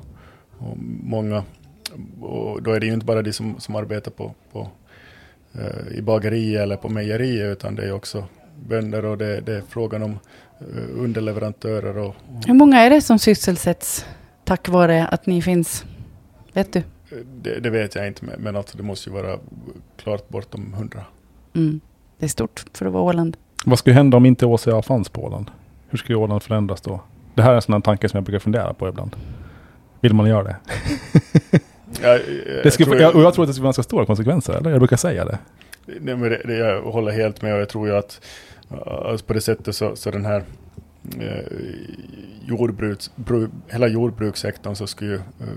och 0.58 0.78
många, 1.04 1.44
och 2.22 2.64
då 2.64 2.72
är 2.72 2.80
det 2.80 2.86
ju 2.86 2.94
inte 2.94 3.06
bara 3.06 3.22
de 3.22 3.34
som, 3.34 3.60
som 3.60 3.76
arbetar 3.76 4.12
på, 4.12 4.34
på, 4.52 4.68
eh, 5.54 5.98
i 5.98 6.02
bageri 6.02 6.56
eller 6.56 6.76
på 6.78 6.90
mejeri, 6.90 7.40
utan 7.42 7.76
det 7.76 7.84
är 7.84 7.92
också 7.92 8.26
bönder 8.68 9.06
och 9.06 9.18
det, 9.18 9.42
det 9.42 9.56
är 9.56 9.64
frågan 9.70 10.04
om 10.04 10.20
eh, 10.60 11.04
underleverantörer 11.04 11.98
och, 11.98 12.08
och 12.08 12.16
Hur 12.48 12.54
många 12.54 12.80
är 12.80 12.90
det 12.90 13.02
som 13.02 13.20
sysselsätts 13.20 14.06
tack 14.44 14.70
vare 14.70 15.08
att 15.08 15.26
ni 15.26 15.42
finns? 15.42 15.86
Vet 16.54 16.74
du? 16.74 16.84
Det, 17.42 17.60
det 17.60 17.70
vet 17.70 17.96
jag 17.96 18.08
inte, 18.08 18.26
men- 18.38 18.56
alltså 18.56 18.78
det 18.78 18.84
måste 18.84 19.10
ju 19.10 19.16
vara 19.16 19.40
klart 19.98 20.30
bortom 20.30 20.74
100. 20.74 21.06
Mm. 21.56 21.80
Det 22.20 22.26
är 22.26 22.30
stort 22.30 22.66
för 22.74 22.86
att 22.86 22.94
vara 22.94 23.04
Åland. 23.04 23.38
Vad 23.66 23.80
skulle 23.80 23.94
hända 23.94 24.18
om 24.18 24.26
inte 24.26 24.46
OCA 24.46 24.82
fanns 24.82 25.10
på 25.10 25.24
Åland? 25.24 25.52
Hur 25.90 25.98
skulle 25.98 26.18
Åland 26.18 26.44
förändras 26.44 26.82
då? 26.82 27.02
Det 27.36 27.42
här 27.42 27.52
är 27.52 27.56
en 27.56 27.62
sån 27.62 27.74
här 27.74 27.82
tanke 27.82 28.10
som 28.10 28.18
jag 28.18 28.24
brukar 28.24 28.40
fundera 28.40 28.74
på 28.74 28.88
ibland. 28.88 29.16
Vill 30.02 30.14
man 30.14 30.30
göra 30.30 30.44
det? 30.44 30.56
Jag, 32.02 32.14
jag, 32.14 32.20
det 32.64 32.72
skulle, 32.72 32.90
tror 32.90 33.02
jag, 33.02 33.16
och 33.16 33.22
jag 33.22 33.34
tror 33.34 33.44
att 33.44 33.50
det 33.50 33.54
skulle 33.54 33.64
vara 33.64 33.68
ganska 33.68 33.84
stora 33.84 34.06
konsekvenser, 34.06 34.54
eller? 34.54 34.70
Jag 34.70 34.80
brukar 34.80 34.98
säga 34.98 35.26
det. 35.26 35.40
Nej, 35.86 36.16
men 36.16 36.22
det, 36.22 36.42
det, 36.46 36.58
jag 36.58 36.82
håller 36.82 37.12
helt 37.12 37.42
med 37.42 37.54
och 37.54 37.60
jag 37.62 37.70
tror 37.70 37.88
ju 37.88 37.96
att 37.96 38.22
uh, 38.22 38.47
alltså 38.70 39.26
på 39.26 39.34
det 39.34 39.42
sättet 39.42 39.76
så, 39.76 39.96
så 39.96 40.12
den 40.12 40.26
här 40.26 40.44
eh, 41.20 41.54
jordbruks, 42.46 43.12
bro, 43.16 43.48
hela 43.68 43.88
jordbrukssektorn 43.88 44.76
så 44.76 44.88
skulle 44.88 45.12
ju 45.12 45.16
eh, 45.16 45.48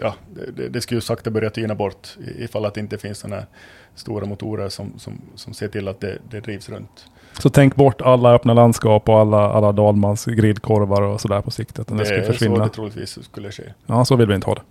ja, 0.00 0.14
det, 0.56 0.68
det 0.68 0.80
skulle 0.80 0.96
ju 0.96 1.00
sakta 1.02 1.30
börja 1.30 1.50
tyna 1.50 1.74
bort 1.74 2.16
ifall 2.38 2.64
att 2.64 2.74
det 2.74 2.80
inte 2.80 2.98
finns 2.98 3.18
sådana 3.18 3.36
här 3.36 3.46
stora 3.94 4.26
motorer 4.26 4.68
som, 4.68 4.98
som, 4.98 5.20
som 5.34 5.54
ser 5.54 5.68
till 5.68 5.88
att 5.88 6.00
det, 6.00 6.18
det 6.30 6.40
drivs 6.40 6.68
runt. 6.68 7.06
Så 7.38 7.50
tänk 7.50 7.74
bort 7.74 8.00
alla 8.00 8.34
öppna 8.34 8.54
landskap 8.54 9.08
och 9.08 9.18
alla, 9.18 9.52
alla 9.52 9.72
Dalmans 9.72 10.24
grillkorvar 10.24 11.02
och 11.02 11.20
sådär 11.20 11.40
på 11.40 11.50
siktet. 11.50 11.88
Det, 11.88 11.94
det 11.94 12.04
skulle 12.04 12.20
är 12.20 12.26
så 12.26 12.32
försvinna. 12.32 12.64
det 12.64 12.70
troligtvis 12.70 13.24
skulle 13.24 13.52
ske. 13.52 13.62
Ja, 13.86 14.04
så 14.04 14.16
vill 14.16 14.28
vi 14.28 14.34
inte 14.34 14.46
ha 14.46 14.54
det. 14.54 14.62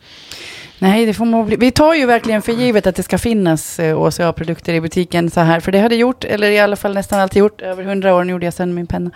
Nej, 0.80 1.06
det 1.06 1.14
får 1.14 1.26
man 1.26 1.46
bli. 1.46 1.56
Vi 1.56 1.72
tar 1.72 1.94
ju 1.94 2.06
verkligen 2.06 2.42
för 2.42 2.52
givet 2.52 2.88
att 2.88 2.96
det 2.96 3.04
ska 3.04 3.18
finnas 3.18 3.80
eh, 3.80 4.02
OCA-produkter 4.02 4.74
i 4.74 4.82
butiken 4.82 5.30
så 5.30 5.40
här. 5.40 5.60
För 5.60 5.72
det 5.72 5.80
har 5.80 5.90
det 5.90 5.96
gjort, 5.96 6.24
eller 6.24 6.50
i 6.50 6.60
alla 6.60 6.76
fall 6.76 6.94
nästan 6.94 7.20
alltid 7.20 7.40
gjort. 7.40 7.62
Över 7.62 7.84
hundra 7.84 8.16
år, 8.16 8.24
nu 8.24 8.32
gjorde 8.32 8.46
jag 8.46 8.54
sen 8.54 8.74
min 8.74 8.88
penna. 8.88 9.12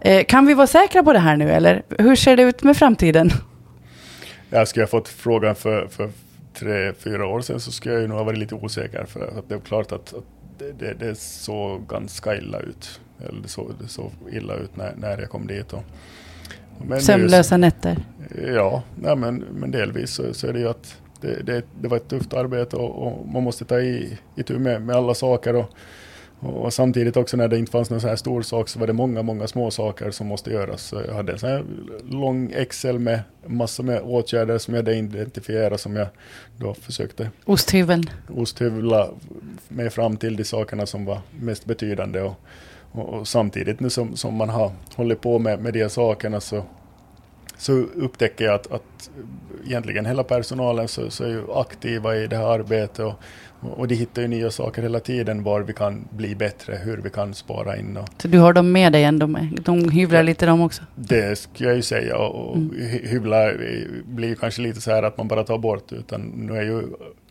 Eh, 0.00 0.24
kan 0.24 0.46
vi 0.46 0.54
vara 0.54 0.66
säkra 0.66 1.02
på 1.02 1.12
det 1.12 1.18
här 1.18 1.36
nu, 1.36 1.50
eller 1.50 1.82
hur 1.98 2.16
ser 2.16 2.36
det 2.36 2.42
ut 2.42 2.62
med 2.62 2.76
framtiden? 2.76 3.30
Jag 4.50 4.68
skulle 4.68 4.82
ha 4.82 4.88
fått 4.88 5.08
frågan 5.08 5.54
för, 5.54 5.88
för 5.88 6.10
tre, 6.58 6.92
fyra 6.92 7.26
år 7.26 7.40
sedan 7.40 7.60
så 7.60 7.72
skulle 7.72 7.94
jag 7.94 8.02
ju 8.02 8.08
nog 8.08 8.18
ha 8.18 8.24
varit 8.24 8.38
lite 8.38 8.54
osäker. 8.54 9.04
För 9.04 9.20
att 9.20 9.48
det 9.48 9.54
är 9.54 9.60
klart 9.60 9.92
att, 9.92 10.14
att 10.14 10.24
det, 10.58 10.72
det, 10.72 10.94
det 10.94 11.18
såg 11.18 11.88
ganska 11.88 12.36
illa 12.36 12.60
ut. 12.60 13.00
Eller 13.20 13.42
det 13.42 13.48
såg, 13.48 13.72
det 13.80 13.88
såg 13.88 14.10
illa 14.32 14.54
ut 14.54 14.76
när, 14.76 14.94
när 14.96 15.18
jag 15.18 15.30
kom 15.30 15.46
dit. 15.46 15.72
Och, 15.72 15.82
men 16.86 17.00
Sömnlösa 17.00 17.56
nätter. 17.56 17.96
Ja, 18.46 18.82
nej, 18.94 19.16
men, 19.16 19.36
men 19.36 19.70
delvis 19.70 20.10
så, 20.10 20.34
så 20.34 20.46
är 20.46 20.52
det 20.52 20.58
ju 20.58 20.68
att 20.68 20.96
det, 21.20 21.42
det, 21.42 21.64
det 21.80 21.88
var 21.88 21.96
ett 21.96 22.08
tufft 22.08 22.34
arbete 22.34 22.76
och, 22.76 23.06
och 23.06 23.28
man 23.28 23.42
måste 23.42 23.64
ta 23.64 23.80
i, 23.80 24.18
i 24.36 24.42
tur 24.42 24.58
med, 24.58 24.82
med 24.82 24.96
alla 24.96 25.14
saker. 25.14 25.56
Och, 25.56 25.70
och 26.40 26.72
samtidigt 26.72 27.16
också 27.16 27.36
när 27.36 27.48
det 27.48 27.58
inte 27.58 27.72
fanns 27.72 27.90
någon 27.90 28.00
så 28.00 28.08
här 28.08 28.16
stor 28.16 28.42
sak 28.42 28.68
så 28.68 28.78
var 28.78 28.86
det 28.86 28.92
många, 28.92 29.22
många 29.22 29.46
små 29.46 29.70
saker 29.70 30.10
som 30.10 30.26
måste 30.26 30.50
göras. 30.50 30.82
Så 30.82 31.02
jag 31.06 31.14
hade 31.14 31.32
en 31.32 31.38
sån 31.38 31.48
här 31.48 31.64
lång 32.10 32.52
Excel 32.52 32.98
med 32.98 33.20
massor 33.46 33.84
med 33.84 34.00
åtgärder 34.02 34.58
som 34.58 34.74
jag 34.74 34.78
hade 34.82 34.96
identifierat 34.96 35.80
som 35.80 35.96
jag 35.96 36.08
då 36.56 36.74
försökte 36.74 37.30
Osthyveln. 37.44 38.10
osthyvla 38.28 39.08
mig 39.68 39.90
fram 39.90 40.16
till 40.16 40.36
de 40.36 40.44
sakerna 40.44 40.86
som 40.86 41.04
var 41.04 41.20
mest 41.40 41.64
betydande. 41.64 42.20
Och, 42.20 42.34
och, 42.92 43.08
och 43.08 43.28
samtidigt 43.28 43.80
nu 43.80 43.90
som, 43.90 44.16
som 44.16 44.34
man 44.34 44.48
har 44.48 44.72
hållit 44.94 45.20
på 45.20 45.38
med, 45.38 45.60
med 45.60 45.72
de 45.72 45.88
sakerna 45.88 46.40
så, 46.40 46.64
så 47.56 47.72
upptäcker 47.72 48.44
jag 48.44 48.54
att, 48.54 48.72
att 48.72 49.10
egentligen 49.66 50.06
hela 50.06 50.24
personalen 50.24 50.88
så, 50.88 51.10
så 51.10 51.24
är 51.24 51.28
ju 51.28 51.52
aktiva 51.52 52.16
i 52.16 52.26
det 52.26 52.36
här 52.36 52.46
arbetet 52.46 52.98
och, 52.98 53.14
och 53.60 53.88
de 53.88 53.94
hittar 53.94 54.22
ju 54.22 54.28
nya 54.28 54.50
saker 54.50 54.82
hela 54.82 55.00
tiden 55.00 55.42
var 55.42 55.60
vi 55.60 55.72
kan 55.72 56.04
bli 56.10 56.34
bättre, 56.34 56.78
hur 56.84 56.96
vi 56.96 57.10
kan 57.10 57.34
spara 57.34 57.76
in. 57.76 57.96
Och 57.96 58.08
Så 58.18 58.28
du 58.28 58.38
har 58.38 58.52
dem 58.52 58.72
med 58.72 58.92
dig 58.92 59.04
ändå 59.04 59.26
med. 59.26 59.60
De 59.64 59.90
hyvlar 59.90 60.22
lite 60.22 60.46
de 60.46 60.60
också. 60.60 60.82
det 60.94 61.38
skulle 61.38 61.68
jag 61.68 61.76
ju 61.76 61.82
säga 61.82 62.16
och 62.16 62.56
Mm. 62.56 62.70
hy- 62.76 63.06
hyvla 63.08 63.50
blir 64.04 64.34
kanske 64.34 64.62
lite 64.62 64.80
så 64.80 64.90
här 64.90 65.02
att 65.02 65.18
man 65.18 65.28
bara 65.28 65.44
tar 65.44 65.58
bort 65.58 65.92
utan 65.92 66.20
nu 66.20 66.56
är 66.56 66.62
ju 66.62 66.82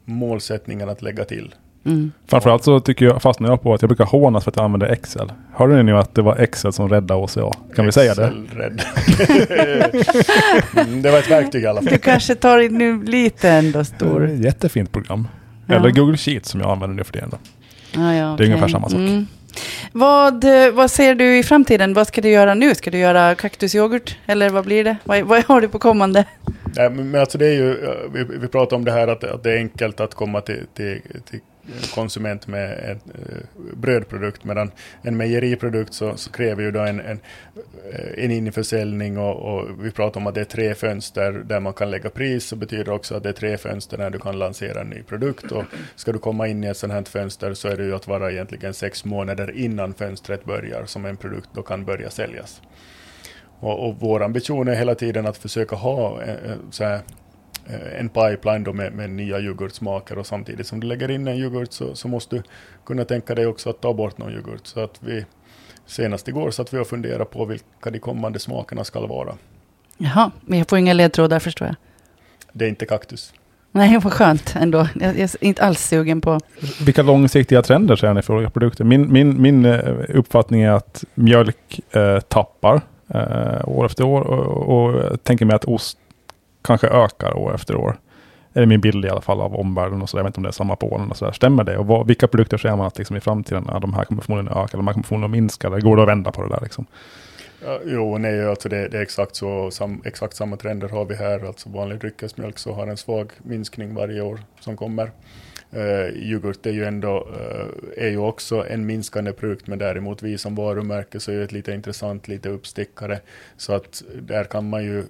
målsättningen 0.05 0.89
att 0.89 1.01
lägga 1.01 1.25
till. 1.25 1.55
Mm. 1.85 2.11
Framförallt 2.27 2.63
så 2.63 2.79
tycker 2.79 3.05
jag, 3.05 3.21
fastnar 3.21 3.49
jag 3.49 3.61
på 3.61 3.73
att 3.73 3.81
jag 3.81 3.89
brukar 3.89 4.05
hånas 4.05 4.43
för 4.43 4.51
att 4.51 4.55
jag 4.57 4.63
använder 4.65 4.87
Excel. 4.87 5.31
Hörde 5.53 5.75
ni 5.75 5.83
nu 5.83 5.97
att 5.97 6.15
det 6.15 6.21
var 6.21 6.35
Excel 6.35 6.73
som 6.73 6.89
räddade 6.89 7.21
OCA? 7.21 7.51
Kan 7.75 7.85
vi 7.85 7.91
säga 7.91 8.13
det? 8.15 8.23
Excel-rädd. 8.25 8.81
Mm, 10.77 11.01
det 11.01 11.11
var 11.11 11.19
ett 11.19 11.31
verktyg 11.31 11.63
i 11.63 11.67
alla 11.67 11.81
fall. 11.81 11.91
Du 11.93 11.97
kanske 11.97 12.35
tar 12.35 12.59
in 12.59 12.77
nu 12.77 13.03
lite 13.03 13.49
ändå 13.49 13.79
Det 13.79 13.85
stor. 13.85 14.25
ett 14.29 14.39
jättefint 14.43 14.91
program. 14.91 15.27
Ja. 15.67 15.75
Eller 15.75 15.91
Google 15.91 16.17
Sheets 16.17 16.49
som 16.49 16.61
jag 16.61 16.69
använder 16.71 16.95
nu 16.97 17.03
för 17.03 17.13
tiden. 17.13 17.29
Då. 17.29 17.37
Ja, 17.91 18.13
ja, 18.13 18.35
Det 18.37 18.43
är 18.43 18.45
ungefär 18.45 18.67
samma 18.67 18.89
sak. 18.89 18.99
Vad, 19.91 20.43
eh, 20.43 20.71
vad 20.71 20.91
ser 20.91 21.15
du 21.15 21.37
i 21.37 21.43
framtiden? 21.43 21.93
Vad 21.93 22.07
ska 22.07 22.21
du 22.21 22.29
göra 22.29 22.53
nu? 22.53 22.75
Ska 22.75 22.91
du 22.91 22.97
göra 22.97 23.35
kaktusyoghurt? 23.35 24.17
Eller 24.25 24.49
vad 24.49 24.65
blir 24.65 24.83
det? 24.83 24.97
Vad, 25.03 25.21
vad 25.21 25.43
har 25.43 25.61
du 25.61 25.67
på 25.67 25.79
kommande? 25.79 26.25
Nej, 26.75 26.89
men 26.89 27.11
men 27.11 27.21
alltså 27.21 27.37
det 27.37 27.45
är 27.45 27.53
ju, 27.53 27.71
eh, 27.71 27.89
vi, 28.13 28.23
vi 28.41 28.47
pratar 28.47 28.75
om 28.75 28.85
det 28.85 28.91
här 28.91 29.07
att, 29.07 29.23
att 29.23 29.43
det 29.43 29.51
är 29.51 29.57
enkelt 29.57 29.99
att 29.99 30.13
komma 30.13 30.41
till, 30.41 30.65
till, 30.73 31.01
till 31.29 31.39
konsument 31.95 32.47
med 32.47 32.71
en 32.71 32.99
eh, 33.15 33.77
brödprodukt 33.77 34.43
medan 34.43 34.71
en 35.01 35.17
mejeriprodukt 35.17 35.93
så, 35.93 36.17
så 36.17 36.31
kräver 36.31 36.63
ju 36.63 36.71
då 36.71 36.79
en, 36.79 36.99
en, 36.99 37.19
eh, 37.91 38.23
en 38.23 38.31
införsäljning 38.31 39.17
och, 39.17 39.35
och 39.35 39.85
vi 39.85 39.91
pratar 39.91 40.21
om 40.21 40.27
att 40.27 40.35
det 40.35 40.41
är 40.41 40.45
tre 40.45 40.75
fönster 40.75 41.31
där 41.31 41.59
man 41.59 41.73
kan 41.73 41.91
lägga 41.91 42.09
pris 42.09 42.45
så 42.45 42.55
betyder 42.55 42.83
det 42.83 42.91
också 42.91 43.15
att 43.15 43.23
det 43.23 43.29
är 43.29 43.33
tre 43.33 43.57
fönster 43.57 43.97
när 43.97 44.09
du 44.09 44.19
kan 44.19 44.39
lansera 44.39 44.81
en 44.81 44.89
ny 44.89 45.03
produkt 45.03 45.51
och 45.51 45.63
ska 45.95 46.11
du 46.11 46.19
komma 46.19 46.47
in 46.47 46.63
i 46.63 46.67
ett 46.67 46.77
sådant 46.77 47.07
här 47.07 47.21
fönster 47.21 47.53
så 47.53 47.67
är 47.67 47.77
det 47.77 47.83
ju 47.83 47.95
att 47.95 48.07
vara 48.07 48.31
egentligen 48.31 48.73
sex 48.73 49.05
månader 49.05 49.51
innan 49.57 49.93
fönstret 49.93 50.45
börjar 50.45 50.85
som 50.85 51.05
en 51.05 51.17
produkt 51.17 51.49
då 51.53 51.61
kan 51.61 51.85
börja 51.85 52.09
säljas. 52.09 52.61
Och, 53.59 53.87
och 53.87 53.95
vår 53.99 54.23
ambition 54.23 54.67
är 54.67 54.75
hela 54.75 54.95
tiden 54.95 55.27
att 55.27 55.37
försöka 55.37 55.75
ha 55.75 56.21
eh, 56.21 56.35
så 56.71 56.83
här, 56.83 56.99
en 57.99 58.09
pipeline 58.09 58.63
då 58.63 58.73
med, 58.73 58.93
med 58.93 59.09
nya 59.09 59.39
yoghurtsmaker 59.39 60.17
och 60.17 60.27
samtidigt 60.27 60.67
som 60.67 60.79
du 60.79 60.87
lägger 60.87 61.11
in 61.11 61.27
en 61.27 61.37
yoghurt 61.37 61.71
så, 61.71 61.95
så 61.95 62.07
måste 62.07 62.35
du 62.35 62.43
kunna 62.85 63.05
tänka 63.05 63.35
dig 63.35 63.45
också 63.45 63.69
att 63.69 63.81
ta 63.81 63.93
bort 63.93 64.17
någon 64.17 64.31
yoghurt. 64.31 64.67
Så 64.67 64.79
att 64.79 64.97
vi 64.99 65.25
senast 65.85 66.27
igår 66.27 66.51
satt 66.51 66.73
vi 66.73 66.79
och 66.79 66.87
funderade 66.87 67.25
på 67.25 67.45
vilka 67.45 67.89
de 67.91 67.99
kommande 67.99 68.39
smakerna 68.39 68.83
ska 68.83 69.07
vara. 69.07 69.33
Jaha, 69.97 70.31
men 70.41 70.59
jag 70.59 70.69
får 70.69 70.77
inga 70.77 70.93
ledtrådar 70.93 71.39
förstår 71.39 71.67
jag. 71.67 71.75
Det 72.53 72.65
är 72.65 72.69
inte 72.69 72.85
kaktus. 72.85 73.33
Nej, 73.71 73.99
vad 74.03 74.13
skönt 74.13 74.55
ändå. 74.55 74.87
Jag, 74.95 75.19
jag 75.19 75.19
är 75.19 75.43
inte 75.43 75.63
alls 75.63 75.87
sugen 75.87 76.21
på... 76.21 76.39
Vilka 76.85 77.01
långsiktiga 77.01 77.61
trender 77.61 77.95
ser 77.95 78.13
ni 78.13 78.21
för 78.21 78.33
olika 78.33 78.49
produkter? 78.49 78.83
Min, 78.83 79.13
min, 79.13 79.41
min 79.41 79.65
eh, 79.65 79.79
uppfattning 80.09 80.61
är 80.61 80.71
att 80.71 81.03
mjölk 81.13 81.79
eh, 81.91 82.19
tappar 82.19 82.81
eh, 83.07 83.69
år 83.69 83.85
efter 83.85 84.03
år 84.03 84.21
och, 84.21 84.85
och 84.85 85.03
jag 85.03 85.23
tänker 85.23 85.45
mig 85.45 85.55
att 85.55 85.65
ost 85.65 85.97
kanske 86.67 86.87
ökar 86.87 87.37
år 87.37 87.55
efter 87.55 87.75
år. 87.75 87.97
Det 88.53 88.59
Är 88.59 88.65
min 88.65 88.81
bild 88.81 89.05
i 89.05 89.09
alla 89.09 89.21
fall 89.21 89.41
av 89.41 89.55
omvärlden 89.55 90.01
och 90.01 90.09
så. 90.09 90.17
Jag 90.17 90.23
vet 90.23 90.29
inte 90.29 90.39
om 90.39 90.43
det 90.43 90.49
är 90.49 90.51
samma 90.51 90.75
på 90.75 90.93
Åland 90.93 91.11
och 91.11 91.17
så 91.17 91.25
där. 91.25 91.31
Stämmer 91.31 91.63
det? 91.63 91.77
Och 91.77 91.87
vad, 91.87 92.07
vilka 92.07 92.27
produkter 92.27 92.57
ser 92.57 92.75
man 92.75 92.87
att 92.87 92.97
liksom 92.97 93.15
i 93.15 93.19
framtiden, 93.19 93.65
ja, 93.67 93.79
de 93.79 93.93
här 93.93 94.05
kommer 94.05 94.21
förmodligen 94.21 94.57
öka, 94.57 94.77
de 94.77 94.87
här 94.87 94.93
kommer 94.93 95.07
förmodligen 95.07 95.31
minska. 95.31 95.67
Eller 95.67 95.81
går 95.81 95.95
det 95.95 96.01
att 96.01 96.09
vända 96.09 96.31
på 96.31 96.43
det 96.43 96.49
där 96.49 96.59
liksom? 96.61 96.85
Ja, 97.65 97.79
jo, 97.85 98.17
nej, 98.17 98.45
alltså 98.45 98.69
det, 98.69 98.87
det 98.87 98.97
är 98.97 99.01
exakt 99.01 99.35
så. 99.35 99.71
Sam, 99.71 100.01
exakt 100.05 100.35
samma 100.35 100.57
trender 100.57 100.89
har 100.89 101.05
vi 101.05 101.15
här. 101.15 101.47
Alltså 101.47 101.69
vanlig 101.69 101.99
dryckesmjölk 101.99 102.57
så 102.57 102.73
har 102.73 102.87
en 102.87 102.97
svag 102.97 103.31
minskning 103.37 103.95
varje 103.95 104.21
år 104.21 104.39
som 104.59 104.77
kommer. 104.77 105.11
Uh, 105.75 106.09
yoghurt 106.15 106.65
är 106.65 106.71
ju 106.71 106.85
ändå 106.85 107.27
uh, 107.27 108.05
är 108.05 108.09
ju 108.09 108.17
också 108.17 108.67
en 108.69 108.85
minskande 108.85 109.33
produkt, 109.33 109.67
men 109.67 109.79
däremot 109.79 110.23
vi 110.23 110.37
som 110.37 110.55
varumärke 110.55 111.19
så 111.19 111.31
är 111.31 111.35
det 111.35 111.43
ett 111.43 111.51
lite 111.51 111.71
intressant, 111.71 112.27
lite 112.27 112.49
uppstickare. 112.49 113.19
Så 113.57 113.73
att 113.73 114.03
där 114.21 114.43
kan 114.43 114.69
man 114.69 114.83
ju 114.83 114.99
eh, 114.99 115.05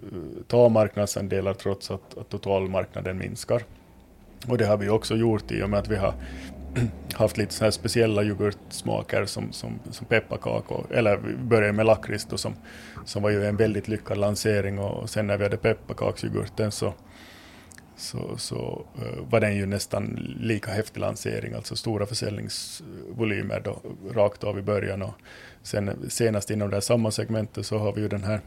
ta 0.48 0.70
marknadsandelar 0.70 1.54
trots 1.54 1.92
att, 1.92 2.18
att 2.18 2.30
totalmarknaden 2.30 3.18
minskar. 3.18 3.64
Och 4.48 4.58
det 4.58 4.66
har 4.66 4.78
vi 4.78 4.90
också 4.90 5.16
gjort 5.16 5.52
i 5.52 5.64
och 5.64 5.70
med 5.70 5.80
att 5.80 5.88
vi 5.88 5.96
har 5.96 6.14
haft 7.14 7.38
lite 7.38 7.54
så 7.54 7.64
här 7.64 7.72
speciella 7.72 8.24
yoghurtsmaker 8.24 9.26
som, 9.26 9.52
som, 9.52 9.80
som 9.92 10.06
pepparkakor, 10.06 10.86
eller 10.92 11.18
vi 11.18 11.36
började 11.36 11.74
med 11.74 11.86
lakrits 11.86 12.28
som, 12.36 12.54
som 13.06 13.24
var 13.24 13.30
ju 13.30 13.46
en 13.46 13.56
väldigt 13.56 13.88
lyckad 13.88 14.18
lansering 14.18 14.80
och 14.80 15.10
sen 15.10 15.28
när 15.28 15.38
vi 15.38 15.44
hade 15.44 15.58
pepparkaksyoghurten 15.58 16.72
så, 16.72 16.94
så, 17.98 18.38
så 18.38 18.86
uh, 19.02 19.30
var 19.30 19.40
den 19.40 19.56
ju 19.56 19.66
nästan 19.66 20.36
lika 20.40 20.72
häftig 20.72 21.00
lansering, 21.00 21.54
alltså 21.54 21.76
stora 21.76 22.06
försäljningsvolymer 22.06 23.62
då, 23.64 23.82
rakt 24.14 24.44
av 24.44 24.60
i 24.60 24.62
början 24.62 25.02
och 25.02 25.14
sen 25.64 26.10
senast 26.10 26.52
inom 26.52 26.70
det 26.70 26.76
här 26.76 26.82
samma 26.82 27.12
segmentet 27.12 27.66
så 27.66 27.78
har 27.78 27.94
vi 27.94 28.02
ju 28.02 28.08
den 28.08 28.24
här 28.24 28.42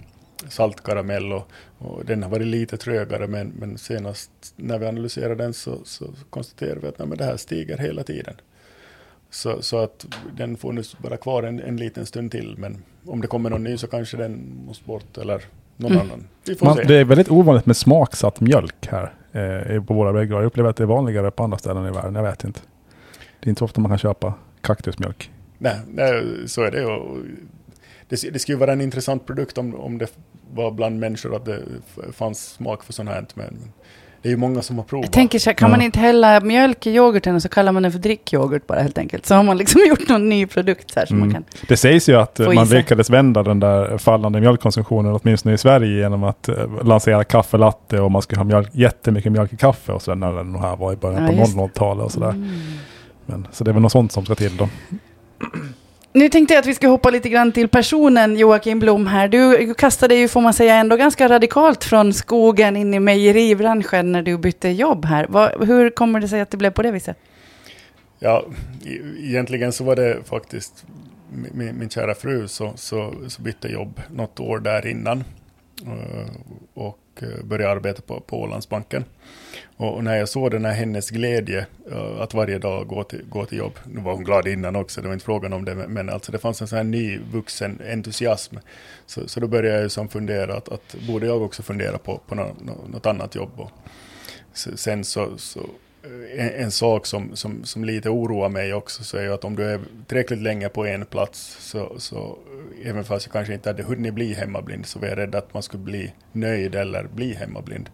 saltkaramell 0.49 1.33
och, 1.33 1.51
och 1.79 2.05
den 2.05 2.23
har 2.23 2.31
varit 2.31 2.47
lite 2.47 2.77
trögare 2.77 3.27
men, 3.27 3.49
men 3.49 3.79
senast 3.79 4.31
när 4.57 4.79
vi 4.79 4.87
analyserar 4.87 5.35
den 5.37 5.53
så, 5.53 5.79
så 5.85 6.05
konstaterar 6.31 6.77
vi 6.77 6.89
att 6.89 6.99
nej, 6.99 7.19
det 7.19 7.25
här 7.25 7.37
stiger 7.37 7.79
hela 7.79 8.03
tiden. 8.03 8.35
Så, 9.31 9.63
så 9.63 9.79
att 9.79 10.07
den 10.37 10.57
får 10.57 10.73
nu 10.73 10.83
vara 10.99 11.17
kvar 11.17 11.43
en, 11.43 11.61
en 11.61 11.77
liten 11.77 12.07
stund 12.07 12.31
till 12.31 12.55
men 12.59 12.83
om 13.07 13.21
det 13.21 13.27
kommer 13.27 13.51
någon 13.51 13.65
ny 13.65 13.77
så 13.77 13.87
kanske 13.87 14.17
den 14.17 14.63
måste 14.67 14.85
bort 14.85 15.19
eller 15.19 15.45
någon 15.77 15.93
Mm. 15.93 16.07
annan. 16.07 16.29
Man, 16.61 16.87
det 16.87 16.95
är 16.95 17.05
väldigt 17.05 17.31
ovanligt 17.31 17.67
med 17.67 17.77
smaksatt 17.77 18.41
mjölk 18.41 18.87
här 18.87 19.15
eh, 19.33 19.85
på 19.85 19.95
våra 19.95 20.13
väggar. 20.13 20.37
Jag 20.37 20.45
upplever 20.45 20.71
att 20.71 20.77
det 20.77 20.85
är 20.85 20.87
vanligare 20.87 21.31
på 21.31 21.45
andra 21.45 21.59
ställen 21.59 21.87
i 21.87 21.91
världen. 21.91 22.15
Jag 22.15 22.23
vet 22.23 22.45
inte. 22.45 22.61
Det 23.41 23.47
är 23.47 23.49
inte 23.49 23.59
så 23.59 23.65
ofta 23.65 23.81
man 23.81 23.91
kan 23.91 23.99
köpa 23.99 24.35
kaktusmjölk. 24.61 25.31
Nej, 25.59 25.81
nej, 25.89 26.25
så 26.47 26.63
är 26.63 26.71
det. 26.71 26.85
Och 26.85 27.17
det, 28.09 28.33
det 28.33 28.39
skulle 28.39 28.59
vara 28.59 28.73
en 28.73 28.81
intressant 28.81 29.27
produkt 29.27 29.59
om, 29.59 29.75
om 29.75 29.99
det 29.99 30.13
var 30.55 30.71
bland 30.71 31.01
människor 31.01 31.37
att 31.37 31.45
det 31.45 31.63
fanns 32.13 32.49
smak 32.49 32.85
för 32.85 32.93
sånt 32.93 33.09
här. 33.09 33.27
Men 33.35 33.73
det 34.23 34.29
är 34.29 34.31
ju 34.31 34.37
många 34.37 34.63
som 34.63 34.77
har 34.79 34.85
provat. 34.85 35.05
Jag 35.05 35.13
tänker 35.13 35.39
så 35.39 35.51
här, 35.51 35.55
kan 35.55 35.71
Ja. 35.71 35.77
man 35.77 35.83
inte 35.85 35.99
hälla 35.99 36.41
mjölk 36.41 36.87
i 36.87 36.91
yoghurten 36.91 37.35
och 37.35 37.43
så 37.43 37.49
kallar 37.49 37.73
man 37.73 37.83
den 37.83 37.93
för 37.93 37.99
drickyoghurt 37.99 38.67
bara 38.67 38.81
helt 38.81 38.99
enkelt. 38.99 39.27
Så 39.27 39.35
har 39.35 39.43
man 39.43 39.57
liksom 39.57 39.81
gjort 39.89 40.09
någon 40.09 40.29
ny 40.29 40.47
produkt 40.47 40.91
så 40.91 40.99
här 41.01 41.07
som 41.07 41.19
man 41.19 41.29
Mm. 41.31 41.43
kan. 41.43 41.45
Det 41.69 41.77
sägs 41.77 42.09
ju 42.09 42.15
att 42.17 42.39
man 42.39 42.69
lyckades 42.69 43.11
vända 43.11 43.43
den 43.43 43.61
där 43.61 43.99
fallande 43.99 44.41
mjölkkonsumtionen, 44.41 45.19
åtminstone 45.23 45.55
i 45.55 45.59
Sverige, 45.59 45.99
genom 46.03 46.25
att 46.25 46.49
eh, 46.49 46.55
lansera 46.85 47.25
kaffelatte 47.25 48.01
och 48.01 48.11
man 48.11 48.23
skulle 48.23 48.39
ha 48.39 48.45
mjölk, 48.45 48.69
jättemycket 48.73 49.33
mjölk 49.33 49.53
i 49.53 49.57
kaffe 49.57 49.93
och 49.93 50.03
så 50.03 50.15
när 50.15 50.33
den 50.33 50.55
här 50.55 50.77
var 50.77 50.93
i 50.93 50.97
början 50.97 51.23
Ja, 51.23 51.29
på 51.29 51.35
just 51.35 51.57
00-talet 51.57 52.05
och 52.05 52.13
sådär. 52.13 52.31
Mm. 52.31 52.49
Men, 53.27 53.47
så 53.53 53.65
det 53.65 53.71
är 53.71 53.73
väl 53.73 53.83
något 53.83 53.93
sånt 53.93 54.13
som 54.13 54.25
ska 54.25 54.35
till 54.35 54.57
då. 54.57 54.69
Nu 56.13 56.29
tänkte 56.29 56.55
jag 56.55 56.61
att 56.61 56.67
vi 56.67 56.75
ska 56.75 56.89
hoppa 56.89 57.11
lite 57.11 57.29
grann 57.29 57.53
till 57.53 57.69
personen 57.69 58.37
Joakim 58.37 58.79
Blom 58.79 59.07
här. 59.07 59.29
Du 59.29 59.75
kastade 59.75 60.15
ju, 60.15 60.29
får 60.29 60.41
man 60.41 60.55
säga, 60.55 60.75
ändå 60.75 60.97
ganska 60.97 61.29
radikalt 61.29 61.85
från 61.85 62.13
skogen 62.13 62.77
in 62.77 62.95
i 62.95 63.01
mejeribranschen 63.01 64.13
när 64.13 64.23
du 64.23 64.39
bytte 64.39 64.69
jobb 64.69 65.05
här. 65.05 65.27
Vad, 65.29 65.67
hur 65.67 65.91
kommer 65.91 66.21
det 66.21 66.29
sig 66.29 66.41
att 66.41 66.51
det 66.51 66.57
blev 66.57 66.71
på 66.71 66.83
det 66.83 66.91
viset? 66.91 67.17
Ja, 68.19 68.45
e-, 68.87 69.25
egentligen 69.25 69.73
så 69.73 69.85
var 69.85 69.97
det 69.97 70.19
faktiskt 70.25 70.85
min, 71.53 71.79
min 71.79 71.91
kära 71.91 72.15
fru 72.15 72.49
så, 72.49 72.73
så, 72.77 73.15
så 73.29 73.43
bytte 73.43 73.69
jobb 73.69 74.01
något 74.11 74.41
år 74.41 74.59
där 74.59 74.87
innan 74.87 75.25
eh, 75.87 76.31
Och 76.75 76.99
Eh, 77.23 77.39
och 77.39 77.47
började 77.47 77.73
arbeta 77.73 78.03
på, 78.03 78.21
på 78.21 78.41
Ålandsbanken. 78.41 79.05
Och, 79.77 80.05
när 80.05 80.17
jag 80.17 80.29
såg 80.29 80.51
den 80.51 80.65
här 80.65 80.73
hennes 80.73 81.11
glädje 81.11 81.67
eh, 81.93 82.21
att 82.21 82.35
varje 82.35 82.59
dag 82.59 82.87
gå 82.87 83.05
till, 83.05 83.25
gå 83.29 83.45
till 83.45 83.59
jobb, 83.59 83.79
nu 83.93 84.01
var 84.01 84.13
hon 84.13 84.25
glad 84.25 84.49
innan 84.49 84.77
också, 84.77 85.01
det 85.01 85.07
var 85.07 85.15
inte 85.15 85.25
frågan 85.25 85.53
om 85.53 85.65
det, 85.65 85.75
men, 85.75 86.11
alltså 86.11 86.33
det 86.33 86.39
fanns 86.39 86.61
en 86.61 86.69
sån 86.69 86.77
här 86.77 86.85
ny 86.85 87.19
vuxen 87.33 87.81
entusiasm. 87.93 88.57
Så, 89.07 89.29
så 89.29 89.41
då 89.41 89.47
började 89.47 89.69
jag 89.69 89.83
ju 89.83 89.89
som 89.89 90.09
fundera 90.09 90.55
att, 90.55 90.69
att 90.69 90.97
borde 91.07 91.27
jag 91.27 91.43
också 91.43 91.63
fundera 91.63 91.99
på, 91.99 92.21
på 92.29 92.35
något, 92.35 92.57
något 92.93 93.07
annat 93.07 93.35
jobb. 93.35 93.61
Och 93.61 93.71
sen 94.53 95.05
så, 95.05 95.39
så 95.39 95.61
eh, 96.03 96.47
en, 96.47 96.65
en 96.65 96.71
sak 96.71 97.07
som, 97.07 97.37
som, 97.37 97.65
som 97.65 97.85
lite 97.85 98.09
oroar 98.09 98.49
mig 98.49 98.75
också 98.75 99.05
så 99.05 99.17
är 99.17 99.23
ju 99.23 99.33
att 99.33 99.45
om 99.45 99.57
du 99.57 99.65
är 99.65 99.81
tillräckligt 100.07 100.43
länge 100.43 100.69
på 100.69 100.87
en 100.87 101.07
plats 101.07 101.57
så, 101.61 101.95
så 101.99 102.39
även 102.85 103.05
fast 103.05 103.27
jag 103.27 103.33
kanske 103.33 103.55
inte 103.55 103.69
hade 103.69 103.83
hunnit 103.83 104.15
bli 104.15 104.35
hemmablind 104.35 104.87
så 104.87 104.99
var 104.99 105.09
jag 105.09 105.19
rädd 105.19 105.35
att 105.35 105.55
man 105.55 105.63
skulle 105.63 105.85
bli 105.85 106.13
nöjd 106.33 106.75
eller 106.75 107.09
bli 107.15 107.35
hemmablind. 107.35 107.91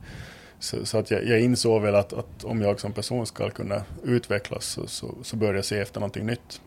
Så, 0.59 0.87
så 0.87 0.99
att 0.99 1.11
jag, 1.11 1.26
jag 1.26 1.41
insåg 1.41 1.82
väl 1.82 1.95
att, 1.95 2.12
att 2.12 2.45
om 2.45 2.62
jag 2.62 2.80
som 2.80 2.93
person 2.93 3.26
ska 3.26 3.51
kunna 3.51 3.82
utvecklas 4.05 4.64
så, 4.64 4.87
så, 4.87 5.14
så 5.22 5.37
bör 5.37 5.55
jag 5.55 5.64
se 5.64 5.78
efter 5.78 6.01
någonting 6.01 6.26
nytt. 6.26 6.61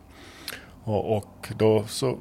Och, 0.84 1.18
och 1.18 1.50
då 1.58 1.86
så 1.88 2.18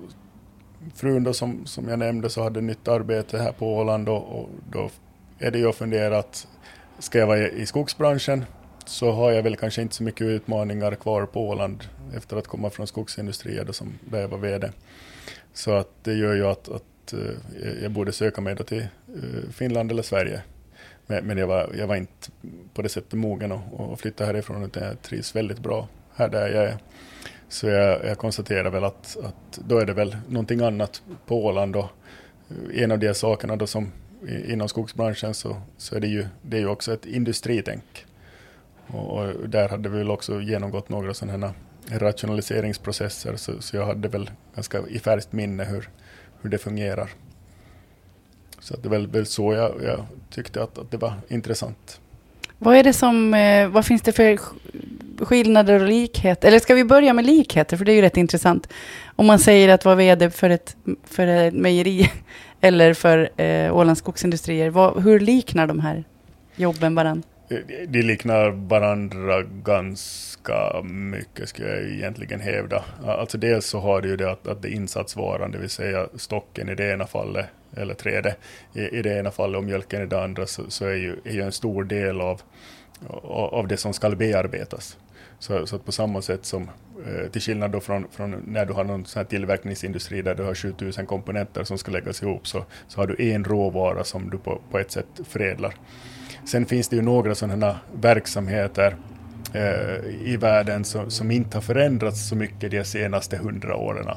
frun 0.94 1.24
då 1.24 1.32
som, 1.32 1.66
som 1.66 1.88
jag 1.88 1.98
nämnde 1.98 2.30
så 2.30 2.42
hade 2.42 2.60
nytt 2.60 2.88
arbete 2.88 3.38
här 3.38 3.52
på 3.52 3.76
Åland 3.76 4.08
och, 4.08 4.40
och 4.40 4.48
då 4.70 4.90
är 5.38 5.50
det 5.50 5.58
ju 5.58 5.68
att 5.68 5.76
fundera 5.76 6.18
att 6.18 6.48
ska 6.98 7.18
jag 7.18 7.26
vara 7.26 7.38
i 7.38 7.62
i 7.62 7.66
skogsbranschen 7.66 8.44
så 8.86 9.10
har 9.10 9.30
jag 9.30 9.42
väl 9.42 9.56
kanske 9.56 9.82
inte 9.82 9.94
så 9.94 10.02
mycket 10.02 10.26
utmaningar 10.26 10.94
kvar 10.94 11.26
på 11.26 11.48
Åland 11.48 11.84
efter 12.16 12.36
att 12.36 12.46
komma 12.46 12.70
från 12.70 12.86
skogsindustrier 12.86 13.64
då 13.64 13.72
som, 13.72 13.98
där 14.00 14.20
jag 14.20 14.28
var 14.28 14.38
VD. 14.38 14.70
Så 15.58 15.72
att 15.72 15.88
det 16.02 16.14
gör 16.14 16.34
ju 16.34 16.46
att, 16.46 16.68
att 16.68 17.12
eh, 17.12 17.82
jag- 17.82 17.90
borde 17.92 18.12
söka 18.12 18.40
mig 18.40 18.54
då 18.54 18.64
till 18.64 18.80
eh, 19.08 19.50
Finland 19.50 19.90
eller 19.90 20.02
Sverige. 20.02 20.42
Men, 21.06 21.38
jag, 21.38 21.46
var, 21.46 21.70
jag 21.78 21.86
var 21.86 21.96
inte 21.96 22.28
på 22.74 22.82
det 22.82 22.88
sättet 22.88 23.12
mogen 23.12 23.52
att 23.52 23.80
att 23.80 24.00
flytta 24.00 24.24
härifrån 24.24 24.64
utan 24.64 24.82
jag 24.82 25.02
trivs 25.02 25.36
väldigt 25.36 25.58
bra 25.58 25.88
här 26.14 26.28
där 26.28 26.48
jag 26.48 26.64
är. 26.64 26.76
Så 27.48 27.66
jag, 27.68 28.04
jag 28.06 28.18
konstaterar 28.18 28.70
väl 28.70 28.84
att, 28.84 29.16
att 29.24 29.58
då 29.68 29.78
är 29.78 29.86
det 29.86 29.92
väl 29.92 30.16
någonting 30.28 30.60
annat 30.60 31.02
på 31.26 31.44
Åland 31.46 31.76
och 31.76 31.88
eh, 32.50 32.82
en 32.82 32.92
av 32.92 32.98
de 32.98 33.14
sakerna 33.14 33.56
då 33.56 33.66
som 33.66 33.92
inom 34.48 34.68
skogsbranschen 34.68 35.34
så, 35.34 35.56
så 35.76 35.96
är 35.96 36.00
det 36.00 36.08
ju, 36.08 36.26
det 36.42 36.56
är 36.56 36.60
ju 36.60 36.68
också 36.68 36.92
ett 36.92 37.06
industritänk. 37.06 38.06
Och, 38.86 39.18
och 39.18 39.48
där 39.48 39.68
hade 39.68 39.88
vi 39.88 39.98
väl 39.98 40.10
också 40.10 40.40
genomgått 40.40 40.88
några 40.88 41.14
sådana 41.14 41.46
här 41.46 41.54
rationaliseringsprocesser 41.90 43.36
så, 43.36 43.62
så 43.62 43.76
jag 43.76 43.86
hade 43.86 44.08
väl 44.08 44.30
ganska 44.54 44.78
i 44.88 44.98
färskt 44.98 45.32
minne 45.32 45.64
hur, 45.64 45.88
hur 46.42 46.50
det 46.50 46.58
fungerar. 46.58 47.10
Så 48.60 48.74
att 48.74 48.82
det 48.82 48.88
är 48.88 49.06
väl, 49.06 49.26
så 49.26 49.54
jag, 49.54 49.82
jag 49.82 50.06
tyckte 50.30 50.62
att, 50.62 50.78
att 50.78 50.90
det 50.90 50.96
var 50.96 51.14
intressant. 51.28 52.00
Vad 52.58 52.76
är 52.76 52.84
det 52.84 52.92
som, 52.92 53.34
eh, 53.34 53.68
vad 53.68 53.86
finns 53.86 54.02
det 54.02 54.12
för 54.12 54.38
skillnader 55.24 55.82
och 55.82 55.88
likheter? 55.88 56.48
Eller 56.48 56.58
ska 56.58 56.74
vi 56.74 56.84
börja 56.84 57.12
med 57.12 57.26
likheter, 57.26 57.76
för 57.76 57.84
det 57.84 57.92
är 57.92 57.96
ju 57.96 58.02
rätt 58.02 58.16
intressant. 58.16 58.68
Om 59.16 59.26
man 59.26 59.38
säger 59.38 59.68
att 59.68 59.84
vara 59.84 59.94
vd 59.94 60.30
för 60.30 60.50
ett, 60.50 60.76
för 61.04 61.26
ett 61.26 61.54
mejeri 61.54 62.10
eller 62.60 62.94
för 62.94 63.40
eh, 63.40 63.76
Ålands 63.76 63.98
skogsindustrier, 63.98 64.70
vad, 64.70 65.02
hur 65.02 65.20
liknar 65.20 65.66
de 65.66 65.80
här 65.80 66.04
jobben 66.56 66.94
varann? 66.94 67.22
De- 67.48 68.02
liknar 68.02 68.50
varandra 68.50 69.42
ganska 69.42 70.82
mycket 70.82 71.48
skulle 71.48 71.68
jag 71.68 71.90
egentligen 71.90 72.40
hävda. 72.40 72.84
Alltså 73.06 73.38
dels 73.38 73.66
så 73.66 73.78
har 73.80 74.00
du 74.00 74.08
ju 74.08 74.16
det 74.16 74.30
att, 74.30 74.46
att 74.46 74.62
det 74.62 74.68
är 74.68 74.72
insatsvaran, 74.72 75.50
det 75.50 75.58
vill 75.58 75.70
säga 75.70 76.08
stocken 76.14 76.68
i 76.68 76.74
det 76.74 76.92
ena 76.92 77.06
fallet, 77.06 77.46
eller 77.76 77.94
trädet 77.94 78.38
i, 78.74 78.80
i 78.80 79.02
det 79.02 79.18
ena 79.18 79.30
fallet 79.30 79.58
och 79.58 79.64
mjölken 79.64 80.02
i 80.02 80.06
det 80.06 80.24
andra, 80.24 80.46
så, 80.46 80.70
så 80.70 80.84
är, 80.86 80.94
ju, 80.94 81.16
är 81.24 81.32
ju 81.32 81.42
en 81.42 81.52
stor 81.52 81.84
del 81.84 82.20
av, 82.20 82.40
av 83.52 83.68
det 83.68 83.76
som 83.76 83.92
ska 83.92 84.10
bearbetas. 84.10 84.98
Så, 85.38 85.66
så 85.66 85.76
att 85.76 85.84
på 85.84 85.92
samma 85.92 86.22
sätt 86.22 86.44
som, 86.44 86.70
eh, 87.06 87.30
till 87.30 87.40
skillnad 87.42 87.70
då 87.70 87.80
från, 87.80 88.06
från 88.10 88.30
när 88.46 88.66
du 88.66 88.72
har 88.72 88.84
någon 88.84 89.04
sån 89.06 89.20
här 89.20 89.24
tillverkningsindustri 89.24 90.22
där 90.22 90.34
du 90.34 90.42
har 90.42 90.54
7000 90.54 91.06
komponenter 91.06 91.64
som 91.64 91.78
ska 91.78 91.90
läggas 91.92 92.22
ihop, 92.22 92.46
så, 92.46 92.64
så 92.88 93.00
har 93.00 93.06
du 93.06 93.30
en 93.32 93.44
råvara 93.44 94.04
som 94.04 94.30
du 94.30 94.38
på, 94.38 94.60
på 94.70 94.78
ett 94.78 94.90
sätt 94.90 95.20
förädlar. 95.28 95.74
Sen 96.48 96.66
finns 96.66 96.88
det 96.88 96.96
ju 96.96 97.02
några 97.02 97.34
sådana 97.34 97.78
verksamheter 98.00 98.96
eh, 99.54 100.28
i 100.32 100.36
världen 100.36 100.84
som, 100.84 101.10
som 101.10 101.30
inte 101.30 101.56
har 101.56 101.62
förändrats 101.62 102.28
så 102.28 102.36
mycket 102.36 102.70
de 102.70 102.84
senaste 102.84 103.36
hundra 103.36 103.76
åren. 103.76 104.08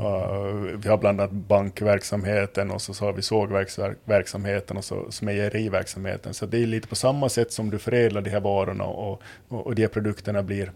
Uh, 0.00 0.78
vi 0.78 0.88
har 0.88 0.98
bland 0.98 1.20
annat 1.20 1.32
bankverksamheten 1.32 2.70
och 2.70 2.82
så, 2.82 2.94
så 2.94 3.04
har 3.04 3.12
vi 3.12 3.22
sågverksverksamheten 3.22 4.76
och 4.76 4.84
så, 4.84 5.06
så. 5.10 6.32
Så 6.32 6.46
det 6.46 6.62
är 6.62 6.66
lite 6.66 6.88
på 6.88 6.94
samma 6.94 7.28
sätt 7.28 7.52
som 7.52 7.70
du 7.70 7.78
förädlar 7.78 8.20
de 8.20 8.30
här 8.30 8.40
varorna 8.40 8.84
och, 8.84 9.22
och, 9.48 9.66
och 9.66 9.74
de 9.74 9.82
här 9.82 9.88
produkterna 9.88 10.42
blir 10.42 10.72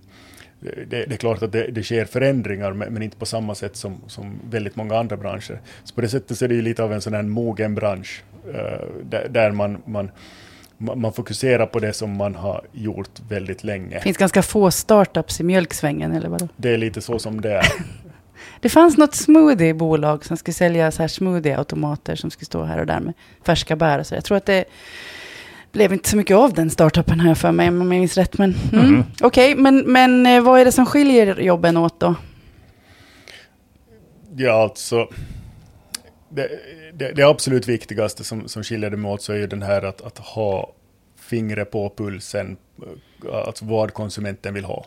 det, 0.61 0.85
det 1.07 1.12
är 1.12 1.16
klart 1.16 1.43
att 1.43 1.53
det, 1.53 1.66
det 1.66 1.83
sker 1.83 2.05
förändringar 2.05 2.72
men, 2.72 2.93
men 2.93 3.03
inte 3.03 3.16
på 3.16 3.26
samma 3.26 3.55
sätt 3.55 3.76
som, 3.76 4.01
som 4.07 4.41
väldigt 4.51 4.76
många 4.76 4.99
andra 4.99 5.16
branscher. 5.16 5.61
Så 5.85 5.95
på 5.95 6.01
det 6.01 6.09
sättet 6.09 6.39
så 6.39 6.45
är 6.45 6.49
det 6.49 6.55
ju 6.55 6.62
lite 6.62 6.83
av 6.83 6.93
en 6.93 7.01
sån 7.01 7.14
här 7.14 7.22
mogen 7.22 7.74
bransch 7.74 8.24
uh, 8.49 8.55
där, 9.03 9.28
där 9.28 9.51
man, 9.51 9.83
man, 9.85 10.11
man 10.81 11.12
fokuserar 11.12 11.66
på 11.66 11.78
det 11.78 11.93
som 11.93 12.16
man 12.16 12.35
har 12.35 12.64
gjort 12.72 13.11
väldigt 13.28 13.64
länge. 13.64 13.95
Det 13.95 14.01
finns 14.01 14.16
ganska 14.16 14.43
få 14.43 14.70
startups 14.70 15.41
i 15.41 15.45
mjölksvängen, 15.45 16.12
eller 16.12 16.28
vadå? 16.28 16.49
Det 16.57 16.70
är 16.70 16.78
lite 16.78 17.01
så 17.01 17.18
som 17.18 17.41
det 17.41 17.53
är. 17.53 17.66
Det 18.61 18.68
fanns 18.68 18.97
något 18.97 19.14
smoothie-bolag 19.14 20.24
som 20.24 20.37
skulle 20.37 20.55
sälja 20.55 20.91
så 20.91 21.03
här 21.03 21.09
smoothie-automater 21.09 22.16
som 22.16 22.31
skulle 22.31 22.47
stå 22.47 22.64
här 22.64 22.78
och 22.78 22.87
där 22.87 23.01
med 23.01 23.14
färska 23.47 23.76
bär 23.76 23.99
och 23.99 24.07
så. 24.07 24.14
Jag 24.14 24.24
tror 24.24 24.37
att 24.37 24.47
det 24.47 24.64
blev 25.72 25.93
inte 25.93 26.09
så 26.09 26.16
mycket 26.16 26.37
av 26.37 26.53
den 26.53 26.70
startupen 26.70 27.20
här 27.20 27.35
för 27.35 27.53
mig, 27.53 27.68
om 27.68 27.76
jag 27.76 27.87
minns 27.87 28.16
rätt. 28.16 28.39
Men, 28.39 28.55
mm. 28.72 28.87
Mhm. 28.87 29.05
Okej, 29.20 29.55
men, 29.55 29.78
men 29.78 30.26
eh, 30.26 30.43
vad 30.43 30.61
är 30.61 30.64
det 30.64 30.72
som 30.72 30.87
skiljer 30.87 31.41
jobben 31.41 31.76
åt 31.76 32.01
då? 32.01 32.14
Ja, 34.37 34.62
alltså. 34.62 35.09
Det, 36.28 36.49
det, 37.01 37.12
det 37.12 37.22
absolut 37.22 37.68
viktigaste 37.68 38.24
som, 38.24 38.48
som 38.48 38.62
skiljer 38.62 38.90
dem 38.90 39.05
åt 39.07 39.22
så 39.22 39.32
är 39.32 39.36
ju 39.36 39.46
den 39.46 39.62
här 39.62 39.82
att, 39.84 40.01
att 40.01 40.18
ha 40.18 40.72
fingret 41.20 41.70
på 41.70 41.92
pulsen, 41.96 42.57
eh, 43.32 43.34
alltså 43.46 43.64
vad 43.64 43.94
konsumenten 43.94 44.55
vill 44.55 44.64
ha. 44.64 44.86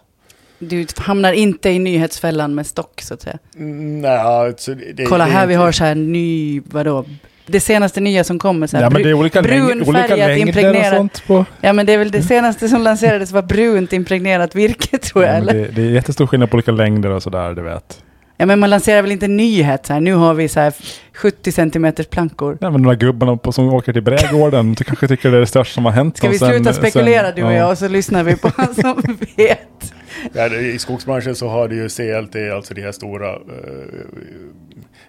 Du 0.60 0.86
hamnar 0.98 1.34
inte 1.34 1.70
i 1.70 1.80
nyhetsfällan 1.80 2.56
med 2.56 2.68
stock, 2.68 3.02
så 3.02 3.14
att 3.14 3.22
säga. 3.22 3.38
Mm, 3.56 4.02
Nej, 4.02 4.18
alltså 4.18 4.74
det, 4.76 5.06
Kolla 5.06 5.26
det 5.26 5.32
är 5.32 5.34
här, 5.34 5.48
vi 5.48 5.54
har 5.56 5.72
så 5.72 5.84
här 5.84 5.96
ny, 5.96 6.62
vadå? 6.66 7.06
Det 7.46 7.60
senaste 7.60 8.02
nya 8.02 8.24
som 8.24 8.40
kommer, 8.40 8.68
så 8.68 8.78
här, 8.78 8.84
Ja, 8.84 8.90
men 8.90 9.04
det 9.04 9.10
är 9.10 9.14
bru- 9.14 9.20
olika, 9.20 9.42
brunfärgat 9.42 10.10
längder 10.18 10.32
och 10.32 10.38
impregnerat. 10.48 10.96
sånt 10.98 11.24
på. 11.28 11.46
Ja, 11.62 11.74
men 11.74 11.86
det 11.86 11.94
är 11.94 11.98
väl 11.98 12.12
det 12.12 12.22
senaste 12.24 12.70
som 12.70 12.82
lanserades 12.82 13.32
var 13.32 13.42
brunt 13.42 13.94
impregnerat 13.94 14.56
virke, 14.56 14.98
tror 14.98 15.24
jag, 15.24 15.34
Ja, 15.34 15.38
eller? 15.38 15.54
det, 15.54 15.68
det 15.68 15.82
är 15.82 15.86
jättestor 15.90 16.28
skillnad 16.28 16.50
på 16.52 16.56
olika 16.56 16.72
längder 16.72 17.10
och 17.10 17.24
sådär, 17.24 17.54
du 17.54 17.62
vet. 17.62 18.04
Ja, 18.44 18.48
men 18.48 18.60
man 18.60 18.70
lanserar 18.70 19.02
väl 19.02 19.12
inte 19.12 19.28
nyhet 19.28 19.86
så 19.86 19.94
här, 19.94 20.00
nu 20.02 20.14
har 20.14 20.34
vi 20.34 20.48
så 20.48 20.60
här 20.60 20.74
70 21.14 21.52
centimeters 21.52 22.08
plankor. 22.08 22.58
Nej, 22.62 22.72
men 22.72 22.82
de 22.84 22.90
där 22.90 22.96
gubbarna 22.96 23.38
på, 23.38 23.52
som 23.52 23.74
åker 23.74 23.94
till 23.94 24.02
Brädgården, 24.04 24.74
du 24.74 24.84
kanske 24.84 25.08
tycker 25.08 25.32
det 25.32 25.38
är 25.38 25.40
det 25.40 25.48
största 25.48 25.74
som 25.74 25.86
har 25.86 25.92
hänt. 25.92 26.18
Ska 26.18 26.30
vi 26.30 26.40
sen- 26.40 26.50
sluta 26.50 26.74
spekulera 26.74 27.28
sen- 27.28 27.36
du 27.36 27.44
och 27.44 27.54
jag 27.54 27.72
och 27.72 27.78
så 27.78 27.88
lyssnar 27.88 28.24
vi 28.24 28.36
på 28.38 28.52
han 28.56 28.76
som 28.82 29.02
vet? 29.38 29.94
Ja, 30.34 30.50
det- 30.50 30.62
I 30.62 30.80
skogsbranschen 30.80 31.36
så 31.36 31.48
har 31.48 31.68
du 31.68 31.76
ju 31.76 31.90
CLT, 31.90 32.36
alltså 32.56 32.74
de 32.74 32.82
här 32.82 32.92
stora 32.92 33.30
eh, 33.34 33.40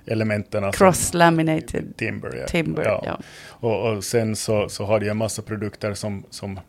elementen. 0.06 0.64
Cross-laminated 0.64 1.96
Timber. 1.96 2.36
Ja. 2.40 2.46
timber. 2.46 2.82
Ja. 2.84 3.02
Ja. 3.06 3.18
Och, 3.48 3.92
och 3.92 4.04
sen 4.04 4.36
så, 4.36 4.68
så 4.68 4.84
har 4.84 5.00
du 5.00 5.06
ju 5.06 5.10
en 5.10 5.16
massa 5.16 5.42
produkter 5.42 5.94
som, 5.94 6.24
som 6.30 6.60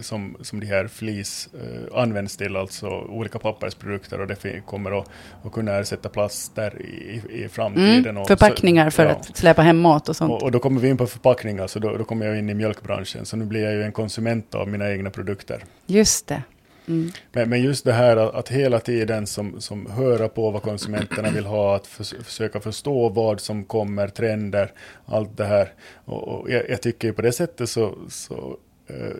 som, 0.00 0.36
som 0.40 0.60
de 0.60 0.66
här 0.66 0.86
flis 0.86 1.48
eh, 1.54 2.00
används 2.00 2.36
till, 2.36 2.56
alltså 2.56 2.88
olika 2.88 3.38
pappersprodukter 3.38 4.20
och 4.20 4.26
det 4.26 4.66
kommer 4.66 5.00
att, 5.00 5.08
att 5.42 5.52
kunna 5.52 5.72
ersätta 5.72 6.08
plaster 6.08 6.82
i, 6.82 7.22
i 7.30 7.48
framtiden. 7.48 8.06
Mm, 8.06 8.24
förpackningar 8.24 8.90
för 8.90 9.04
ja. 9.04 9.10
att 9.10 9.36
släpa 9.36 9.62
hem 9.62 9.78
mat 9.78 10.08
och 10.08 10.16
sånt. 10.16 10.32
Och, 10.32 10.42
och 10.42 10.50
då 10.50 10.58
kommer 10.58 10.80
vi 10.80 10.88
in 10.88 10.96
på 10.96 11.06
förpackningar, 11.06 11.66
så 11.66 11.78
då, 11.78 11.96
då 11.96 12.04
kommer 12.04 12.26
jag 12.26 12.38
in 12.38 12.50
i 12.50 12.54
mjölkbranschen. 12.54 13.26
Så 13.26 13.36
nu 13.36 13.44
blir 13.44 13.64
jag 13.64 13.72
ju 13.72 13.82
en 13.82 13.92
konsument 13.92 14.54
av 14.54 14.68
mina 14.68 14.90
egna 14.90 15.10
produkter. 15.10 15.64
Just 15.86 16.26
det. 16.26 16.42
Mm. 16.88 17.10
Men, 17.32 17.50
men 17.50 17.62
just 17.62 17.84
det 17.84 17.92
här 17.92 18.16
att, 18.16 18.48
hela 18.48 18.80
tiden 18.80 19.26
som, 19.26 19.60
som 19.60 19.86
höra 19.90 20.28
på 20.28 20.50
vad 20.50 20.62
konsumenterna 20.62 21.30
vill 21.30 21.46
ha, 21.46 21.76
att 21.76 21.86
förs 21.86 22.14
försöka 22.24 22.60
förstå 22.60 23.08
vad 23.08 23.40
som 23.40 23.64
kommer, 23.64 24.08
trender, 24.08 24.72
allt 25.06 25.36
det 25.36 25.44
här. 25.44 25.72
Och, 26.04 26.28
och 26.28 26.50
jag, 26.50 26.70
jag 26.70 26.82
tycker 26.82 27.12
på 27.12 27.22
det 27.22 27.32
sättet 27.32 27.68
så, 27.68 27.98
så 28.08 28.56
eh, 28.86 29.16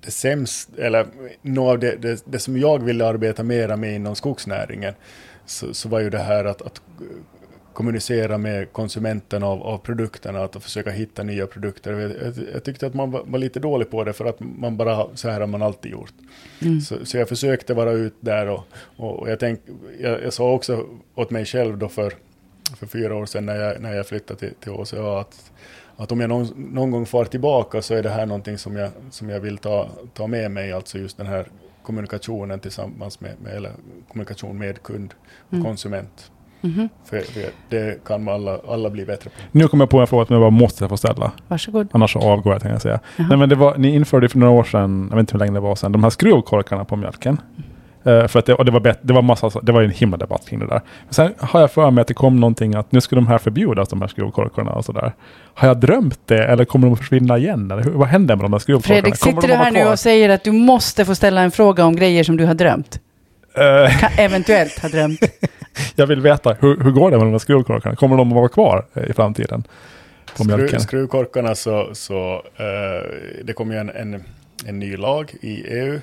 det 0.00 0.10
sämst, 0.10 0.68
eller 0.78 1.06
något 1.42 1.72
av 1.72 1.78
det, 1.78 1.96
det, 1.96 2.22
det 2.26 2.38
som 2.38 2.58
jag 2.58 2.82
ville 2.82 3.06
arbeta 3.06 3.42
mera 3.42 3.76
med 3.76 3.94
inom 3.94 4.16
skogsnäringen, 4.16 4.94
så, 5.46 5.74
så 5.74 5.88
var 5.88 6.00
ju 6.00 6.10
det 6.10 6.18
här 6.18 6.44
att, 6.44 6.62
att 6.62 6.82
kommunicera 7.74 8.38
med 8.38 8.72
konsumenten 8.72 9.42
av, 9.42 9.62
av 9.62 9.78
produkterna, 9.78 10.44
att 10.44 10.62
försöka 10.62 10.90
hitta 10.90 11.22
nya 11.22 11.46
produkter. 11.46 11.92
Jag, 11.92 12.10
jag, 12.10 12.34
jag 12.54 12.64
tyckte 12.64 12.86
att 12.86 12.94
man 12.94 13.10
var, 13.10 13.22
var 13.26 13.38
lite 13.38 13.60
dålig 13.60 13.90
på 13.90 14.04
det 14.04 14.12
för 14.12 14.24
att 14.24 14.40
man 14.40 14.76
bara, 14.76 15.16
så 15.16 15.28
här 15.28 15.40
har 15.40 15.46
man 15.46 15.62
alltid 15.62 15.92
gjort. 15.92 16.12
Mm. 16.62 16.80
Så, 16.80 17.06
så 17.06 17.16
jag 17.16 17.28
försökte 17.28 17.74
vara 17.74 17.92
ut 17.92 18.14
där 18.20 18.48
och, 18.48 18.64
och, 18.96 19.18
och 19.18 19.30
jag, 19.30 19.40
tänk, 19.40 19.60
jag, 20.00 20.22
jag 20.22 20.32
sa 20.32 20.52
också 20.52 20.86
åt 21.14 21.30
mig 21.30 21.44
själv 21.44 21.78
då 21.78 21.88
för, 21.88 22.12
för 22.76 22.86
fyra 22.86 23.16
år 23.16 23.26
sedan 23.26 23.46
när 23.46 23.56
jag, 23.56 23.80
när 23.80 23.94
jag 23.94 24.06
flyttade 24.06 24.40
till, 24.40 24.54
till 24.60 24.72
OCA 24.72 25.20
att, 25.20 25.52
att 25.96 26.12
om 26.12 26.20
jag 26.20 26.28
någon, 26.28 26.46
någon 26.56 26.90
gång 26.90 27.06
far 27.06 27.24
tillbaka 27.24 27.82
så 27.82 27.94
är 27.94 28.02
det 28.02 28.08
här 28.10 28.26
någonting 28.26 28.58
som 28.58 28.76
jag, 28.76 28.90
som 29.10 29.28
jag 29.28 29.40
vill 29.40 29.58
ta, 29.58 29.88
ta 30.14 30.26
med 30.26 30.50
mig, 30.50 30.72
alltså 30.72 30.98
just 30.98 31.16
den 31.16 31.26
här 31.26 31.46
kommunikationen 31.82 32.60
tillsammans 32.60 33.20
med, 33.20 33.32
med 33.42 33.52
eller 33.56 33.70
kommunikation 34.08 34.58
med 34.58 34.82
kund 34.82 35.14
och 35.48 35.52
Mm. 35.52 35.64
konsument. 35.64 36.30
Mhm. 36.60 36.88
För, 37.04 37.20
för 37.20 37.42
det 37.68 38.04
kan 38.04 38.28
alla, 38.28 38.58
alla 38.68 38.90
bli 38.90 39.04
bättre 39.06 39.30
på. 39.30 39.36
Nu 39.52 39.68
kommer 39.68 39.82
jag 39.82 39.90
på 39.90 40.00
en 40.00 40.06
fråga 40.06 40.26
som 40.26 40.34
jag 40.34 40.42
bara 40.42 40.50
måste 40.50 40.88
få 40.88 40.96
ställa. 40.96 41.32
Varsågod. 41.48 41.88
Annars 41.92 42.12
så 42.12 42.18
avgår 42.18 42.52
jag, 42.52 42.62
tänkte 42.62 42.74
jag 42.74 42.82
säga. 42.82 43.00
Nej, 43.28 43.38
men 43.38 43.48
det 43.48 43.54
var, 43.54 43.76
ni 43.78 43.94
införde 43.94 44.28
för 44.28 44.38
några 44.38 44.52
år 44.52 44.64
sedan, 44.64 45.06
jag 45.10 45.16
vet 45.16 45.20
inte 45.22 45.32
hur 45.34 45.38
länge 45.38 45.52
det 45.52 45.60
var 45.60 45.74
sedan, 45.74 45.92
de 45.92 46.02
här 46.02 46.10
skruvkorkarna 46.10 46.84
på 46.84 46.96
mjölken. 46.96 47.40
Eh, 48.04 48.26
för 48.26 48.38
att 48.38 48.46
det, 48.46 48.54
och 48.54 48.64
det 48.64 48.70
var, 48.70 48.80
bet, 48.80 48.98
det 49.02 49.12
var 49.12 49.22
massa, 49.22 49.50
det 49.62 49.72
var 49.72 49.80
ju 49.80 49.84
en 49.84 49.92
himla 49.92 50.16
debatt 50.16 50.48
kring 50.48 50.58
det 50.58 50.66
där. 50.66 50.80
Men 51.04 51.14
sen 51.14 51.34
har 51.38 51.60
jag 51.60 51.70
för 51.70 51.90
mig 51.90 52.02
att 52.02 52.08
det 52.08 52.14
kom 52.14 52.40
någonting 52.40 52.74
att 52.74 52.92
nu 52.92 53.00
ska 53.00 53.16
de 53.16 53.26
här 53.26 53.38
förbjudas, 53.38 53.88
de 53.88 54.00
här 54.00 54.08
skruvkorkarna 54.08 54.70
och 54.70 54.84
sådär. 54.84 55.12
Har 55.54 55.68
jag 55.68 55.80
drömt 55.80 56.20
det 56.26 56.44
eller 56.44 56.64
kommer 56.64 56.86
de 56.86 56.92
att 56.92 56.98
försvinna 56.98 57.38
igen? 57.38 57.70
Eller 57.70 57.82
hur, 57.82 57.90
vad 57.90 58.08
händer 58.08 58.36
med 58.36 58.44
de 58.44 58.52
här 58.52 58.60
skruvkorkarna? 58.60 59.00
Fredrik, 59.00 59.20
Kommer 59.20 59.42
sitter 59.42 59.48
du 59.48 59.54
här 59.54 59.70
nu 59.70 59.84
och 59.84 59.98
säger 59.98 60.28
att 60.28 60.44
du 60.44 60.52
måste 60.52 61.04
få 61.04 61.14
ställa 61.14 61.40
en 61.40 61.50
fråga 61.50 61.84
om 61.84 61.96
grejer 61.96 62.24
som 62.24 62.36
du 62.36 62.44
har 62.46 62.54
drömt? 62.54 63.00
Kan, 64.00 64.10
eventuellt 64.18 64.78
har 64.78 64.88
drömt. 64.88 65.20
jag 65.94 66.06
vill 66.06 66.20
veta, 66.20 66.56
hur, 66.60 66.84
hur 66.84 66.90
går 66.90 67.10
det 67.10 67.16
med 67.16 67.26
de 67.26 67.30
här 67.30 67.38
skruvkorkarna? 67.38 67.96
Kommer 67.96 68.16
de 68.16 68.28
att 68.28 68.34
vara 68.34 68.48
kvar 68.48 68.86
i 69.08 69.12
framtiden? 69.12 69.64
På 70.36 70.44
Skru, 70.44 70.78
skruvkorkarna 70.78 71.54
så, 71.54 71.88
så 71.92 72.42
eh, 72.56 73.44
det 73.44 73.52
kom 73.52 73.72
ju 73.72 73.78
en, 73.78 73.90
en, 73.90 74.24
en 74.66 74.78
ny 74.78 74.96
lag 74.96 75.34
i 75.40 75.64
EU. 75.68 76.00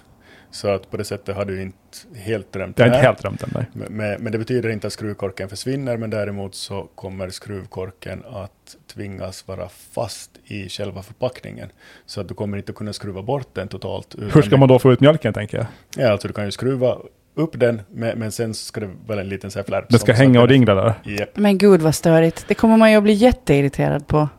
Så 0.51 0.67
att 0.67 0.91
på 0.91 0.97
det 0.97 1.03
sättet 1.05 1.35
har 1.35 1.45
du 1.45 1.61
inte 1.61 1.77
helt 2.15 2.51
drömt 2.53 2.77
det 2.77 2.83
inte 2.83 2.95
här. 2.97 3.03
helt 3.03 3.19
drömt 3.21 3.39
den, 3.39 3.49
nej. 3.55 3.65
Men, 3.89 4.23
men- 4.23 4.31
det 4.31 4.37
betyder 4.37 4.69
inte 4.69 4.87
att 4.87 4.93
skruvkorken 4.93 5.49
försvinner, 5.49 5.97
men 5.97 6.09
däremot 6.09 6.55
så 6.55 6.87
kommer 6.95 7.29
skruvkorken 7.29 8.23
att 8.29 8.75
tvingas 8.93 9.47
vara 9.47 9.69
fast 9.91 10.31
i 10.45 10.69
själva 10.69 11.03
förpackningen. 11.03 11.69
Så 12.05 12.21
att 12.21 12.27
du 12.27 12.33
kommer 12.33 12.57
inte 12.57 12.73
kunna 12.73 12.93
skruva 12.93 13.21
bort 13.21 13.47
den 13.53 13.67
totalt. 13.67 14.15
Hur 14.33 14.41
ska 14.41 14.49
det- 14.49 14.57
man 14.57 14.69
då 14.69 14.79
få 14.79 14.91
ut 14.93 14.99
mjölken, 14.99 15.33
tänker 15.33 15.57
jag? 15.57 15.65
Ja, 15.97 16.11
alltså 16.11 16.27
du 16.27 16.33
kan 16.33 16.45
ju 16.45 16.51
skruva 16.51 16.97
upp 17.35 17.59
den, 17.59 17.81
men, 17.89 18.19
men 18.19 18.31
sen 18.31 18.53
ska 18.53 18.79
det 18.81 18.89
väl 19.07 19.19
en 19.19 19.29
liten 19.29 19.51
så 19.51 19.59
här 19.59 19.63
flärp. 19.63 19.85
Den 19.89 19.99
ska 19.99 20.13
hänga 20.13 20.41
och 20.41 20.47
dingla 20.47 20.75
där. 20.75 20.93
Japp. 21.03 21.29
Men 21.37 21.57
gud 21.57 21.81
vad 21.81 21.95
störigt. 21.95 22.45
Det 22.47 22.53
kommer 22.53 22.77
man 22.77 22.91
ju 22.91 22.97
att 22.97 23.03
bli 23.03 23.13
jätteirriterad 23.13 24.07
på. 24.07 24.29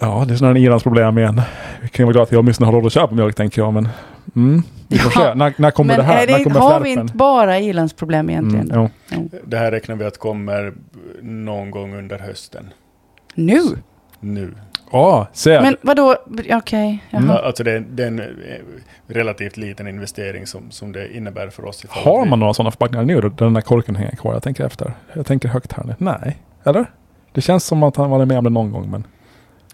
Ja, 0.00 0.24
det 0.28 0.34
är 0.34 0.36
sådana 0.36 0.58
Irans 0.58 0.82
problem 0.82 1.18
igen. 1.18 1.40
Vi 1.82 1.88
kan 1.88 2.06
vara 2.06 2.12
glada 2.12 2.22
att 2.22 2.32
jag 2.32 2.38
åtminstone 2.40 2.66
har 2.66 2.72
råd 2.72 2.86
att 2.86 2.92
köpa 2.92 3.14
mjölk, 3.14 3.36
tänker 3.36 3.62
jag. 3.62 3.72
Men 3.72 3.88
mm, 4.36 4.62
vi 4.88 4.98
får 4.98 5.12
Ja. 5.22 5.30
se. 5.32 5.34
När, 5.38 5.54
när 5.56 5.70
kommer 5.70 5.96
Men 5.96 6.06
det 6.06 6.12
här? 6.12 6.22
är 6.22 6.26
det, 6.26 6.32
när 6.36 6.44
kommer 6.44 6.60
har 6.60 6.80
vi 6.80 6.84
flärpen? 6.84 7.02
inte 7.02 7.16
bara 7.16 7.58
ilandsproblem 7.58 8.30
egentligen? 8.30 8.70
Mm, 8.70 8.88
jo. 9.10 9.18
Jo. 9.32 9.38
Det 9.46 9.56
här 9.56 9.70
räknar 9.70 9.96
vi 9.96 10.04
att 10.04 10.18
kommer 10.18 10.72
någon 11.22 11.70
gång 11.70 11.94
under 11.98 12.18
hösten. 12.18 12.68
Nu? 13.34 13.60
Nu. 14.20 14.54
Ja, 14.92 15.26
se. 15.32 15.60
Men 15.60 15.76
vadå? 15.82 16.16
Okej, 16.50 17.04
jaha. 17.10 17.22
Mm. 17.22 17.30
Ja, 17.36 17.42
Alltså 17.46 17.64
det, 17.64 17.72
är- 17.72 17.84
det 17.90 18.02
är 18.02 18.06
en 18.06 18.18
eh, 18.20 18.26
relativt 19.06 19.56
liten 19.56 19.88
investering 19.88 20.46
som, 20.46 20.70
som 20.70 20.92
det 20.92 21.16
innebär 21.16 21.48
för 21.48 21.64
oss. 21.64 21.84
har 21.88 22.24
vi- 22.24 22.30
man 22.30 22.40
några 22.40 22.54
sådana 22.54 22.70
förpackningar 22.70 23.04
nu 23.04 23.20
då, 23.20 23.28
där 23.28 23.44
den 23.44 23.54
där 23.54 23.60
korken 23.60 23.96
hänger 23.96 24.16
kvar? 24.16 24.32
Jag 24.32 24.42
tänker 24.42 24.64
efter. 24.66 24.92
Jag 25.12 25.26
tänker 25.26 25.48
högt 25.48 25.72
här 25.72 25.84
nu. 25.84 25.94
Nej, 25.98 26.38
eller? 26.64 26.86
Det 27.32 27.40
känns 27.40 27.64
som 27.64 27.82
att 27.82 27.96
han 27.96 28.10
var 28.10 28.24
med 28.24 28.38
om 28.38 28.44
det 28.44 28.50
någon 28.50 28.72
gång, 28.72 28.90
men 28.90 29.04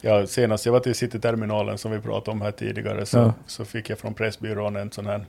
Ja, 0.07 0.27
senast 0.27 0.67
jag 0.67 0.73
var 0.73 0.81
till 0.81 0.95
Cityterminalen 0.95 1.79
som 1.79 1.91
vi 1.91 1.99
pratade 1.99 2.31
om 2.31 2.41
här 2.43 2.51
tidigare 2.51 3.07
så, 3.07 3.19
Ja. 3.19 3.33
så 3.47 3.65
fick 3.65 3.91
jag 3.91 3.99
från 3.99 4.15
Pressbyrån 4.15 4.77
en 4.77 4.91
sån 4.93 5.07
här 5.07 5.25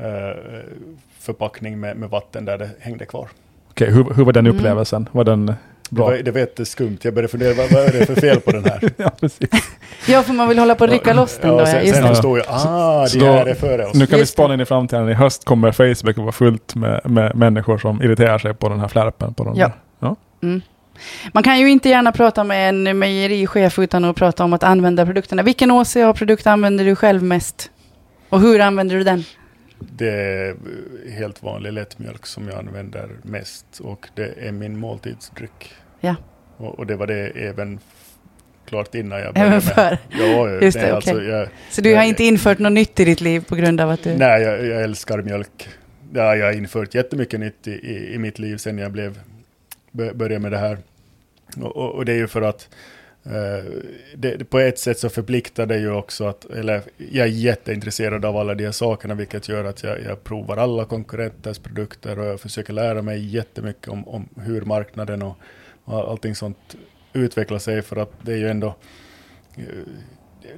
eh, 0.00 0.36
förpackning 1.18 1.80
med, 1.80 1.96
med 1.96 2.10
vatten 2.10 2.44
där 2.44 2.58
det 2.58 2.70
hängde 2.80 3.06
kvar. 3.06 3.28
okej, 3.70 3.90
hur, 3.90 4.14
hur 4.14 4.24
var 4.24 4.32
den 4.32 4.46
Mm. 4.46 4.56
upplevelsen? 4.58 5.08
Var 5.12 5.24
den 5.24 5.46
Det 5.46 5.54
bra? 5.90 6.04
var, 6.04 6.16
det 6.16 6.30
var 6.30 6.38
jätteskumt. 6.40 6.98
Jag 7.02 7.14
började 7.14 7.28
fundera, 7.28 7.54
vad, 7.54 7.72
vad 7.72 7.82
är 7.82 7.92
det 7.98 8.06
för 8.06 8.14
fel 8.14 8.40
på 8.40 8.50
den 8.52 8.64
här? 8.64 8.90
ja, 8.96 9.10
precis. 9.20 9.48
Ja, 10.08 10.22
för 10.22 10.32
man 10.32 10.48
vill 10.48 10.58
hålla 10.58 10.74
på 10.74 10.84
att 10.84 10.90
rycka 10.90 11.12
loss 11.14 11.38
den 11.42 11.50
då. 11.50 11.56
Ja, 11.56 11.60
Ja, 11.60 11.66
sen, 11.66 11.80
just 11.86 11.94
sen 11.94 12.02
det. 12.32 12.38
jag, 12.38 12.44
ah, 12.48 13.06
så 13.06 13.18
det 13.18 13.24
då- 13.26 13.32
här 13.32 13.46
är 13.46 13.54
före 13.54 13.86
oss. 13.86 13.94
Nu 13.94 14.06
kan 14.06 14.16
vi 14.16 14.20
Just 14.20 14.32
det. 14.32 14.42
spana 14.42 14.54
in 14.54 14.60
i 14.60 14.64
framtiden. 14.64 15.08
I 15.08 15.12
höst 15.14 15.44
kommer 15.44 15.72
Facebook 15.72 16.10
att 16.10 16.16
vara 16.24 16.32
fullt 16.32 16.74
med, 16.74 17.00
med 17.04 17.36
människor 17.36 17.78
som 17.78 18.02
irriterar 18.02 18.38
sig 18.38 18.54
på 18.54 18.68
den 18.68 18.80
här 18.80 18.88
flärpen. 18.88 19.34
På 19.34 19.44
den 19.44 19.56
Ja. 19.56 19.66
där. 19.66 19.74
ja. 20.00 20.16
Mm. 20.42 20.60
Man 21.32 21.42
kan 21.42 21.58
ju 21.60 21.70
inte 21.70 21.88
gärna 21.88 22.12
prata 22.12 22.44
med 22.44 22.68
en 22.68 22.98
mejerichef 22.98 23.78
utan 23.78 24.04
att 24.04 24.16
prata 24.16 24.44
om 24.44 24.52
att 24.52 24.62
använda 24.62 25.06
produkterna. 25.06 25.42
Vilken 25.42 25.70
OCA-produkt 25.70 26.46
använder 26.46 26.84
du 26.84 26.96
själv 26.96 27.22
mest? 27.22 27.70
Och 28.28 28.40
hur 28.40 28.60
använder 28.60 28.96
du 28.96 29.04
den? 29.04 29.24
Det 29.78 30.10
är 30.10 30.54
helt 31.10 31.42
vanlig 31.42 31.72
lättmjölk 31.72 32.26
som 32.26 32.48
jag 32.48 32.58
använder 32.58 33.08
mest 33.22 33.66
och 33.80 34.06
det 34.14 34.34
är 34.48 34.52
min 34.52 34.78
måltidsdryck. 34.78 35.72
Ja. 36.00 36.14
Och, 36.56 36.78
och 36.78 36.86
det 36.86 36.96
var 36.96 37.06
det 37.06 37.26
även 37.28 37.78
klart 38.68 38.94
innan 38.94 39.18
jag 39.18 39.28
Även 39.28 39.34
började 39.34 39.54
med. 39.54 39.62
för. 39.62 39.98
Ja, 40.10 40.50
Just 40.50 40.76
nej, 40.76 40.86
det, 40.86 40.94
alltså, 40.94 41.14
okej. 41.14 41.26
jag, 41.26 41.48
Så 41.70 41.80
du 41.80 41.88
har 41.90 41.96
Jag- 41.96 42.08
inte 42.08 42.24
infört 42.24 42.58
något 42.58 42.72
nytt 42.72 43.00
i 43.00 43.04
ditt 43.04 43.20
liv 43.20 43.44
på 43.48 43.54
grund 43.56 43.80
av 43.80 43.90
att 43.90 44.02
du... 44.02 44.16
Nej, 44.16 44.42
jag, 44.42 44.66
jag 44.66 44.82
älskar 44.82 45.22
mjölk. 45.22 45.68
Ja, 46.14 46.36
jag 46.36 46.46
har 46.46 46.52
infört 46.52 46.94
jättemycket 46.94 47.40
nytt 47.40 47.66
i, 47.66 47.70
i, 47.70 48.14
i 48.14 48.18
mitt 48.18 48.38
liv 48.38 48.56
sedan 48.56 48.78
jag 48.78 48.92
blev, 48.92 49.20
bör- 49.90 50.12
började 50.14 50.38
med 50.42 50.52
det 50.52 50.58
här. 50.58 50.78
Och, 51.56 51.76
och, 51.76 51.94
och 51.94 52.04
det 52.04 52.12
är 52.12 52.16
ju 52.16 52.28
för 52.28 52.42
att 52.42 52.68
eh, 53.24 53.72
det, 54.16 54.50
på 54.50 54.58
ett 54.58 54.78
sätt 54.78 54.98
så 54.98 55.08
förpliktar 55.08 55.66
det 55.66 55.78
ju 55.78 55.90
också 55.90 56.26
att, 56.26 56.44
eller 56.44 56.82
jag 56.96 57.26
är 57.26 57.30
jätteintresserad 57.30 58.24
av 58.24 58.36
alla 58.36 58.54
de 58.54 58.64
här 58.64 58.72
sakerna, 58.72 59.14
vilket 59.14 59.48
gör 59.48 59.64
att 59.64 59.82
jag, 59.82 60.02
jag 60.02 60.24
provar 60.24 60.56
alla 60.56 60.84
konkurrenters 60.84 61.58
produkter 61.58 62.18
och 62.18 62.24
jag 62.24 62.40
försöker 62.40 62.72
lära 62.72 63.02
mig 63.02 63.26
jättemycket 63.26 63.88
om, 63.88 64.08
om 64.08 64.28
hur 64.36 64.60
marknaden 64.60 65.22
och, 65.22 65.36
och 65.84 66.10
allting 66.10 66.34
sånt 66.34 66.76
utvecklar 67.12 67.58
sig, 67.58 67.82
för 67.82 67.96
att 67.96 68.12
det 68.22 68.32
är 68.32 68.36
ju 68.36 68.48
ändå 68.48 68.74
eh, 69.56 69.64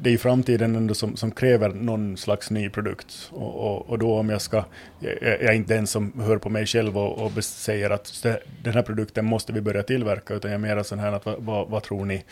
det 0.00 0.08
är 0.08 0.12
ju 0.12 0.18
framtiden 0.18 0.76
ändå 0.76 0.94
som, 0.94 1.16
som 1.16 1.30
kräver 1.30 1.68
någon 1.68 2.16
slags 2.16 2.50
ny 2.50 2.68
produkt. 2.70 3.30
Och, 3.30 3.54
och, 3.54 3.90
och 3.90 3.98
då 3.98 4.14
om 4.14 4.28
jag 4.28 4.40
ska, 4.40 4.64
jag, 5.00 5.22
är 5.22 5.52
inte 5.52 5.74
den 5.74 5.86
som 5.86 6.12
hör 6.20 6.38
på 6.38 6.48
mig 6.48 6.66
själv 6.66 6.98
och, 6.98 7.18
och 7.26 7.44
säger 7.44 7.90
att 7.90 8.20
det- 8.22 8.42
den 8.64 8.74
här 8.74 8.82
produkten 8.82 9.24
måste 9.24 9.52
vi 9.52 9.60
börja 9.60 9.82
tillverka, 9.82 10.34
utan 10.34 10.50
jag 10.50 10.58
är 10.64 10.74
mer 10.76 10.82
sån 10.82 10.98
här 10.98 11.12
att 11.12 11.26
vad, 11.26 11.36
vad, 11.42 11.68
vad 11.68 11.82
tror 11.82 12.04
ni? 12.04 12.24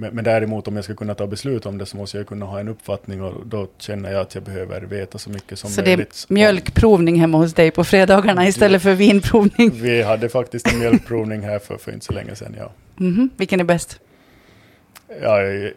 Men, 0.00 0.14
men 0.14 0.24
däremot 0.24 0.68
om 0.68 0.76
jag 0.76 0.84
ska 0.84 0.94
kunna 0.94 1.14
ta 1.14 1.26
beslut 1.26 1.66
om 1.66 1.78
det 1.78 1.86
så 1.86 1.96
måste 1.96 2.16
jag 2.18 2.26
kunna 2.26 2.46
ha 2.46 2.60
en 2.60 2.68
uppfattning 2.68 3.22
och 3.22 3.46
då 3.46 3.66
känner 3.78 4.12
jag 4.12 4.20
att 4.20 4.34
jag 4.34 4.44
behöver 4.44 4.80
veta 4.80 5.18
så 5.18 5.30
mycket 5.30 5.58
som 5.58 5.70
Så 5.70 5.80
det 5.80 5.86
möjligt. 5.86 6.26
är 6.28 6.34
mjölkprovning 6.34 7.20
hemma 7.20 7.38
hos 7.38 7.54
dig 7.54 7.70
på 7.70 7.84
fredagarna 7.84 8.48
istället 8.48 8.82
för 8.82 8.94
vinprovning. 8.94 9.70
Vi 9.74 10.02
hade 10.02 10.28
faktiskt 10.28 10.72
en 10.72 10.78
mjölkprovning 10.78 11.40
här 11.42 11.58
för, 11.58 11.76
för 11.76 11.92
inte 11.92 12.04
så 12.06 12.12
länge 12.12 12.34
sedan, 12.34 12.54
ja. 12.58 12.72
Mhm. 12.96 13.30
Vilken 13.36 13.60
är 13.60 13.64
bäst? 13.64 14.00
Ja, 15.22 15.42
jag- 15.42 15.72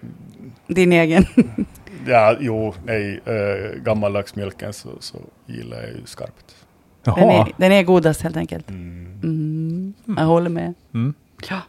Din 0.68 0.94
egen? 0.94 1.26
ja 2.08 2.36
jo, 2.40 2.74
nej, 2.86 3.20
äh, 3.26 3.82
gammaldags 3.84 4.36
mjölken 4.36 4.74
så, 4.74 4.90
så 5.00 5.18
gillar 5.46 5.78
jag 5.82 5.90
ju 5.90 6.06
skarpt. 6.06 6.56
Den 7.04 7.30
är, 7.30 7.48
den 7.58 7.72
är 7.72 7.84
godast 7.84 8.22
helt 8.22 8.38
enkelt. 8.38 8.70
Mm. 8.70 9.08
Mm. 9.24 9.94
Jag 10.18 10.26
håller 10.26 10.50
med. 10.50 10.74
Mm. 10.94 11.14
Ja. 11.50 11.60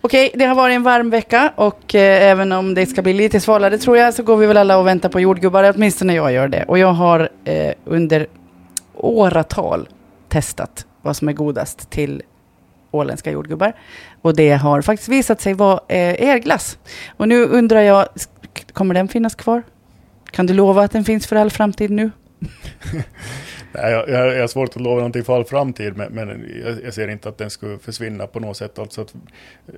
Okej, 0.00 0.30
det 0.34 0.44
har 0.44 0.54
varit 0.54 0.74
en 0.74 0.82
varm 0.82 1.10
vecka 1.10 1.52
och 1.56 1.94
eh, 1.94 2.30
även 2.30 2.52
om 2.52 2.74
det 2.74 2.86
ska 2.86 3.02
bli 3.02 3.12
lite 3.12 3.40
svalare 3.40 3.78
tror 3.78 3.96
jag 3.96 4.14
så 4.14 4.22
går 4.22 4.36
vi 4.36 4.46
väl 4.46 4.56
alla 4.56 4.78
och 4.78 4.86
väntar 4.86 5.08
på 5.08 5.20
jordgubbar. 5.20 5.72
Åtminstone 5.76 6.14
jag 6.14 6.32
gör 6.32 6.48
det. 6.48 6.64
Och 6.68 6.78
jag 6.78 6.92
har 6.92 7.28
eh, 7.44 7.72
under 7.84 8.26
åratal 8.94 9.88
testat 10.28 10.86
vad 11.02 11.16
som 11.16 11.28
är 11.28 11.32
godast 11.32 11.90
till 11.90 12.22
åländska 12.90 13.30
jordgubbar. 13.30 13.72
Och 14.28 14.36
det 14.36 14.50
har 14.50 14.82
faktiskt 14.82 15.08
visat 15.08 15.40
sig 15.40 15.54
vara 15.54 15.80
eh, 15.88 16.22
er 16.28 16.38
glass. 16.38 16.78
Och 17.16 17.28
nu 17.28 17.44
undrar 17.44 17.80
jag, 17.80 18.08
kommer 18.72 18.94
den 18.94 19.08
finnas 19.08 19.34
kvar? 19.34 19.62
Kan 20.30 20.46
du 20.46 20.54
lova 20.54 20.82
att 20.82 20.92
den 20.92 21.04
finns 21.04 21.26
för 21.26 21.36
all 21.36 21.50
framtid 21.50 21.90
nu? 21.90 22.10
Nej, 23.72 23.92
jag, 23.92 24.08
jag, 24.08 24.34
jag 24.34 24.40
har 24.40 24.46
svårt 24.48 24.76
att 24.76 24.82
lova 24.82 24.96
någonting 24.96 25.24
för 25.24 25.36
all 25.36 25.44
framtid, 25.44 25.96
men, 25.96 26.12
men 26.12 26.28
jag, 26.64 26.84
jag, 26.84 26.94
ser 26.94 27.08
inte 27.08 27.28
att 27.28 27.38
den 27.38 27.50
skulle 27.50 27.78
försvinna 27.78 28.26
på 28.26 28.40
något 28.40 28.56
sätt. 28.56 28.78
Alltså 28.78 29.00
att, 29.00 29.14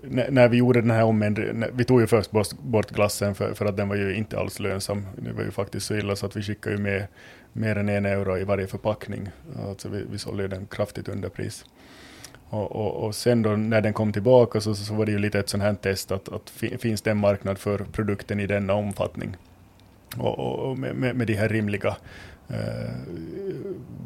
när, 0.02 0.30
när 0.30 0.48
vi 0.48 0.56
gjorde 0.56 0.80
den 0.80 0.90
här 0.90 1.04
omändringen, 1.04 1.64
vi 1.72 1.84
tog 1.84 2.00
ju 2.00 2.06
först 2.06 2.30
bort 2.62 2.90
glassen 2.90 3.34
för, 3.34 3.54
för 3.54 3.66
att 3.66 3.76
den 3.76 3.88
var 3.88 3.96
ju 3.96 4.14
inte 4.14 4.38
alls 4.38 4.60
lönsam. 4.60 5.06
Det 5.16 5.32
var 5.32 5.42
ju 5.42 5.50
faktiskt 5.50 5.86
så 5.86 5.94
illa 5.94 6.16
så 6.16 6.26
att 6.26 6.36
vi 6.36 6.42
skickade 6.42 6.76
ju 6.76 6.82
med 6.82 7.06
mer 7.52 7.76
än 7.76 7.88
en 7.88 8.06
euro 8.06 8.38
i 8.38 8.44
varje 8.44 8.66
förpackning. 8.66 9.28
Alltså 9.68 9.88
vi, 9.88 10.04
vi 10.10 10.18
sålde 10.18 10.48
den 10.48 10.66
kraftigt 10.66 11.08
under 11.08 11.28
pris. 11.28 11.64
Och, 12.50 12.76
och, 12.76 13.04
och, 13.04 13.14
sen 13.14 13.42
då 13.42 13.50
när 13.50 13.80
den 13.80 13.92
kom 13.92 14.12
tillbaka 14.12 14.60
så, 14.60 14.74
så 14.74 14.94
var 14.94 15.06
det 15.06 15.12
ju 15.12 15.18
lite 15.18 15.38
ett 15.38 15.48
sånt 15.48 15.62
här 15.62 15.74
test 15.74 16.10
att, 16.10 16.28
att 16.28 16.50
finns 16.80 17.02
det 17.02 17.10
en 17.10 17.18
marknad 17.18 17.58
för 17.58 17.78
produkten 17.92 18.40
i 18.40 18.46
denna 18.46 18.74
omfattning? 18.74 19.36
Och, 20.18 20.38
och 20.38 20.78
med, 20.78 20.96
med, 20.96 21.16
med 21.16 21.26
de 21.26 21.34
här 21.34 21.48
rimliga 21.48 21.96
eh, 22.48 22.90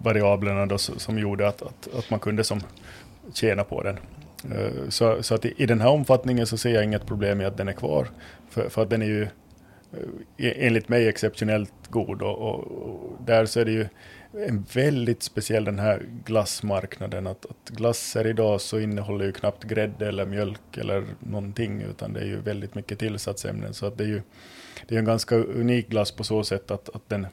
variablerna 0.03 0.67
då, 0.67 0.79
som 0.79 1.19
gjorde 1.19 1.49
att, 1.49 1.63
att, 1.63 1.89
att 1.99 2.11
man 2.11 2.21
kunde 2.21 2.45
som 2.45 2.61
tjäna 3.35 3.65
på 3.65 3.83
den. 3.83 3.99
Eh, 4.53 4.89
så, 4.89 5.23
så 5.23 5.35
att 5.35 5.45
i, 5.45 5.55
i, 5.57 5.67
den 5.67 5.81
här 5.81 5.89
omfattningen 5.89 6.47
så 6.47 6.57
ser 6.57 6.75
jag 6.75 6.85
inget 6.85 7.07
problem 7.07 7.39
med 7.39 7.47
att 7.47 7.57
den 7.57 7.69
är 7.69 7.73
kvar. 7.73 8.09
För, 8.51 8.69
för 8.69 8.83
att 8.83 8.91
den 8.91 9.03
är 9.03 9.07
ju 9.07 9.23
eh, 9.23 10.47
e, 10.47 10.67
enligt 10.67 10.89
mig 10.89 11.09
exceptionellt 11.09 11.73
god 11.91 12.23
och, 12.23 12.39
och, 12.39 12.61
och, 12.61 13.19
där 13.27 13.47
så 13.47 13.61
är 13.61 13.65
det 13.65 13.73
ju 13.73 13.87
en 14.37 14.65
väldigt 14.73 15.23
speciell 15.23 15.65
den 15.65 15.79
här 15.79 16.03
glassmarknaden. 16.25 17.27
Att, 17.27 17.47
att 17.47 17.71
glasser 17.71 18.27
idag 18.27 18.61
så 18.61 18.81
innehåller 18.81 19.25
ju 19.25 19.33
knappt 19.33 19.65
grädde 19.65 20.09
eller 20.09 20.27
mjölk 20.27 20.77
eller 20.77 21.05
någonting 21.19 21.83
utan 21.83 22.13
det 22.13 22.21
är 22.21 22.25
ju 22.25 22.41
väldigt 22.41 22.75
mycket 22.75 22.99
tillsatsämnen. 22.99 23.75
Så 23.75 23.87
att 23.87 23.99
det 23.99 24.05
är 24.05 24.09
ju 24.09 24.23
det 24.89 24.95
är 24.95 24.99
en 24.99 25.05
ganska 25.05 25.37
unik 25.37 25.89
glass 25.89 26.13
på 26.13 26.25
så 26.25 26.45
sätt 26.45 26.71
att, 26.71 26.89
att 26.89 27.09
den 27.09 27.27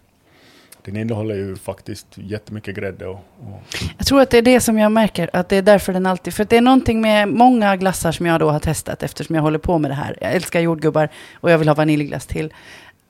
den 0.84 0.97
innehåller 0.97 1.36
ju 1.36 1.56
faktiskt 1.56 2.08
jättemycket 2.14 2.76
grädde. 2.76 3.08
Och, 3.08 3.16
och, 3.39 3.62
Jag 3.97 4.08
tror 4.08 4.22
att 4.22 4.30
det 4.30 4.38
är 4.38 4.41
det 4.41 4.60
som 4.60 4.78
jag 4.78 4.91
märker, 4.91 5.30
att 5.34 5.49
det 5.49 5.56
är 5.56 5.62
därför 5.62 5.93
den 5.93 6.06
alltid... 6.06 6.34
För 6.34 6.45
det 6.45 6.58
är 6.58 6.62
någonting 6.62 7.02
med 7.02 7.28
många 7.28 7.76
glassar 7.76 8.12
som 8.12 8.26
jag 8.26 8.39
då 8.39 8.49
har 8.49 8.60
testat 8.60 9.04
eftersom 9.04 9.36
jag 9.36 9.43
håller 9.43 9.60
på 9.60 9.78
med 9.78 9.91
det 9.91 9.95
här. 9.95 10.18
Jag 10.22 10.34
älskar 10.34 10.60
jordgubbar 10.60 11.10
och 11.34 11.52
jag 11.52 11.58
vill 11.58 11.68
ha 11.68 11.76
vaniljglass 11.76 12.26
till. 12.26 12.54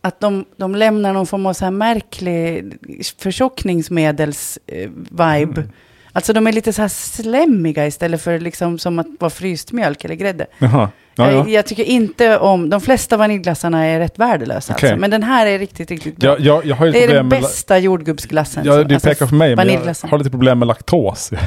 Att 0.03 0.19
de, 0.19 0.45
de 0.57 0.75
lämnar 0.75 1.13
någon 1.13 1.27
form 1.27 1.45
av 1.45 1.53
så 1.53 1.65
här 1.65 1.71
märklig 1.71 2.73
förtjockningsmedels-vibe. 3.17 5.57
Mm. 5.57 5.69
Alltså 6.13 6.33
de 6.33 6.47
är 6.47 6.51
lite 6.51 6.73
så 6.73 6.81
här 6.81 6.89
slemmiga 6.89 7.87
istället 7.87 8.21
för 8.21 8.39
liksom 8.39 8.79
som 8.79 8.99
att 8.99 9.07
vara 9.19 9.29
fryst 9.29 9.71
mjölk 9.71 10.05
eller 10.05 10.15
grädde. 10.15 10.45
Jaha. 10.59 10.89
Ja, 11.15 11.31
ja. 11.31 11.47
Jag 11.47 11.65
tycker 11.65 11.83
inte 11.83 12.37
om, 12.37 12.69
de 12.69 12.81
flesta 12.81 13.17
vaniljglassarna 13.17 13.85
är 13.85 13.99
rätt 13.99 14.19
värdelösa. 14.19 14.73
Okay. 14.73 14.89
Alltså. 14.89 15.01
Men 15.01 15.11
den 15.11 15.23
här 15.23 15.45
är 15.45 15.59
riktigt, 15.59 15.91
riktigt 15.91 16.17
bra. 16.17 16.35
Ja, 16.39 16.61
jag 16.65 16.75
har 16.75 16.87
det 16.87 17.03
är 17.03 17.13
den 17.13 17.29
bästa 17.29 17.77
jordgubbsglassen. 17.77 18.65
Ja, 18.65 18.83
det 18.83 18.95
alltså, 18.95 19.09
pekar 19.09 19.27
för 19.27 19.35
mig, 19.35 19.55
men 19.55 19.67
jag 19.67 19.95
har 20.09 20.17
lite 20.17 20.29
problem 20.29 20.59
med 20.59 20.67
laktos. 20.67 21.31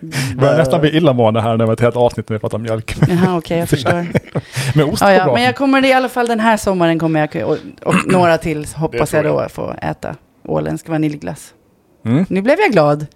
Vi 0.00 0.34
börjar 0.36 0.58
nästan 0.58 0.80
bli 0.80 0.96
illamående 0.96 1.40
här 1.40 1.56
när 1.56 1.66
vi 1.66 1.72
ett 1.72 1.80
helt 1.80 1.96
avsnitt 1.96 2.28
när 2.28 2.36
vi 2.36 2.40
pratar 2.40 2.58
mjölk. 2.58 2.96
Jaha, 3.08 3.16
okej, 3.18 3.36
okay, 3.36 3.58
jag 3.58 3.68
förstår. 3.68 4.06
men 4.74 4.88
ost 4.88 5.02
ja, 5.02 5.12
ja, 5.12 5.32
Men 5.34 5.42
jag 5.42 5.56
kommer 5.56 5.84
i 5.84 5.92
alla 5.92 6.08
fall 6.08 6.26
den 6.26 6.40
här 6.40 6.56
sommaren 6.56 6.98
kommer 6.98 7.28
jag, 7.32 7.48
och, 7.48 7.56
och 7.82 7.94
några 8.06 8.38
till 8.38 8.66
hoppas 8.74 9.12
jag 9.12 9.24
då 9.24 9.46
få 9.48 9.74
äta 9.82 10.16
åländsk 10.44 10.88
vaniljglass. 10.88 11.54
Mm. 12.04 12.26
Nu 12.28 12.42
blev 12.42 12.60
jag 12.60 12.72
glad. 12.72 13.06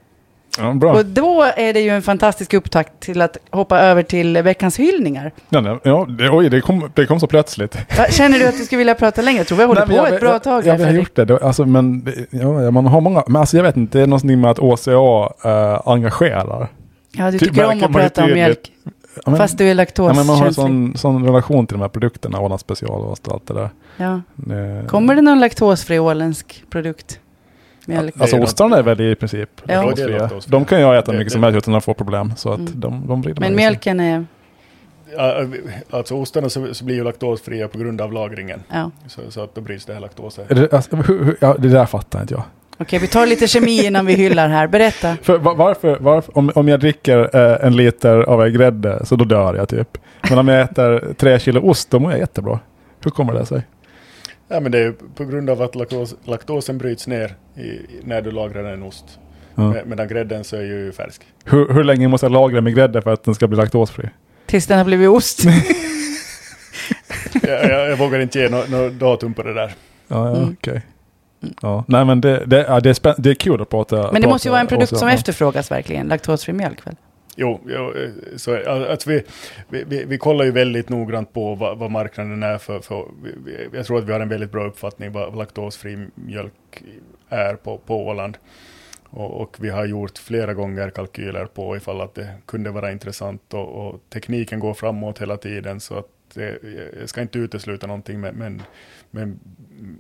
Ja. 0.59 0.98
Och 0.98 1.07
då 1.07 1.42
är 1.57 1.72
det 1.72 1.80
ju 1.80 1.90
en 1.90 2.02
fantastisk 2.02 2.55
upptakt 2.55 3.00
till 3.00 3.22
att 3.22 3.36
hoppa 3.50 3.80
över 3.80 4.02
till 4.02 4.42
veckans 4.42 4.76
hyllningar. 4.78 5.32
Ja, 5.48 5.61
nej, 5.61 5.78
ja 5.82 6.07
det, 6.18 6.30
oj, 6.30 6.50
det 6.50 6.61
kom, 6.61 6.90
det 6.94 7.07
kom 7.07 7.20
så 7.20 7.26
plötsligt. 7.26 7.76
Känner 8.11 8.38
du 8.38 8.46
att 8.46 8.59
du 8.59 8.64
skulle 8.64 8.78
vilja 8.78 8.94
prata 8.94 9.22
längre? 9.22 9.38
Jag 9.38 9.46
tror 9.46 9.59
vi 9.59 9.62
har 9.62 9.68
hållit 9.68 9.86
på 9.86 9.92
jag, 9.92 10.14
ett 10.14 10.20
bra 10.20 10.38
tag. 10.38 10.66
Ja, 10.66 10.74
vi 10.74 10.84
har 10.84 10.92
gjort 10.92 11.16
det. 11.16 11.42
Alltså, 11.42 11.66
men 11.66 12.09
ja, 12.30 12.70
man 12.70 12.86
har 12.86 13.00
många, 13.00 13.24
men 13.26 13.36
alltså 13.36 13.57
jag 13.57 13.64
vet 13.64 13.76
inte, 13.76 13.98
det 13.98 14.02
är 14.02 14.07
någonting 14.07 14.40
med 14.40 14.50
att 14.50 14.59
OCA 14.59 15.32
äh, 15.44 15.80
engagerar. 15.84 16.68
Ja, 17.12 17.30
du 17.30 17.38
tycker 17.38 17.64
om 17.64 17.84
att 17.84 17.92
prata 17.92 18.24
om 18.24 18.32
mjölk. 18.32 18.72
Ja, 19.14 19.22
men, 19.26 19.36
Fast 19.36 19.59
du 19.59 19.64
är 19.64 19.74
laktos 19.74 20.07
ja, 20.07 20.14
men 20.14 20.26
Man 20.26 20.36
har 20.38 20.46
en 20.46 20.55
sån, 20.55 20.96
sån 20.96 21.24
relation 21.24 21.66
till 21.66 21.74
de 21.74 21.80
här 21.80 21.88
produkterna, 21.88 22.40
Ålands 22.40 22.62
special 22.62 23.00
och 23.00 23.18
allt 23.30 23.46
det 23.46 23.55
där. 23.55 23.70
Ja. 23.96 24.20
Det, 24.34 24.84
Kommer 24.88 25.14
det 25.14 25.22
någon 25.22 25.40
laktosfri 25.40 25.98
åländsk 25.98 26.64
produkt? 26.70 27.20
Mjölk. 27.87 28.14
Alltså 28.20 28.37
ostarna 28.37 28.78
är 28.78 28.82
väl 28.82 29.01
i 29.01 29.14
princip 29.14 29.51
ja. 29.64 29.82
laktosfria. 29.82 30.30
De 30.47 30.64
kan 30.64 30.80
jag 30.80 30.99
äta 30.99 31.12
mycket 31.12 31.32
som 31.32 31.43
helst 31.43 31.57
utan 31.57 31.74
att 31.74 31.85
få 31.85 31.95
problem. 31.95 32.32
Så 32.37 32.53
att 32.53 32.59
mm. 32.59 32.72
de, 32.74 33.07
de 33.07 33.20
blir 33.20 33.35
Men 33.41 33.57
mjölken 33.57 34.01
är? 34.01 34.26
Alltså 35.91 36.14
ostarna 36.14 36.49
så, 36.49 36.74
så, 36.74 36.85
blir 36.85 36.95
ju 36.95 37.05
laktosfria 37.05 37.68
på 37.68 37.78
grund 37.78 38.01
av 38.01 38.12
lagringen. 38.12 38.62
Ja. 38.72 38.91
Så, 39.07 39.20
så 39.28 39.41
att 39.41 39.55
då 39.55 39.61
bryts 39.61 39.85
det 39.85 39.93
här 39.93 40.01
laktosen. 40.01 40.45
Det, 40.49 40.72
alltså, 40.72 40.97
hur, 40.97 41.24
hur, 41.24 41.37
ja, 41.41 41.57
det 41.59 41.68
där 41.68 41.87
fattar 41.87 42.20
inte 42.20 42.35
jag. 42.35 42.43
Okej, 42.78 42.99
vi 42.99 43.07
tar 43.07 43.26
lite 43.26 43.49
kemi 43.49 43.87
innan 43.87 44.07
vi 44.07 44.14
hyllar 44.14 44.49
här. 44.49 44.66
Berätta. 44.66 45.16
För, 45.22 45.39
varför, 45.39 45.99
varför, 46.01 46.39
om, 46.39 46.53
om 46.55 46.68
jag 46.68 46.80
dricker 46.80 47.37
eh, 47.37 47.66
en 47.66 47.76
liter 47.76 48.22
av 48.22 48.49
grädde 48.49 49.07
så 49.07 49.16
då 49.16 49.24
dör 49.24 49.55
jag 49.55 49.68
typ. 49.68 49.99
Men 50.28 50.39
om 50.39 50.49
jag 50.49 50.61
äter 50.61 51.14
tre 51.14 51.39
kilo 51.39 51.70
ost 51.70 51.91
då 51.91 51.99
mår 51.99 52.11
jag 52.11 52.20
jättebra. 52.20 52.61
Hur 53.05 53.11
kommer 53.11 53.32
det 53.32 53.47
sig? 53.47 53.62
Ja, 54.49 54.61
men 54.61 54.72
det 54.72 54.78
är 54.78 54.95
på 55.14 55.24
grund 55.24 55.51
av 55.51 55.62
att 55.62 55.74
laktos, 55.74 56.14
laktosen 56.24 56.78
bryts 56.78 57.07
ner 57.07 57.34
i, 57.57 57.78
när 58.03 58.22
du 58.22 58.30
lagrar 58.30 58.64
en 58.64 58.82
ost. 58.82 59.18
Ja. 59.55 59.70
Med, 59.70 59.86
medan 59.86 60.09
grädden 60.09 60.45
så 60.45 60.57
är 60.57 60.62
ju 60.62 60.92
färsk. 60.92 61.22
Hur, 61.45 61.74
hur 61.74 61.84
länge 61.84 62.09
måste 62.09 62.24
jag 62.24 62.32
lagra 62.32 62.61
med 62.61 62.74
grädde 62.74 63.03
för 63.03 63.12
att 63.12 63.24
den 63.24 63.34
ska 63.34 63.47
bli 63.47 63.57
laktosfri? 63.57 64.09
Tills 64.47 64.66
den 64.66 64.78
har 64.78 64.84
blivit 64.84 65.09
ost. 65.09 65.45
jag, 67.42 67.70
jag, 67.70 67.90
jag, 67.90 67.97
vågar 67.97 68.18
inte 68.18 68.38
ge 68.38 68.49
något 68.49 68.70
no 68.70 68.90
datum 68.90 69.34
på 69.34 69.42
det 69.42 69.55
där. 69.55 69.74
Ja, 70.09 70.28
ja 70.28 70.36
mm. 70.36 70.42
okej. 70.42 70.72
Okay. 70.72 70.80
Ja, 71.62 71.84
nej 71.88 72.05
men 72.05 72.20
det, 72.20 72.45
det, 72.47 72.66
ja, 72.68 72.80
det, 72.80 73.07
är, 73.07 73.22
det 73.22 73.30
är 73.30 73.34
kul 73.34 73.62
att 73.62 73.68
prata. 73.68 73.97
Men 73.97 74.05
det 74.05 74.11
prata 74.11 74.28
måste 74.28 74.49
ju 74.49 74.51
vara 74.51 74.61
en 74.61 74.66
produkt 74.66 74.97
som 74.97 75.09
efterfrågas 75.09 75.70
verkligen, 75.70 76.07
laktosfri 76.07 76.53
mjölk 76.53 76.86
väl? 76.86 76.97
Jo, 77.37 77.61
jo 77.66 77.93
eh, 77.93 78.11
så 78.37 78.57
alltså, 78.57 78.70
alltså 78.70 79.11
vi, 79.11 79.22
vi, 79.68 80.05
vi 80.05 80.18
kollar 80.18 80.45
ju 80.45 80.51
väldigt 80.51 80.89
noggrant 80.89 81.32
på 81.32 81.55
vad, 81.55 81.78
vad 81.78 81.91
marknaden 81.91 82.43
är 82.43 82.59
för, 82.59 82.80
för 82.80 83.07
jag 83.72 83.87
tror 83.87 83.99
att 83.99 84.05
vi 84.05 84.12
har 84.12 84.20
en 84.20 84.28
väldigt 84.28 84.53
bra 84.53 84.66
uppfattning 84.66 85.12
vad 85.12 85.37
laktosfri 85.37 86.07
mjölk 86.14 86.82
är 87.28 87.55
på, 87.55 87.78
på 87.78 88.07
Åland. 88.07 88.39
Och, 89.11 89.41
och, 89.41 89.57
vi 89.61 89.70
har 89.70 89.87
gjort 89.87 90.18
flera 90.18 90.55
gånger 90.55 90.91
kalkyler 90.91 91.47
på 91.47 91.76
ifall 91.76 92.01
att 92.01 92.14
det 92.14 92.35
kunde 92.47 92.70
vara 92.70 92.93
intressant 92.93 93.55
och, 93.55 93.89
och 93.89 94.01
tekniken 94.11 94.61
går 94.61 94.74
framåt 94.74 95.18
hela 95.18 95.37
tiden 95.37 95.80
så 95.80 95.99
att 95.99 96.09
det, 96.35 96.59
jag 97.01 97.09
ska 97.09 97.22
inte 97.22 97.39
utesluta 97.39 97.87
någonting 97.87 98.20
men, 98.20 98.62
men, 99.11 99.41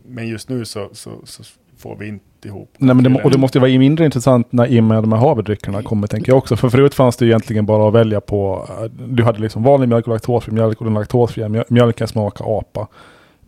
men 0.06 0.28
just 0.28 0.48
nu 0.48 0.64
så, 0.64 0.94
så, 0.94 1.26
så 1.26 1.44
får 1.84 1.96
vi 1.96 2.08
inte 2.08 2.48
ihop. 2.48 2.74
Nej, 2.78 2.94
men 2.94 3.04
det, 3.04 3.22
och 3.22 3.30
det 3.30 3.38
måste 3.38 3.58
ju 3.58 3.60
vara 3.60 3.78
mindre 3.78 4.04
intressant 4.04 4.52
när 4.52 4.66
i 4.66 4.80
och 4.80 4.84
med 4.84 5.02
de 5.02 5.12
här 5.12 5.18
havredryckerna 5.18 5.82
kommer, 5.82 6.06
tänker 6.06 6.32
jag 6.32 6.38
också. 6.38 6.56
För 6.56 6.68
förut 6.68 6.94
fanns 6.94 7.16
det 7.16 7.24
ju 7.24 7.30
egentligen 7.30 7.66
bara 7.66 7.88
att 7.88 7.94
välja 7.94 8.20
på, 8.20 8.68
du 9.08 9.22
hade 9.22 9.40
liksom 9.40 9.62
vanlig 9.62 9.88
mjölk 9.88 10.06
och 10.06 10.12
laktosfri 10.12 10.52
mjölk 10.52 10.78
och 10.78 10.84
den 10.84 10.94
laktosfria 10.94 11.64
mjölken 11.68 12.08
smakar 12.08 12.58
apa. 12.58 12.88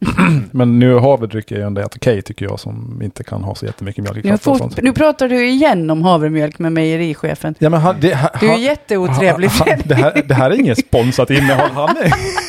men 0.51 0.79
nu 0.79 0.99
havredryck 0.99 1.51
är 1.51 1.57
ju 1.57 1.63
ändå 1.63 1.81
helt 1.81 1.97
okej 1.97 2.13
okay, 2.13 2.23
tycker 2.23 2.45
jag 2.45 2.61
som 2.61 3.01
inte 3.03 3.25
kan 3.25 3.45
ha 3.45 3.55
så 3.55 3.67
jättemycket 3.67 4.05
mjölk 4.05 4.25
i 4.25 4.31
nu, 4.31 4.69
nu 4.83 4.93
pratar 4.93 5.29
du 5.29 5.49
igen 5.49 5.91
om 5.91 6.03
havremjölk 6.03 6.59
med 6.59 6.73
mejerichefen. 6.73 7.55
Ja, 7.59 7.71
men 7.71 7.81
han, 7.81 7.97
det, 8.01 8.15
ha, 8.15 8.31
du 8.41 8.49
är 8.49 8.59
jätteotrevlig. 8.59 9.49
Ha, 9.49 9.65
ha, 9.65 9.77
det, 9.85 9.95
här, 9.95 10.23
det 10.29 10.35
här 10.35 10.51
är 10.51 10.61
inget 10.61 10.79
sponsrat 10.79 11.31
innehåll. 11.31 11.71
Han 11.75 11.97
är, 11.97 12.13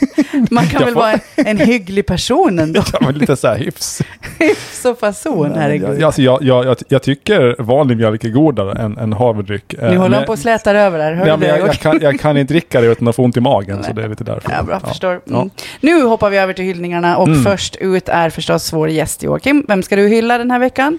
Man 0.50 0.66
kan 0.66 0.84
väl 0.84 0.94
vara 0.94 1.18
en, 1.36 1.58
hygglig 1.58 2.06
person 2.06 2.58
ändå? 2.58 2.82
Ja, 2.92 2.98
men 3.00 3.14
lite 3.14 3.36
så 3.36 3.48
här 3.48 3.56
hyfs. 3.56 4.02
hyfs 4.38 4.84
och 4.84 4.98
fason, 4.98 5.52
herregud. 5.56 6.02
Alltså, 6.02 6.22
jag, 6.22 6.42
jag, 6.42 6.66
jag, 6.66 6.76
jag 6.88 7.02
tycker 7.02 7.62
vanlig 7.62 7.96
mjölk 7.96 8.24
är 8.24 8.28
godare 8.28 8.82
än, 8.82 8.98
än 8.98 9.12
havredryck. 9.12 9.74
Nu 9.80 9.96
håller 9.96 10.16
han 10.16 10.26
på 10.26 10.32
och 10.32 10.38
slätar 10.38 10.74
över 10.74 10.98
där. 10.98 11.26
Ja, 11.26 11.36
men 11.36 11.48
jag, 11.48 11.58
jag, 11.58 11.74
kan, 11.74 11.98
jag 12.02 12.20
kan 12.20 12.36
inte 12.36 12.54
dricka 12.54 12.80
det 12.80 12.86
utan 12.86 13.08
att 13.08 13.16
få 13.16 13.22
ont 13.22 13.36
i 13.36 13.40
magen, 13.40 13.76
Nej. 13.76 13.84
så 13.84 13.92
det 13.92 14.02
är 14.02 14.08
lite 14.08 14.24
därför. 14.24 14.52
Ja, 14.52 14.62
bra, 14.62 14.80
ja. 14.82 14.88
förstår. 14.88 15.10
Mm. 15.10 15.22
Ja. 15.26 15.48
Nu 15.80 16.02
hoppar 16.02 16.30
vi 16.30 16.38
över 16.38 16.52
till 16.52 16.64
hyllningarna 16.64 17.16
och 17.16 17.28
mm. 17.28 17.44
först 17.44 17.76
ut 17.76 18.08
är 18.08 18.30
förstås 18.30 18.72
vår 18.72 18.88
gäst 18.88 19.22
Joakim. 19.22 19.64
Vem 19.68 19.82
ska 19.82 19.96
du 19.96 20.08
hylla 20.08 20.38
den 20.38 20.50
här 20.50 20.58
veckan? 20.58 20.98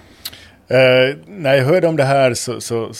Uh, 0.70 1.16
när 1.26 1.54
jag 1.54 1.64
hörde 1.64 1.86
om 1.86 1.96
det 1.96 2.04
här, 2.04 2.34
så, 2.34 2.60
så 2.60 2.92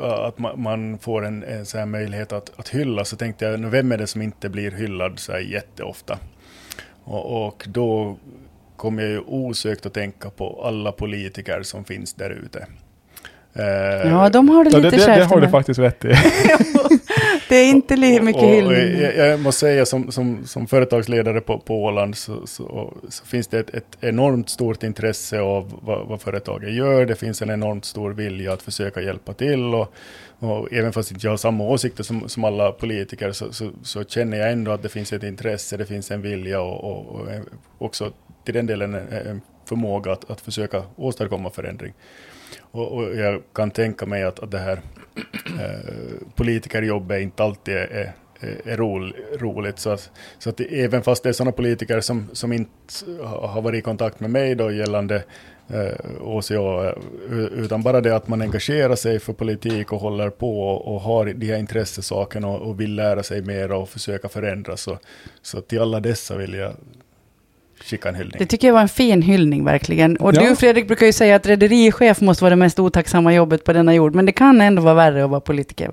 att 0.00 0.38
man, 0.38 0.62
man, 0.62 0.98
får 0.98 1.24
en, 1.24 1.42
en 1.42 1.66
så 1.66 1.78
här 1.78 1.86
möjlighet 1.86 2.32
att, 2.32 2.50
att 2.56 2.68
hylla, 2.68 3.04
så 3.04 3.16
tänkte 3.16 3.44
jag, 3.44 3.58
vem 3.58 3.92
är 3.92 3.98
det 3.98 4.06
som 4.06 4.22
inte 4.22 4.48
blir 4.48 4.70
hyllad 4.70 5.18
så 5.18 5.32
här 5.32 5.38
jätteofta? 5.38 6.18
Och, 7.04 7.46
och 7.46 7.64
då 7.68 8.16
kom 8.76 8.98
jag 8.98 9.08
ju 9.08 9.20
osökt 9.20 9.86
att 9.86 9.94
tänka 9.94 10.30
på 10.30 10.62
alla 10.64 10.92
politiker 10.92 11.62
som 11.62 11.84
finns 11.84 12.14
där 12.14 12.30
ute. 12.30 12.66
Uh, 13.58 14.10
ja, 14.10 14.28
de 14.28 14.48
har 14.48 14.64
det 14.64 14.70
lite 14.70 14.96
det, 14.96 15.06
det, 15.06 15.16
det 15.16 15.24
har 15.24 15.40
du 15.40 15.48
faktiskt 15.48 15.80
rätt 15.80 16.04
i. 16.04 16.08
det 17.48 17.56
är 17.56 17.70
inte 17.70 17.96
lika 17.96 18.22
mycket 18.22 18.42
hyllning. 18.42 19.00
Jag, 19.00 19.16
jag, 19.16 19.40
måste 19.40 19.60
säga 19.60 19.86
som, 19.86 20.12
som, 20.12 20.46
som 20.46 20.66
företagsledare 20.66 21.40
på, 21.40 21.58
på 21.58 21.84
Åland 21.84 22.16
så, 22.16 22.46
så, 22.46 22.94
så 23.08 23.24
finns 23.24 23.46
det 23.46 23.58
ett, 23.58 23.74
ett, 23.74 23.96
enormt 24.00 24.48
stort 24.48 24.82
intresse 24.82 25.40
av 25.40 25.80
vad, 25.82 26.06
vad 26.06 26.20
företaget 26.20 26.74
gör. 26.74 27.06
Det 27.06 27.16
finns 27.16 27.42
en 27.42 27.50
enormt 27.50 27.84
stor 27.84 28.10
vilja 28.10 28.52
att 28.52 28.62
försöka 28.62 29.00
hjälpa 29.00 29.32
till. 29.32 29.74
Och, 29.74 29.94
och 30.38 30.72
även 30.72 30.92
fast 30.92 31.10
inte 31.10 31.26
jag 31.26 31.32
har 31.32 31.36
samma 31.36 31.64
åsikter 31.64 32.02
som, 32.02 32.28
som 32.28 32.44
alla 32.44 32.72
politiker 32.72 33.32
så, 33.32 33.52
så, 33.52 33.70
så, 33.82 34.04
känner 34.04 34.38
jag 34.38 34.52
ändå 34.52 34.70
att 34.70 34.82
det 34.82 34.88
finns 34.88 35.12
ett 35.12 35.22
intresse, 35.22 35.76
det 35.76 35.86
finns 35.86 36.10
en 36.10 36.22
vilja 36.22 36.60
och, 36.60 36.84
och, 36.84 37.20
och 37.20 37.28
också 37.78 38.12
till 38.44 38.54
den 38.54 38.66
delen 38.66 38.94
en, 38.94 39.08
en 39.08 39.40
förmåga 39.68 40.12
att, 40.12 40.30
att 40.30 40.40
försöka 40.40 40.82
åstadkomma 40.96 41.50
förändring. 41.50 41.92
Och, 42.60 42.92
och 42.92 43.16
jag 43.16 43.42
kan 43.52 43.70
tänka 43.70 44.06
mig 44.06 44.22
att, 44.22 44.40
att 44.40 44.50
det 44.50 44.58
här 44.58 44.80
eh, 45.60 46.26
politikerjobbet 46.34 47.22
inte 47.22 47.42
alltid 47.42 47.74
är, 47.74 47.86
är 47.86 48.12
är 48.64 48.76
roligt. 49.38 49.78
Så 49.78 49.90
att, 49.90 50.10
så 50.38 50.50
att 50.50 50.60
även 50.60 51.02
fast 51.02 51.22
det 51.22 51.28
är 51.28 51.32
sådana 51.32 51.52
politiker 51.52 52.00
som, 52.00 52.28
som 52.32 52.52
inte 52.52 52.70
har 53.24 53.62
varit 53.62 53.78
i 53.78 53.82
kontakt 53.82 54.20
med 54.20 54.30
mig 54.30 54.54
då 54.54 54.70
gällande 54.70 55.24
eh, 55.68 56.20
OCA, 56.20 56.54
eh, 57.30 57.38
utan 57.38 57.82
bara 57.82 58.00
det 58.00 58.16
att 58.16 58.28
man 58.28 58.42
engagerar 58.42 58.96
sig 58.96 59.18
för 59.18 59.32
politik 59.32 59.92
och 59.92 60.00
håller 60.00 60.30
på 60.30 60.60
och, 60.60 60.94
och 60.94 61.00
har 61.00 61.26
de 61.26 61.46
här 61.46 61.58
intressesakerna 61.58 62.48
och, 62.48 62.68
och, 62.68 62.80
vill 62.80 62.94
lära 62.94 63.22
sig 63.22 63.42
mer 63.42 63.72
och 63.72 63.88
försöka 63.88 64.28
förändra. 64.28 64.76
Så, 64.76 64.98
så 65.42 65.60
till 65.60 65.80
alla 65.80 66.00
dessa 66.00 66.36
vill 66.36 66.54
jag 66.54 66.74
skicka 67.84 68.08
en 68.08 68.14
hyllning. 68.14 68.36
Det 68.38 68.46
tycker 68.46 68.66
jag 68.68 68.74
var 68.74 68.80
en 68.80 68.88
fin 68.88 69.22
hyllning 69.22 69.64
verkligen. 69.64 70.16
Och 70.16 70.34
Ja. 70.34 70.40
du 70.40 70.56
Fredrik 70.56 70.86
brukar 70.86 71.06
ju 71.06 71.12
säga 71.12 71.36
att 71.36 71.46
rederichef 71.46 72.20
måste 72.20 72.44
vara 72.44 72.50
det 72.50 72.56
mest 72.56 72.78
otacksamma 72.78 73.34
jobbet 73.34 73.64
på 73.64 73.72
denna 73.72 73.94
jord. 73.94 74.14
Men 74.14 74.26
det 74.26 74.32
kan 74.32 74.60
ändå 74.60 74.82
vara 74.82 74.94
värre 74.94 75.24
att 75.24 75.30
vara 75.30 75.40
politiker. 75.40 75.90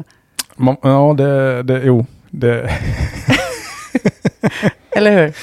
Man, 0.55 0.75
ja, 0.81 1.13
det, 1.17 1.63
det, 1.63 1.81
jo. 1.83 2.05
Det, 2.29 2.69
Eller 4.95 5.11
hur? 5.11 5.33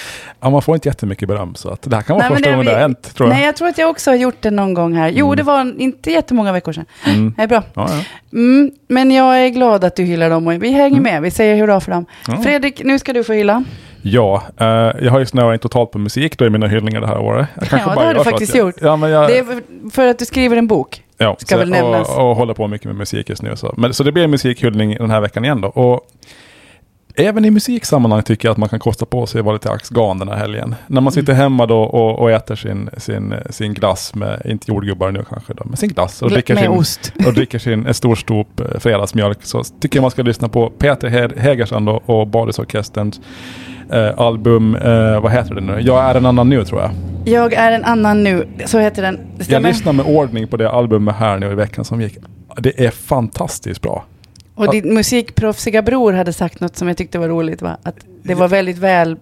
ja, 0.40 0.50
man 0.50 0.62
får 0.62 0.74
inte 0.74 0.88
jättemycket 0.88 1.28
beröm, 1.28 1.54
så 1.54 1.68
att 1.70 1.82
det 1.82 1.96
här 1.96 2.02
kan 2.02 2.16
vara 2.16 2.28
Nej, 2.28 2.36
första 2.36 2.50
gången 2.50 2.66
det 2.66 2.72
har 2.72 2.80
hänt, 2.80 3.14
tror 3.14 3.28
jag. 3.28 3.36
Nej, 3.36 3.44
jag 3.46 3.56
tror 3.56 3.68
att 3.68 3.78
jag 3.78 3.90
också 3.90 4.10
har 4.10 4.16
gjort 4.16 4.36
det 4.42 4.50
någon 4.50 4.74
gång 4.74 4.94
här. 4.94 5.08
Jo, 5.08 5.26
Mm. 5.26 5.36
det 5.36 5.42
var 5.42 5.80
inte 5.80 6.10
jättemånga 6.10 6.52
veckor 6.52 6.72
sedan. 6.72 6.84
Mm. 7.06 7.34
Det 7.36 7.42
är 7.42 7.46
bra. 7.46 7.62
Ja, 7.74 7.88
ja. 7.90 8.04
Mm, 8.38 8.70
men 8.88 9.10
jag 9.10 9.44
är 9.44 9.48
glad 9.48 9.84
att 9.84 9.96
du 9.96 10.02
hyllar 10.02 10.30
dem 10.30 10.46
och 10.46 10.52
vi 10.62 10.70
hänger 10.72 10.98
Mm. 10.98 11.02
med. 11.02 11.22
Vi 11.22 11.30
säger 11.30 11.56
hurra 11.56 11.80
för 11.80 11.90
dem. 11.90 12.06
Ja. 12.28 12.36
Fredrik, 12.42 12.82
nu 12.84 12.98
ska 12.98 13.12
du 13.12 13.24
få 13.24 13.32
hylla. 13.32 13.64
Ja, 14.02 14.42
eh, 14.60 14.66
jag 15.04 15.10
har 15.10 15.18
ju 15.18 15.26
snöat 15.26 15.52
in 15.54 15.58
totalt 15.58 15.90
på 15.90 15.98
musik 15.98 16.38
då 16.38 16.46
i 16.46 16.50
mina 16.50 16.66
hyllningar 16.66 17.00
det 17.00 17.06
här 17.06 17.18
året. 17.18 17.48
Jag 17.54 17.66
Ja, 17.70 17.94
det 17.94 18.00
har 18.06 18.14
du 18.14 18.24
faktiskt 18.24 18.54
jag, 18.54 18.66
gjort. 18.66 18.74
Ja, 18.80 18.96
men 18.96 19.10
jag, 19.10 19.28
Det 19.28 19.38
är 19.38 19.44
för- 19.90 20.06
att 20.06 20.18
du 20.18 20.24
skriver 20.24 20.56
en 20.56 20.66
bok. 20.66 21.02
ja, 21.18 21.36
ska 21.38 21.54
så, 21.54 21.58
väl 21.58 21.70
nämnas. 21.70 22.08
Och, 22.16 22.30
och 22.30 22.36
håller 22.36 22.54
på 22.54 22.68
mycket 22.68 22.86
med 22.86 22.96
musik 22.96 23.28
just 23.28 23.42
nu. 23.42 23.56
Så, 23.56 23.74
men, 23.76 23.94
så 23.94 24.02
det 24.04 24.12
blir 24.12 24.24
en 24.24 24.30
musikhyllning 24.30 24.94
den 24.94 25.10
här 25.10 25.20
veckan 25.20 25.44
igen 25.44 25.60
då. 25.60 25.68
Och 25.68 26.00
även 27.16 27.44
i 27.44 27.50
musiksammanhang 27.50 28.22
tycker 28.22 28.48
jag 28.48 28.52
att 28.52 28.58
man 28.58 28.68
kan 28.68 28.78
kosta 28.78 29.06
på 29.06 29.26
sig 29.26 29.38
att 29.38 29.44
vara 29.44 29.52
lite 29.52 29.70
axgan 29.70 30.18
den 30.18 30.28
här 30.28 30.36
helgen. 30.36 30.74
När 30.86 31.00
man 31.00 31.12
sitter 31.12 31.32
hemma 31.32 31.66
då 31.66 31.82
och, 31.82 32.18
och 32.18 32.30
äter 32.30 32.54
sin, 32.56 32.90
sin, 32.96 33.34
sin 33.50 33.74
glass 33.74 34.14
med, 34.14 34.42
inte 34.44 34.70
jordgubbar 34.70 35.10
nu 35.10 35.24
kanske 35.28 35.54
då, 35.54 35.62
men 35.64 35.76
sin 35.76 35.88
glass. 35.88 36.22
Och 36.22 36.30
dricker 36.30 36.54
med 36.54 36.62
sin, 36.62 36.72
ost. 36.72 37.12
och 37.26 37.34
dricker 37.34 37.58
sin 37.58 37.86
en 37.86 37.94
stor 37.94 38.14
stop 38.14 38.44
eh, 38.60 38.78
fredagsmjölk 38.80 39.38
så 39.42 39.64
tycker 39.64 39.96
jag 39.98 40.02
man 40.02 40.10
ska 40.10 40.22
lyssna 40.22 40.48
på 40.48 40.70
Peter 40.70 41.08
He- 41.08 41.38
Hägerstrand 41.38 41.88
och, 41.88 42.26
Badisorkesterns 42.26 43.20
eh, 43.92 44.10
album, 44.20 44.74
eh, 44.76 45.20
vad 45.20 45.32
heter 45.32 45.54
det 45.54 45.60
nu? 45.60 45.78
Jag 45.80 46.04
är 46.10 46.14
en 46.14 46.26
annan 46.26 46.48
nu 46.48 46.64
tror 46.64 46.80
jag. 46.80 46.90
Jag 47.24 47.52
är 47.52 47.72
en 47.72 47.84
annan 47.84 48.22
nu. 48.24 48.46
Så 48.66 48.78
heter 48.78 49.02
den. 49.02 49.18
Jag 49.48 49.62
lyssnar 49.62 49.92
med 49.92 50.06
ordning 50.06 50.48
på 50.48 50.56
det 50.56 50.70
albumet 50.70 51.14
här 51.16 51.38
nu 51.38 51.52
i 51.52 51.54
veckan 51.54 51.84
som 51.84 52.00
gick. 52.00 52.16
Det 52.58 52.86
är 52.86 52.90
fantastiskt 52.90 53.80
bra. 53.82 54.04
Och 54.54 54.70
din 54.72 54.94
musikproffsiga 54.94 55.82
bror 55.82 56.12
hade 56.12 56.32
sagt 56.32 56.60
något 56.60 56.76
som 56.76 56.88
jag 56.88 56.96
tyckte 56.96 57.18
var 57.18 57.28
roligt. 57.28 57.62
Va? 57.62 57.76
Att 57.82 57.94
det 58.22 58.34
var 58.34 58.48
väldigt 58.48 58.78
väl... 58.78 59.16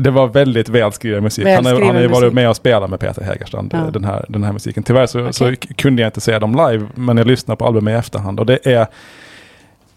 Det 0.00 0.10
var 0.10 0.26
väldigt 0.26 0.68
välskriven 0.68 1.22
musik. 1.22 1.46
han, 1.46 1.54
har, 1.54 1.62
Välskriven 1.62 1.86
han 1.86 1.94
har 1.96 2.02
ju 2.02 2.08
varit 2.08 2.32
med 2.32 2.48
och 2.48 2.56
spelat 2.56 2.90
med 2.90 3.00
Peter 3.00 3.22
Hägerstrand, 3.22 3.70
Ja. 3.72 3.78
eh, 3.78 3.92
den, 3.92 4.04
här, 4.04 4.24
den 4.28 4.44
här 4.44 4.52
musiken. 4.52 4.82
Tyvärr 4.82 5.06
så, 5.06 5.32
så 5.32 5.44
Okej. 5.44 5.56
k- 5.56 5.68
kunde 5.76 6.02
jag 6.02 6.08
inte 6.08 6.20
se 6.20 6.38
dem 6.38 6.52
live, 6.52 6.86
men 6.94 7.16
jag 7.16 7.26
lyssnar 7.26 7.56
på 7.56 7.66
albumet 7.66 7.92
i 7.92 7.96
efterhand. 7.96 8.40
Och 8.40 8.46
det 8.46 8.66
är... 8.66 8.86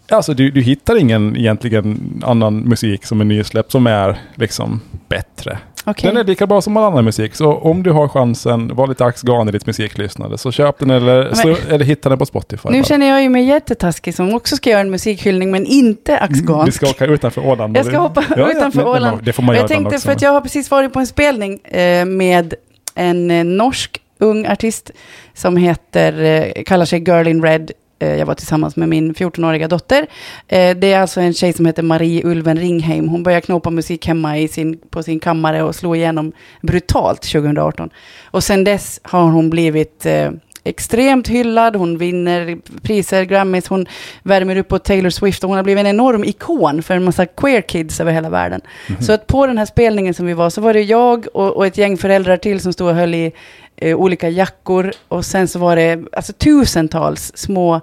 Alltså 0.08 0.34
du, 0.34 0.50
du 0.50 0.60
hittar 0.60 0.96
ingen 0.96 1.36
egentligen 1.36 2.20
annan 2.26 2.56
musik 2.60 3.06
som 3.06 3.20
är 3.20 3.24
nysläppt 3.24 3.72
som 3.72 3.86
är 3.86 4.18
liksom 4.34 4.80
bättre. 5.08 5.58
Okej. 5.84 6.10
Den 6.10 6.16
är 6.20 6.24
lika 6.24 6.46
bra 6.46 6.60
som 6.62 6.76
all 6.76 6.84
annan 6.92 7.04
musik. 7.04 7.34
Så 7.34 7.52
om 7.54 7.82
du 7.82 7.90
har 7.90 8.08
chansen, 8.08 8.74
var 8.74 8.86
lite 8.86 9.04
axgan 9.04 9.48
i 9.48 9.52
ditt 9.52 9.66
musiklyssnande, 9.66 10.38
så 10.38 10.52
köp 10.52 10.78
den 10.78 10.90
eller, 10.90 11.24
Men- 11.24 11.34
så, 11.36 11.56
eller 11.68 11.84
hitta 11.84 12.08
den 12.08 12.18
på 12.18 12.26
Spotify. 12.26 12.68
Nu 12.68 12.78
bara. 12.78 12.84
känner 12.84 13.06
jag 13.06 13.22
ju 13.22 13.28
mig 13.28 13.44
jättetaskig 13.44 14.14
som 14.14 14.34
också 14.34 14.56
ska 14.56 14.70
göra 14.70 14.80
en 14.80 14.90
musikhyllning 14.90 15.50
men 15.50 15.66
inte 15.66 16.12
Mm, 16.16 16.24
axgansk. 16.24 16.68
Vi 16.68 16.72
ska 16.72 16.86
åka 16.90 17.06
utanför 17.06 17.46
Åland. 17.46 17.76
Jag 17.76 17.86
ska 17.86 17.98
hoppa 17.98 18.20
utanför 18.22 18.60
men- 18.62 18.70
men 18.74 18.86
Åland. 18.86 19.22
Det 19.22 19.32
får 19.32 19.42
man 19.42 19.54
jag 19.54 19.60
göra 19.60 19.66
ibland 19.66 19.84
tänkte 19.84 19.96
också, 19.96 20.04
för 20.06 20.12
att 20.12 20.22
jag 20.22 20.30
har 20.32 20.40
precis 20.40 20.70
varit 20.70 20.92
på 20.92 20.98
en 20.98 21.06
spelning 21.06 21.60
eh, 21.64 22.04
med 22.04 22.54
en 22.94 23.30
eh, 23.30 23.44
norsk 23.44 23.98
ung 24.18 24.46
artist 24.46 24.90
som 25.34 25.56
heter, 25.56 26.22
eh, 26.22 26.62
kallar 26.64 26.84
sig 26.84 26.98
Girl 27.08 27.26
in 27.28 27.42
Red. 27.42 27.70
Eh, 28.02 28.18
jag 28.18 28.26
var 28.26 28.34
tillsammans 28.34 28.76
med 28.76 28.88
min 28.88 29.14
14-åriga 29.14 29.68
dotter. 29.68 30.06
Eh, 30.48 30.76
det 30.76 30.92
är 30.92 31.00
alltså 31.00 31.20
en 31.20 31.34
tjej 31.34 31.52
som 31.52 31.66
heter 31.66 31.82
Marie 31.82 32.26
Ulven 32.26 32.56
Ringheim. 32.56 33.08
Hon 33.08 33.22
började 33.22 33.46
knåpa 33.46 33.70
musik 33.70 34.06
hemma 34.06 34.38
i 34.38 34.48
sin, 34.48 34.78
på 34.90 35.02
sin 35.02 35.20
kammare 35.20 35.62
och 35.62 35.74
slå 35.74 35.94
igenom 35.94 36.32
brutalt 36.60 37.22
2018. 37.22 37.90
Och 38.24 38.44
sen 38.44 38.64
dess 38.64 39.00
har 39.02 39.30
hon 39.30 39.50
blivit 39.50 40.06
eh, 40.06 40.30
extremt 40.64 41.28
hyllad, 41.28 41.76
hon 41.76 41.98
vinner 41.98 42.58
priser, 42.82 43.24
Grammys, 43.24 43.68
hon 43.68 43.86
värmer 44.22 44.56
upp 44.56 44.72
åt 44.72 44.84
Taylor 44.84 45.10
Swift 45.10 45.44
och 45.44 45.48
hon 45.48 45.56
har 45.56 45.64
blivit 45.64 45.80
en 45.80 45.86
enorm 45.86 46.24
ikon 46.24 46.82
för 46.82 46.94
en 46.94 47.04
massa 47.04 47.26
queer 47.26 47.60
kids 47.60 48.00
över 48.00 48.12
hela 48.12 48.30
världen. 48.30 48.60
Så 49.00 49.12
att 49.12 49.26
på 49.26 49.46
den 49.46 49.58
här 49.58 49.66
spelningen 49.66 50.14
som 50.14 50.26
vi 50.26 50.34
var 50.34 50.50
så 50.50 50.60
var 50.60 50.74
det 50.74 50.82
jag 50.82 51.26
och, 51.34 51.56
och 51.56 51.66
ett 51.66 51.78
gäng 51.78 51.98
föräldrar 51.98 52.36
till 52.36 52.60
som 52.60 52.72
stod 52.72 52.88
och 52.88 52.94
höll 52.94 53.14
i 53.14 53.32
eh, 53.76 53.96
olika 53.96 54.28
jackor 54.28 54.92
och 55.08 55.24
sen 55.24 55.48
så 55.48 55.58
var 55.58 55.76
det 55.76 56.04
alltså 56.12 56.32
tusentals 56.32 57.32
små 57.34 57.80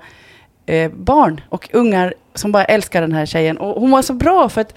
eh, 0.66 0.92
barn 0.92 1.42
och 1.50 1.70
ungar 1.74 2.14
som 2.36 2.52
bara 2.52 2.66
älskar 2.66 3.02
den 3.02 3.12
här 3.12 3.26
tjejen. 3.26 3.58
Och 3.58 3.82
hon 3.82 3.92
var 3.92 4.02
så 4.02 4.14
bra 4.14 4.50
för 4.50 4.62
att 4.62 4.74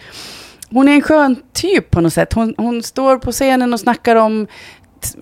hon 0.71 0.89
är 0.89 0.93
en 0.93 1.03
skön 1.03 1.37
typ 1.53 1.91
på 1.91 2.01
något 2.01 2.13
sätt. 2.13 2.33
Hon, 2.33 2.55
hon 2.57 2.83
står 2.83 3.19
på 3.19 3.33
scenen 3.33 3.73
och 3.73 3.81
snackar 3.81 4.17
om 4.17 4.47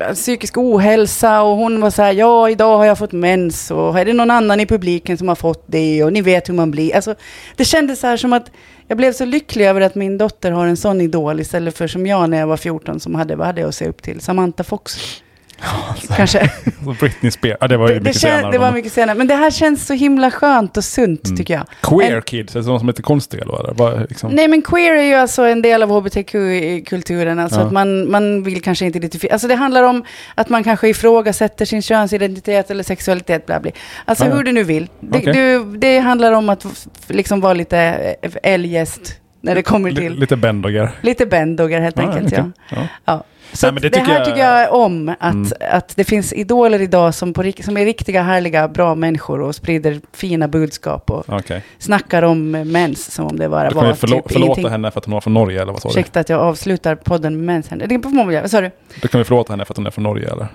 Eh, 0.01 0.15
psykisk 0.15 0.59
ohälsa 0.59 1.43
och 1.43 1.57
hon 1.57 1.81
var 1.81 1.91
så 1.91 2.03
här, 2.03 2.13
ja 2.13 2.51
idag 2.51 2.79
har 2.79 2.85
jag 2.85 2.99
fått 2.99 3.13
mens 3.13 3.71
och 3.71 3.99
är 3.99 4.05
det 4.05 4.13
någon 4.13 4.31
annan 4.31 4.61
i 4.61 4.67
publiken 4.67 5.19
som 5.19 5.29
har 5.29 5.35
fått 5.35 5.65
det 5.67 6.05
och 6.05 6.13
ni 6.13 6.23
vet 6.23 6.49
hur 6.49 6.55
man 6.55 6.71
blir. 6.71 6.95
Alltså, 6.95 7.15
det 7.57 7.65
kändes 7.65 8.01
så 8.01 8.07
här 8.07 8.17
som 8.17 8.33
att 8.33 8.51
jag 8.87 8.97
blev 8.97 9.13
så 9.13 9.25
lycklig 9.25 9.67
över 9.67 9.81
att 9.81 9.95
min 9.95 10.19
dotter 10.19 10.51
har 10.51 10.67
en 10.67 10.77
sån 10.77 11.01
idol 11.01 11.41
istället 11.41 11.77
för 11.77 11.87
som 11.87 12.07
jag 12.07 12.31
när 12.31 12.39
jag 12.39 12.47
var 12.47 12.57
14 12.57 13.01
som 13.01 13.15
hade, 13.15 13.37
vad 13.37 13.47
hade 13.47 13.61
jag 13.61 13.69
att 13.69 13.75
se 13.75 13.89
upp 13.89 14.03
till? 14.03 14.21
Samantha 14.21 14.65
Fox. 14.65 14.99
Kanske. 16.17 16.51
Britney 17.01 17.31
Spears, 17.31 17.57
ja, 17.61 17.69
det 17.69 17.77
var 17.77 17.89
ju 17.89 17.95
Det, 17.95 18.01
det, 18.01 18.05
mycket 18.05 18.21
kän, 18.23 18.31
senare. 18.39 18.53
det 18.53 18.59
var 18.59 18.73
mycket 18.73 18.93
senare. 18.93 19.19
Men 19.19 19.27
det 19.27 19.35
här 19.35 19.51
känns 19.51 19.87
så 19.87 19.93
himla 19.95 20.31
skönt 20.31 20.77
och 20.77 20.85
sunt 20.85 21.25
Mm. 21.27 21.37
tycker 21.37 21.55
jag. 21.55 21.67
Queer 21.83 22.17
En- 22.17 22.23
kids, 22.23 22.57
är 22.57 22.61
det 22.61 22.67
någon 22.67 22.79
som 22.79 22.89
heter 22.89 23.03
konstiga 23.03 23.43
eller? 23.43 23.73
Vad, 23.77 24.01
liksom? 24.09 24.31
Nej 24.33 24.49
men 24.49 24.63
queer 24.63 24.97
är 24.97 25.03
ju 25.03 25.15
alltså 25.15 25.43
en 25.43 25.63
del 25.63 25.83
av 25.83 25.89
hbtq-kulturen. 25.91 27.39
Alltså 27.39 27.61
Ja. 27.61 27.67
att 27.67 27.73
man, 27.73 28.11
man 28.11 28.43
vill 28.43 28.63
kanske 28.63 28.87
inte 28.87 28.99
identifiera. 28.99 29.33
Alltså 29.33 29.49
det 29.49 29.55
handlar 29.55 29.83
om 29.83 30.05
att 30.35 30.49
man 30.49 30.65
kanske 30.65 30.89
ifrågasätter 30.89 31.65
sin 31.65 31.83
könsidentitet 31.83 32.71
eller 32.71 32.83
sexualitet. 32.85 33.47
Bla 33.47 33.61
bla. 33.61 33.71
Alltså 34.05 34.25
Ja, 34.25 34.35
hur 34.35 34.43
du 34.45 34.53
nu 34.53 34.63
vill. 34.65 34.89
Det, 35.01 35.19
Okej. 35.19 35.33
du, 35.33 35.65
det 35.79 35.99
handlar 35.99 36.33
om 36.33 36.49
att 36.49 36.67
liksom 37.09 37.41
vara 37.41 37.55
lite 37.55 37.79
eh, 38.23 38.31
eljest 38.43 39.17
när 39.41 39.55
det 39.55 39.63
kommer 39.63 39.93
till. 39.93 40.15
Lite 40.15 40.37
Bendoger. 40.37 40.91
Lite 41.01 41.27
bendogger 41.27 41.81
helt 41.81 41.99
enkelt. 41.99 42.27
okej. 42.27 42.45
Ja. 42.71 42.77
Ja. 43.05 43.25
Så 43.53 43.71
Nej, 43.71 43.81
det 43.83 43.89
det, 43.89 43.99
här 44.01 44.15
jag- 44.17 44.25
tycker 44.25 44.39
jag 44.41 44.73
om, 44.75 45.09
att, 45.21 45.33
Mm. 45.35 45.53
att 45.71 45.97
det 45.97 46.05
finns 46.05 46.33
idoler 46.33 46.81
idag 46.83 47.15
som, 47.15 47.33
på, 47.33 47.53
som 47.65 47.77
är 47.77 47.85
riktiga, 47.85 48.23
härliga, 48.23 48.69
bra 48.69 48.95
människor 48.95 49.41
och 49.41 49.55
sprider 49.55 50.01
fina 50.13 50.49
budskap 50.49 51.11
och 51.11 51.25
Okej. 51.29 51.63
snackar 51.79 52.23
om 52.23 52.51
mens 52.51 53.13
som 53.15 53.27
om 53.27 53.37
det 53.39 53.49
bara 53.49 53.69
Du 53.69 53.75
kan 53.75 53.83
var 53.85 53.91
ju 53.91 53.95
förlå- 53.95 54.17
typ 54.23 54.33
förlåta 54.33 54.47
ingenting. 54.53 54.69
henne 54.73 54.91
för 54.91 54.99
att 54.99 55.05
hon 55.05 55.15
var 55.15 55.21
från 55.21 55.35
Norge 55.35 55.63
eller 55.63 55.73
vad 55.73 55.83
sa 55.83 55.89
du? 55.89 55.93
Ursäkta 55.93 56.21
att 56.21 56.29
jag 56.29 56.41
avslutar 56.41 56.95
podden 56.95 57.37
med 57.37 57.45
mens. 57.45 57.71
Vad 58.43 58.51
sa 58.51 58.61
du? 58.61 58.71
Du 59.03 59.09
kan 59.09 59.21
ju 59.21 59.25
förlåta 59.25 59.53
henne 59.53 59.65
för 59.65 59.73
att 59.73 59.77
hon 59.77 59.87
är 59.87 59.91
från 59.91 60.03
Norge 60.05 60.31
eller? 60.33 60.47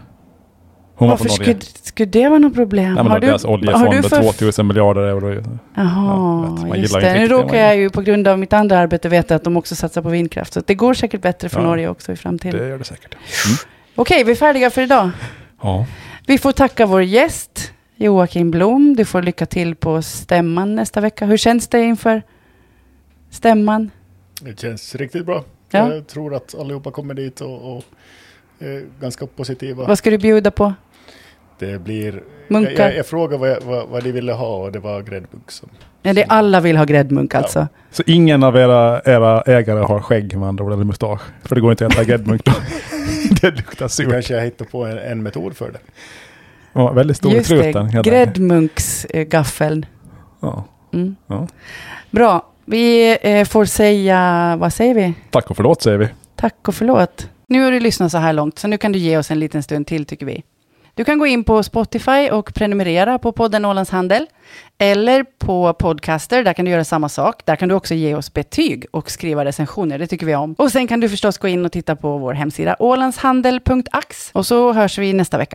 Hon 0.98 1.08
var 1.08 1.18
Varför 1.18 1.26
Norge. 1.26 1.60
skulle, 1.60 1.62
skulle 1.84 2.10
det 2.10 2.30
vara 2.30 2.40
något 2.40 2.54
problem? 2.54 2.94
Nej 2.94 3.04
men 3.04 3.12
har, 3.12 3.20
du, 3.20 3.28
deras 3.28 3.44
har 3.44 3.54
oljefond 3.54 3.92
du 3.92 3.98
är 3.98 4.02
för... 4.02 4.22
2000 4.24 4.68
miljarder 4.68 5.02
euro. 5.02 5.34
Ja, 5.34 5.42
Jaha, 5.76 6.66
man 6.68 6.82
just 6.82 6.94
det. 6.94 7.14
Nu 7.14 7.28
råkar 7.28 7.58
jag 7.58 7.78
ju 7.78 7.90
på 7.90 8.02
grund 8.02 8.28
av 8.28 8.40
mitt 8.40 8.54
andra 8.54 8.78
arbete 8.80 9.10
veta 9.10 9.36
att 9.36 9.44
de 9.44 9.58
också 9.58 9.76
satsar 9.76 10.02
på 10.02 10.10
vindkraft. 10.10 10.54
Så 10.54 10.62
det 10.66 10.76
går 10.76 10.94
säkert 10.94 11.22
bättre 11.22 11.50
för 11.50 11.60
Ja. 11.62 11.68
Norge 11.68 11.90
också 11.90 12.12
i 12.12 12.16
framtiden. 12.16 12.60
Det 12.60 12.68
gör 12.68 12.78
det 12.78 12.84
säkert. 12.84 13.16
Okej, 13.96 14.24
vi 14.24 14.32
är 14.32 14.36
färdiga 14.36 14.70
för 14.70 14.82
idag. 14.82 15.10
Ja. 15.62 15.86
Vi 16.28 16.38
får 16.38 16.52
tacka 16.52 16.86
vår 16.86 17.04
gäst 17.04 17.72
Joakim 17.96 18.52
Blom. 18.52 18.96
Du 18.96 19.06
får 19.06 19.22
lycka 19.22 19.46
till 19.46 19.76
på 19.76 20.02
stämman 20.02 20.76
nästa 20.76 21.02
vecka. 21.02 21.26
Hur 21.26 21.38
känns 21.38 21.68
det 21.68 21.82
inför 21.82 22.24
stämman? 23.30 23.92
Det 24.42 24.60
känns 24.60 24.96
riktigt 24.96 25.26
bra. 25.26 25.44
Ja. 25.72 25.94
Jag 25.94 26.08
tror 26.08 26.36
att 26.36 26.56
allihopa 26.60 26.92
kommer 26.92 27.14
dit 27.14 27.42
och, 27.42 27.78
och 27.78 27.84
är 28.60 28.86
ganska 29.02 29.28
positiva. 29.28 29.88
Vad 29.88 29.98
ska 29.98 30.10
du 30.10 30.18
bjuda 30.18 30.52
på? 30.52 30.74
Det 31.60 31.82
blir... 31.84 32.14
Jag, 32.14 32.22
Munkar? 32.48 32.84
jag, 32.90 32.96
jag 32.98 33.06
frågade 33.06 33.38
vad, 33.38 33.50
jag, 33.50 33.62
vad, 33.62 33.88
vad 33.90 34.04
de 34.04 34.12
ville 34.12 34.34
ha 34.34 34.56
och 34.58 34.72
det 34.72 34.80
var 34.80 35.02
gräddmunk. 35.02 35.52
som- 35.52 35.70
Ja, 36.02 36.14
det 36.14 36.22
är 36.22 36.26
alla 36.32 36.60
vill 36.60 36.78
ha 36.78 36.86
gräddmunk 36.86 37.36
alltså. 37.36 37.68
Så 37.92 38.04
ingen 38.06 38.44
av 38.44 38.58
era, 38.58 39.02
era 39.06 39.42
ägare 39.42 39.80
har 39.80 40.00
skägg 40.00 40.38
med 40.38 40.48
andra 40.50 40.64
ord, 40.66 40.74
eller 40.74 40.84
mustasch? 40.84 41.22
För 41.44 41.56
det 41.56 41.62
går 41.62 41.72
inte 41.72 41.86
att 41.86 41.94
äta 41.94 42.04
gräddmunk 42.04 42.46
då. 42.46 42.52
det 43.42 43.52
luktar 43.52 43.88
surt. 43.88 44.12
kanske 44.12 44.34
jag 44.34 44.42
hittar 44.44 44.66
på 44.66 44.86
en, 44.86 44.98
en 44.98 45.24
metod 45.24 45.58
för 45.58 45.72
det. 45.72 45.80
Ja, 46.74 46.92
väldigt 46.92 47.18
stor 47.18 47.32
Just 47.32 47.50
truten. 47.50 47.86
det, 47.86 47.92
hela- 47.92 48.02
gräddmunksgaffeln. 48.04 49.86
Ja. 50.40 50.66
Mm. 50.94 51.16
Ja. 51.28 51.48
Bra, 52.12 52.46
vi 52.66 53.18
eh, 53.22 53.46
får 53.46 53.66
säga, 53.66 54.56
vad 54.60 54.74
säger 54.74 54.96
vi? 54.96 55.14
Tack 55.32 55.50
och 55.50 55.56
förlåt 55.56 55.82
säger 55.82 55.98
vi. 55.98 56.08
Tack 56.36 56.68
och 56.68 56.76
förlåt. 56.76 57.30
Nu 57.48 57.64
har 57.64 57.72
du 57.72 57.80
lyssnat 57.80 58.12
så 58.12 58.18
här 58.18 58.34
långt, 58.34 58.60
så 58.60 58.68
nu 58.68 58.78
kan 58.78 58.92
du 58.92 59.00
ge 59.00 59.18
oss 59.18 59.32
en 59.32 59.40
liten 59.40 59.64
stund 59.64 59.88
till 59.88 60.06
tycker 60.06 60.26
vi. 60.26 60.44
Du 60.98 61.04
kan 61.04 61.20
gå 61.20 61.28
in 61.28 61.44
på 61.44 61.64
Spotify 61.64 62.30
och 62.32 62.54
prenumerera 62.54 63.20
på 63.20 63.32
podden 63.32 63.66
Ålands 63.66 63.92
Handel. 63.92 64.28
Eller 64.78 65.24
på 65.24 65.74
Podcaster, 65.74 66.44
där 66.44 66.54
kan 66.54 66.66
du 66.66 66.72
göra 66.72 66.84
samma 66.84 67.10
sak. 67.10 67.46
Där 67.46 67.56
kan 67.56 67.70
du 67.70 67.76
också 67.76 67.94
ge 67.94 68.16
oss 68.16 68.34
betyg 68.34 68.86
och 68.92 69.12
skriva 69.12 69.46
recensioner, 69.46 70.00
det 70.00 70.08
tycker 70.08 70.26
vi 70.26 70.36
om. 70.36 70.54
Och 70.54 70.72
sen 70.72 70.88
kan 70.88 71.00
du 71.00 71.10
förstås 71.10 71.38
gå 71.38 71.48
in 71.48 71.66
och 71.66 71.72
titta 71.72 71.96
på 71.96 72.18
vår 72.18 72.34
hemsida 72.34 72.76
ålandshandel.ax. 72.80 74.30
Och 74.34 74.46
så 74.46 74.74
hörs 74.74 74.98
vi 74.98 75.14
nästa 75.14 75.38
vecka. 75.38 75.54